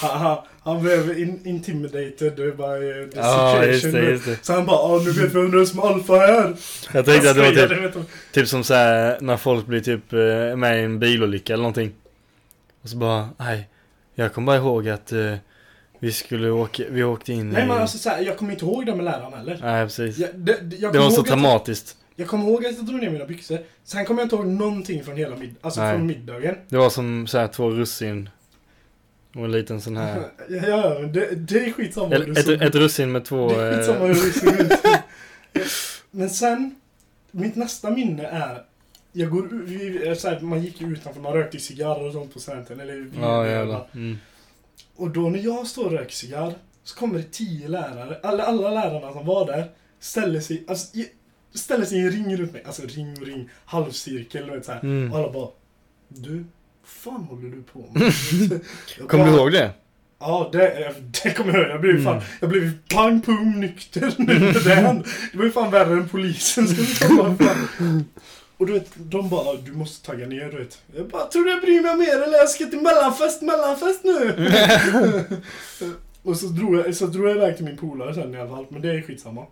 [0.10, 4.04] han, han, blev in, intimidated by the Ja just situation.
[4.04, 4.44] det, just det.
[4.44, 6.56] Så han bara, ah, nu vet vi vem det är som alfa här.
[6.92, 10.56] Jag tänkte att det var typ, typ som så här när folk blir typ eh,
[10.56, 11.92] med i en bilolycka eller någonting.
[12.82, 13.68] Och så bara, nej.
[14.14, 15.34] Jag kommer bara ihåg att eh,
[15.98, 17.66] vi skulle åka, vi åkte in Nej i...
[17.66, 19.58] men alltså så här, jag kommer inte ihåg det med läraren heller.
[19.62, 20.18] Nej precis.
[20.18, 21.96] Jag, det, jag, det var så traumatiskt.
[22.20, 23.58] Jag kommer ihåg att jag drog ner mina byxor.
[23.84, 25.96] Sen kommer jag inte ihåg någonting från hela mid, alltså Nej.
[25.96, 26.54] från middagen.
[26.68, 28.30] Det var som så här två russin.
[29.34, 30.18] Och en liten sån här.
[30.48, 32.14] Ja, ja, det, det är skitsamma.
[32.16, 33.48] Ett, såg- ett russin med två...
[33.48, 34.72] det är skitsamma Eh, hur ser ut.
[36.10, 36.74] Men sen,
[37.30, 38.64] mitt nästa minne är
[39.12, 42.40] jag går vi, så här, man gick ju utanför, man rökte cigarrer och sånt på
[42.40, 42.80] studenten.
[42.80, 43.86] Eller vi, ja jävlar.
[43.94, 44.18] Mm.
[44.96, 46.54] Och då när jag står och röker cigarr
[46.84, 50.98] så kommer det tio lärare, alla, alla lärarna som var där, ställer sig, alltså,
[51.54, 52.62] ställer sig i en ring runt mig.
[52.66, 54.80] Alltså ring och ring, halvcirkel och så här.
[54.80, 55.12] Mm.
[55.12, 55.48] Och alla bara
[56.08, 56.44] Du,
[56.84, 58.60] fan håller du på med?
[59.08, 59.70] Kommer du ihåg det?
[60.22, 61.70] Ja, det, det kommer jag ihåg.
[61.70, 62.24] Jag blev fan, Mm.
[62.40, 65.02] jag blev pang pum nykter nu det.
[65.32, 67.36] Det var ju fan värre än polisen skulle komma.
[67.36, 68.04] Fan.
[68.56, 70.78] Och du vet, de bara du måste tagga ner du vet.
[70.96, 74.34] Jag bara, tror du jag bryr mig mer eller jag ska till mellanfest, mellanfest nu?
[76.22, 78.66] och så drog, jag, så drog jag iväg till min polare sen i alla fall,
[78.68, 79.46] men det är skitsamma.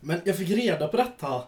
[0.00, 1.42] Men jag fick reda på detta.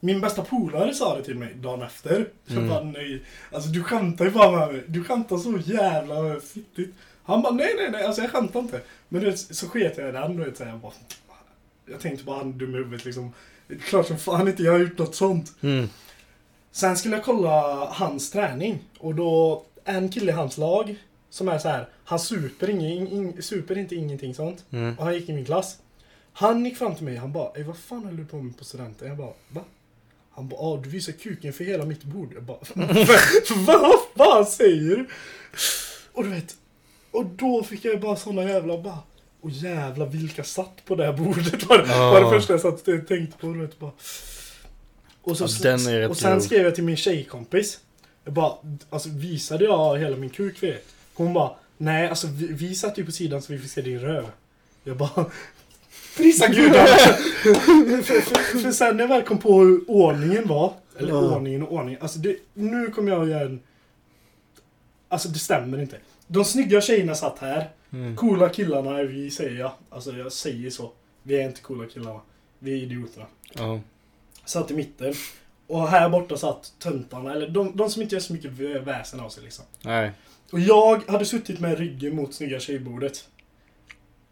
[0.00, 2.28] Min bästa polare sa det till mig dagen efter.
[2.46, 2.68] Jag Mm.
[2.68, 3.22] bara nej.
[3.52, 4.84] Alltså du skämtar ju bara med mig.
[4.86, 6.94] Du skämtar så jävla fittigt.
[7.24, 8.80] Han bara nej nej nej, alltså jag skämtar inte.
[9.08, 10.92] Men du vet, så sket jag i den du vet, så jag bara.
[11.86, 13.32] Jag tänkte bara han är dum i huvudet liksom.
[13.88, 15.52] Klart som fan inte jag har gjort något sånt.
[15.62, 15.88] Mm.
[16.72, 18.78] Sen skulle jag kolla hans träning.
[18.98, 20.96] Och då, en kille i hans lag.
[21.30, 24.64] Som är så här, han super, ingen, in, super inte ingenting sånt.
[24.70, 24.98] Mm.
[24.98, 25.78] Och han gick i min klass.
[26.36, 28.64] Han gick fram till mig han bara Ey, vad fan höll du på med på
[28.64, 29.08] studenten?
[29.08, 29.60] Jag bara va?
[30.30, 32.32] Han bara ah, du visar kuken för hela mitt bord.
[32.34, 32.58] Jag bara
[33.66, 35.06] vad fan säger du?
[36.12, 36.56] Och du vet.
[37.10, 38.98] Och då fick jag bara såna jävla bara
[39.40, 42.10] och jävla vilka satt på det här bordet var, Ja.
[42.10, 43.46] var det första jag satt och tänkte på.
[43.52, 43.92] Du vet, bara.
[45.22, 47.80] Och, så, Ja, rätt och sen skrev jag till min tjejkompis.
[48.24, 48.54] Jag bara,
[48.90, 50.78] alltså visade jag hela min kuk för er?
[51.14, 54.00] Hon bara, nej alltså vi, vi satt ju på sidan så vi fick se din
[54.00, 54.26] röv.
[54.84, 55.24] Jag bara,
[56.16, 56.86] prisa gudarna!
[56.86, 61.34] för, för, för sen när jag väl kom på hur ordningen var, eller Ja.
[61.34, 63.60] ordningen och ordningen, alltså det, nu kommer jag göra en...
[65.08, 65.96] Alltså det stämmer inte.
[66.26, 68.16] De snygga tjejerna satt här, Mm.
[68.16, 69.72] coola killarna är vi säger jag.
[69.90, 70.92] Alltså jag säger så.
[71.22, 72.20] Vi är inte coola killarna.
[72.58, 73.26] Vi är idioterna.
[73.54, 73.80] Ja.
[74.44, 75.14] Satt i mitten.
[75.66, 79.20] Och här borta satt töntarna, eller de, de som inte gör så mycket vä- väsen
[79.20, 79.64] av sig liksom.
[79.82, 80.10] Nej.
[80.52, 83.28] Och jag hade suttit med ryggen mot snygga tjejbordet.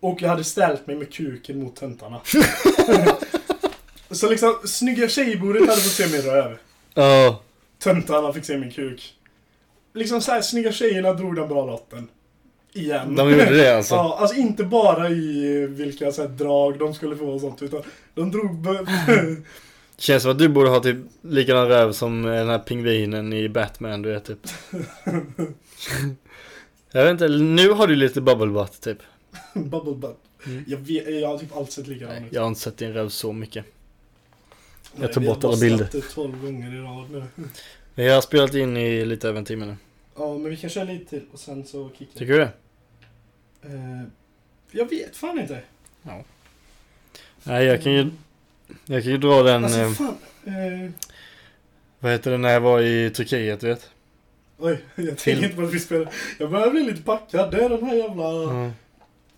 [0.03, 2.21] Och jag hade ställt mig med kuken mot töntarna.
[4.11, 6.59] så liksom, snygga tjejbordet hade fått se min röv.
[6.95, 7.43] Ja.
[7.79, 9.15] Töntarna fick se min kuk.
[9.95, 12.09] Liksom såhär, snygga tjejerna drog den bra lotten.
[12.73, 13.15] Igen.
[13.15, 13.95] De gjorde det alltså.
[14.03, 17.83] Ja, alltså inte bara i vilka så här, drag de skulle få och sånt, utan
[18.15, 18.67] de drog...
[19.99, 24.03] Känns som att du borde ha typ likadan röv som den här pingvinen i Batman,
[24.03, 24.47] du vet typ.
[26.93, 28.99] Jag vet inte, nu har du lite bubble butt typ.
[29.55, 30.19] Bubble butt.
[30.47, 30.65] Mm.
[30.67, 32.33] Jag, vet, jag har typ alltid sett likadan ut.
[32.33, 33.65] jag har inte sett din röv så mycket.
[34.95, 35.87] Nej, jag tar vi har bort bara alla bilder.
[35.91, 37.45] släppt det 12 gånger i rad nu.
[38.05, 39.77] Jag har spelat in i lite över en timme nu.
[40.17, 42.53] Ja, men vi kan köra lite till och sen så kickar Tycker du det?
[43.63, 44.03] Eh,
[44.71, 45.61] jag vet fan inte.
[47.43, 48.11] Nej, jag kan ju...
[48.87, 49.65] Jag kan ju dra den...
[49.65, 50.17] Alltså eh, fan.
[50.45, 50.91] Eh,
[52.01, 53.91] vad heter det när jag var i Turkiet, du vet?
[54.59, 56.15] oj, jag tänker inte på att vi spelar.
[56.39, 57.51] Jag börjar bli lite packad.
[57.51, 58.71] Det är den här jävla Ja.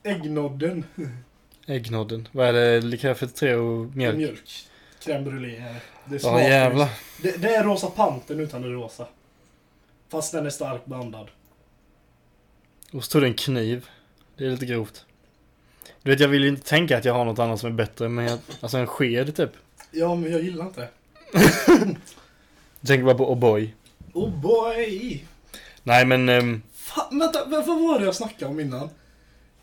[0.05, 0.85] Äggnodden.
[1.67, 2.29] Äggnodden.
[2.33, 2.81] Vad är det?
[2.81, 4.17] Likör för tre och mjölk?
[4.17, 4.69] Mjölk.
[5.01, 5.75] crème brûlée.
[6.05, 6.89] Det Ja smakar jävlar.
[7.23, 9.07] Det, det är rosa panten utan det rosa.
[10.09, 11.29] Fast den är starkt blandad.
[12.93, 13.87] Och så tog det en kniv.
[14.37, 15.05] Det är lite grovt.
[16.03, 18.09] Du vet jag vill ju inte tänka att jag har något annat som är bättre
[18.09, 19.51] men jag, alltså en sked typ.
[19.91, 20.89] Ja, men jag gillar inte det.
[22.81, 23.69] Jag tänker bara på O'boy.
[24.13, 25.25] Oh boy!
[25.83, 28.91] Nej men ehm, Fan, vänta, vad vad var det jag snackade om innan?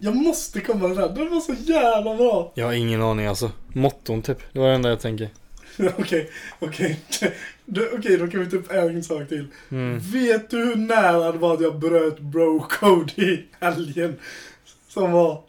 [0.04, 2.52] Jag måste komma den där, den var så jävla bra!
[2.56, 3.52] jag har ingen aning alltså.
[3.68, 4.38] Motton typ.
[4.54, 5.30] Det var det enda jag tänker.
[6.00, 6.30] Okej,
[6.60, 7.00] okej.
[7.94, 9.48] Okej, då kan vi ta upp en sak till.
[9.70, 10.00] Mm.
[10.00, 14.20] Vet du hur nära det var att jag bröt bro-code i helgen?
[14.88, 15.44] Som var...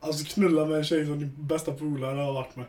[0.00, 2.66] Alltså knulla med en tjej som din bästa polare har varit med.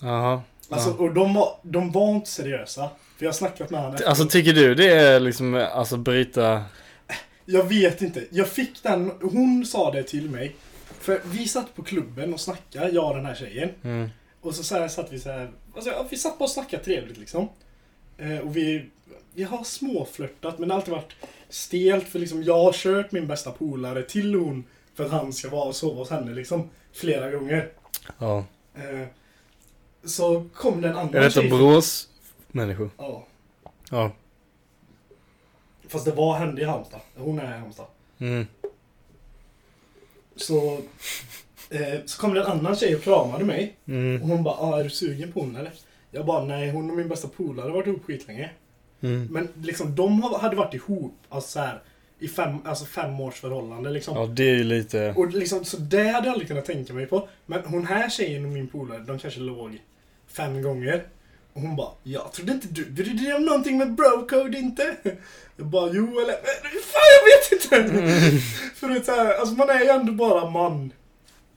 [0.00, 0.42] Jaha.
[0.68, 2.90] Alltså, och de var, de var inte seriösa.
[3.16, 6.64] För jag har snackat med honom Alltså tycker du det är liksom, alltså bryta...
[7.50, 8.24] Jag vet inte.
[8.30, 10.56] Jag fick den, hon sa det till mig.
[11.00, 13.70] För vi satt på klubben och snackade, jag och den här tjejen.
[13.82, 14.08] Mm.
[14.40, 17.18] Och så, så här satt vi så här, alltså, vi satt bara och snackade trevligt
[17.18, 17.48] liksom.
[18.18, 18.84] Eh, och vi,
[19.34, 21.12] vi har småflörtat men det har alltid varit
[21.48, 25.48] stelt för liksom jag har kört min bästa polare till hon för att han ska
[25.50, 26.70] vara och sova hos henne liksom.
[26.92, 27.68] Flera gånger.
[28.18, 28.44] Ja.
[28.74, 29.06] Eh,
[30.04, 32.08] så kom det en annan Är detta tjej- Borås
[32.48, 32.90] människor?
[32.98, 33.26] Ja.
[33.90, 34.12] Ja.
[35.88, 37.00] Fast det var hände i Halmstad.
[37.16, 37.86] Hon är i Halmstad.
[38.18, 38.46] Mm.
[40.36, 40.78] Så,
[41.70, 43.76] eh, så kom det en annan tjej och kramade mig.
[43.86, 44.22] Mm.
[44.22, 45.72] Och hon bara, ah, är du sugen på hon eller?
[46.10, 48.50] Jag bara, nej hon och min bästa polare har varit ihop skitlänge.
[49.00, 49.28] Mm.
[49.30, 51.80] Men liksom de har- hade varit ihop, alltså så här,
[52.18, 54.16] i fem, alltså fem års förhållande liksom.
[54.16, 55.14] Ja det är ju lite...
[55.16, 57.28] Och liksom, så det hade jag aldrig kunnat tänka mig på.
[57.46, 59.78] Men hon här tjejen och min polare, de kanske låg
[60.26, 61.04] fem gånger.
[61.58, 64.96] Och hon bara, jag trodde inte du brydde dig om någonting med brocode inte?
[65.56, 68.40] Jag bara, jo eller, men, fan jag vet inte!
[68.74, 70.92] För det är så här, alltså man är ju ändå bara man.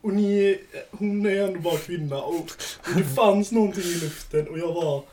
[0.02, 0.60] Och ni,
[0.92, 5.04] hon är ändå bara kvinna och, och det fanns någonting i luften och jag var...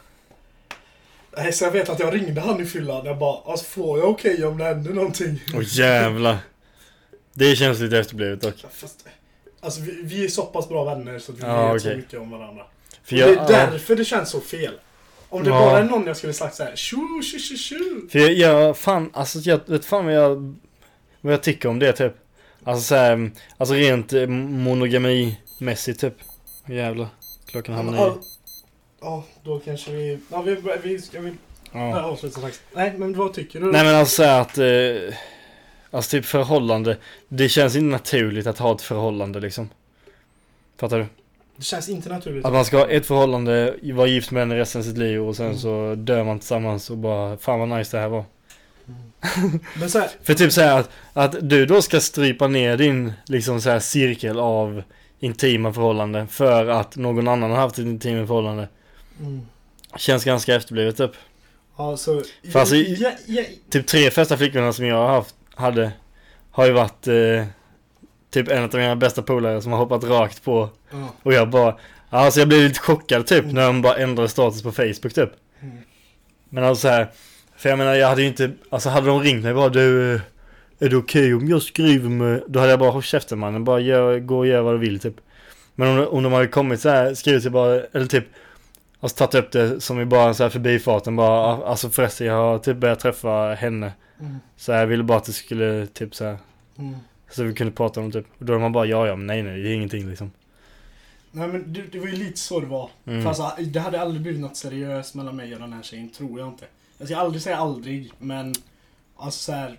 [1.37, 4.09] Nej, så jag vet att jag ringde han i fyllan jag bara, alltså får jag
[4.11, 5.43] okej om det händer någonting?
[5.55, 6.37] Åh jävlar.
[7.35, 8.65] Det känns lite efterblivet dock.
[8.73, 9.07] Fast,
[9.61, 11.97] alltså vi, vi är så pass bra vänner så att vi Ja, vet så okej.
[11.97, 12.63] mycket om varandra.
[13.09, 14.75] För jag, det är därför det känns så fel.
[15.29, 15.61] Om det Ja.
[15.61, 17.77] bara är någon jag skulle sagt såhär, tjo, tjo, tjo, tjo.
[18.11, 20.57] för jag, jag fan, alltså jag vet fan vad jag,
[21.21, 22.13] vad jag tycker om det typ.
[22.65, 26.15] Alltså såhär, alltså rent eh, monogami-mässigt typ.
[26.67, 27.07] Jävlar.
[27.47, 28.01] Klockan hamnar i.
[28.01, 28.19] ja,
[29.01, 30.19] Ja, då kanske vi...
[30.31, 31.33] Ja, vi, vi ska vi
[31.73, 32.03] Ja.
[32.03, 32.63] avsluta faktiskt.
[32.75, 33.73] Nej, men vad tycker du?
[33.73, 35.15] Nej men alltså att, eh,
[35.91, 36.97] alltså typ förhållande,
[37.29, 39.69] det känns inte naturligt att ha ett förhållande liksom.
[40.81, 41.07] Fattar du?
[41.59, 42.45] Det känns inte naturligt.
[42.45, 45.37] Att man ska ha ett förhållande, vara gift med den resten av sitt liv och
[45.37, 45.59] sen Mm.
[45.59, 48.25] så dör man tillsammans och bara, fan vad nice det här var.
[49.81, 53.13] Men så här, För typ så här att, att du då ska strypa ner din
[53.27, 54.83] liksom så här cirkel av
[55.21, 58.69] intima förhållanden för att någon annan har haft ett intimt förhållande.
[59.21, 59.41] mm.
[59.97, 61.11] Känns ganska efterblivet typ.
[61.77, 62.23] Ja, så...
[62.53, 65.91] För alltså, ja, ja, Typ tre första flickorna som jag har haft, hade,
[66.51, 67.45] har ju varit eh,
[68.31, 71.09] typ en av mina bästa polare som har hoppat rakt på ja.
[71.23, 71.77] och jag bara,
[72.11, 75.31] alltså jag blev lite chockad typ när de bara ändrade status på Facebook typ.
[75.61, 75.79] Mm.
[76.49, 77.11] Men alltså så här,
[77.57, 80.15] för jag menar jag hade ju inte, alltså hade de ringt mig bara du,
[80.79, 83.81] är det okej om jag skriver med, då hade jag bara håll käften mannen, bara
[83.81, 85.15] gör, gå och gör vad du vill typ.
[85.75, 88.25] Men om, om de hade kommit så här, skrivit till bara, eller typ,
[89.01, 92.59] alltså tagit upp det som i bara så här förbifarten bara, alltså förresten jag har
[92.59, 93.93] typ börjat träffa henne.
[94.21, 94.37] Mm.
[94.57, 96.39] Så jag ville bara att det skulle typ så här,
[96.79, 96.95] Mm.
[97.31, 98.27] Så vi kunde prata om typ.
[98.39, 100.31] Och då är man bara ja ja men nej nej det är ingenting liksom.
[101.33, 102.91] Nej men det, det var ju lite så det var.
[103.07, 103.23] Mm.
[103.23, 106.39] För alltså, det hade aldrig blivit något seriöst mellan mig och den här tjejen, tror
[106.39, 106.65] jag inte.
[106.99, 108.55] Jag ska aldrig säga aldrig, men
[109.17, 109.79] alltså så här.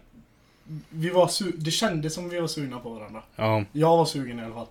[0.89, 3.23] Vi var su- det kändes som vi var sugna på varandra.
[3.35, 3.63] Ja.
[3.71, 4.67] Jag var sugen i alla fall.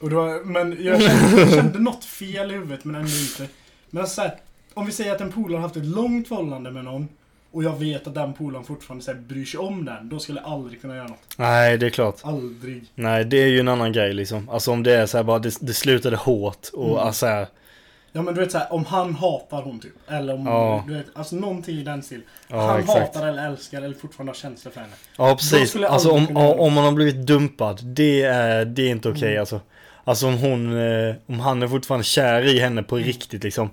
[0.00, 3.48] Och då, men jag kände, jag kände något fel i huvudet men ändå inte.
[3.90, 4.36] Men alltså så här,
[4.74, 7.08] om vi säger att en polare har haft ett långt förhållande med någon
[7.54, 10.40] och jag vet att den polaren fortfarande så här, bryr sig om den, då skulle
[10.40, 11.24] jag aldrig kunna göra något.
[11.36, 12.16] Nej det är klart.
[12.22, 12.84] Aldrig.
[12.94, 14.48] Nej det är ju en annan grej liksom.
[14.48, 16.98] Alltså om det är så här bara det, det slutade hårt och Mm.
[16.98, 17.46] alltså så här,
[18.16, 19.92] Ja men du vet såhär, om han hatar hon typ.
[20.08, 20.84] Eller om, Ja.
[20.88, 22.24] du vet, alltså någonting i den stilen.
[22.48, 22.98] ja han exakt.
[23.16, 24.92] hatar eller älskar eller fortfarande har känslor för henne.
[25.18, 25.76] Ja precis.
[25.76, 29.40] Alltså om, om man har blivit dumpad, det är, det är inte okej Mm.
[29.40, 29.60] alltså.
[30.04, 33.70] Alltså om hon, eh, om han är fortfarande kär i henne på riktigt liksom.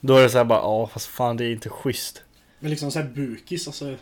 [0.00, 2.22] Då är det så här bara, ja fast fan det är inte schysst.
[2.62, 3.94] Men liksom såhär bukis, alltså.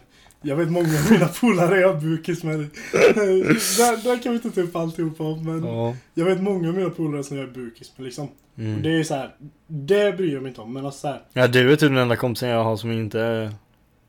[0.42, 2.58] Jag vet många av mina polare jag har bukis med.
[2.92, 5.96] där, där kan vi inte ta upp alltihopa men Ja.
[6.14, 8.24] jag vet många av mina polare som jag är bukis med liksom.
[8.24, 8.82] Och Mm.
[8.82, 9.34] det är så här,
[9.66, 11.96] det bryr jag mig inte om men alltså så här, Ja du är typ den
[11.96, 13.50] enda kompisen jag har som inte är...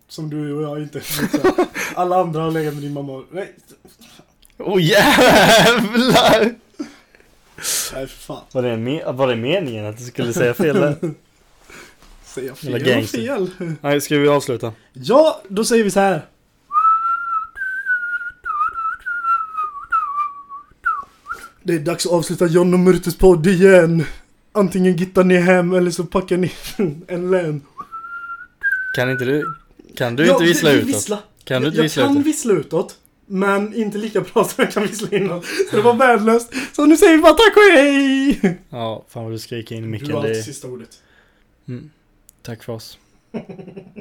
[0.07, 0.97] som du och jag inte.
[0.97, 1.51] Liksom.
[1.95, 3.23] Alla andra har legat med din mamma.
[3.31, 3.53] Nej,
[4.57, 6.55] Åh oh, jävlar!
[7.93, 8.41] Nej, för fan.
[8.53, 10.95] Var det, var det meningen att du skulle säga fel där?
[12.35, 12.73] Säger jag fel?
[12.75, 13.49] Eller fel?
[13.81, 14.73] Nej, ska vi avsluta?
[14.93, 16.25] Ja, då säger vi så här.
[21.63, 24.03] Det är dags att avsluta John och Murtes podd igen.
[24.51, 26.51] Antingen gittar ni hem eller så packar ni
[27.07, 27.61] en län.
[28.95, 29.55] Kan inte du?
[29.97, 30.95] Kan du Ja, inte vissla vi- vi utåt?
[30.95, 31.19] vissla.
[31.43, 32.25] Kan du inte jag vissla kan utåt?
[32.27, 32.97] vissla utåt.
[33.25, 35.41] Men inte lika bra som jag kan vissla innan.
[35.69, 36.53] Så det var värdelöst.
[36.73, 38.59] Så nu säger vi bara tack och hej!
[38.69, 40.11] Ja, fan vad du skriker in i Du micken.
[40.11, 40.89] har Det alltid sista ordet.
[41.67, 41.89] mm.
[42.41, 42.99] Tack för oss.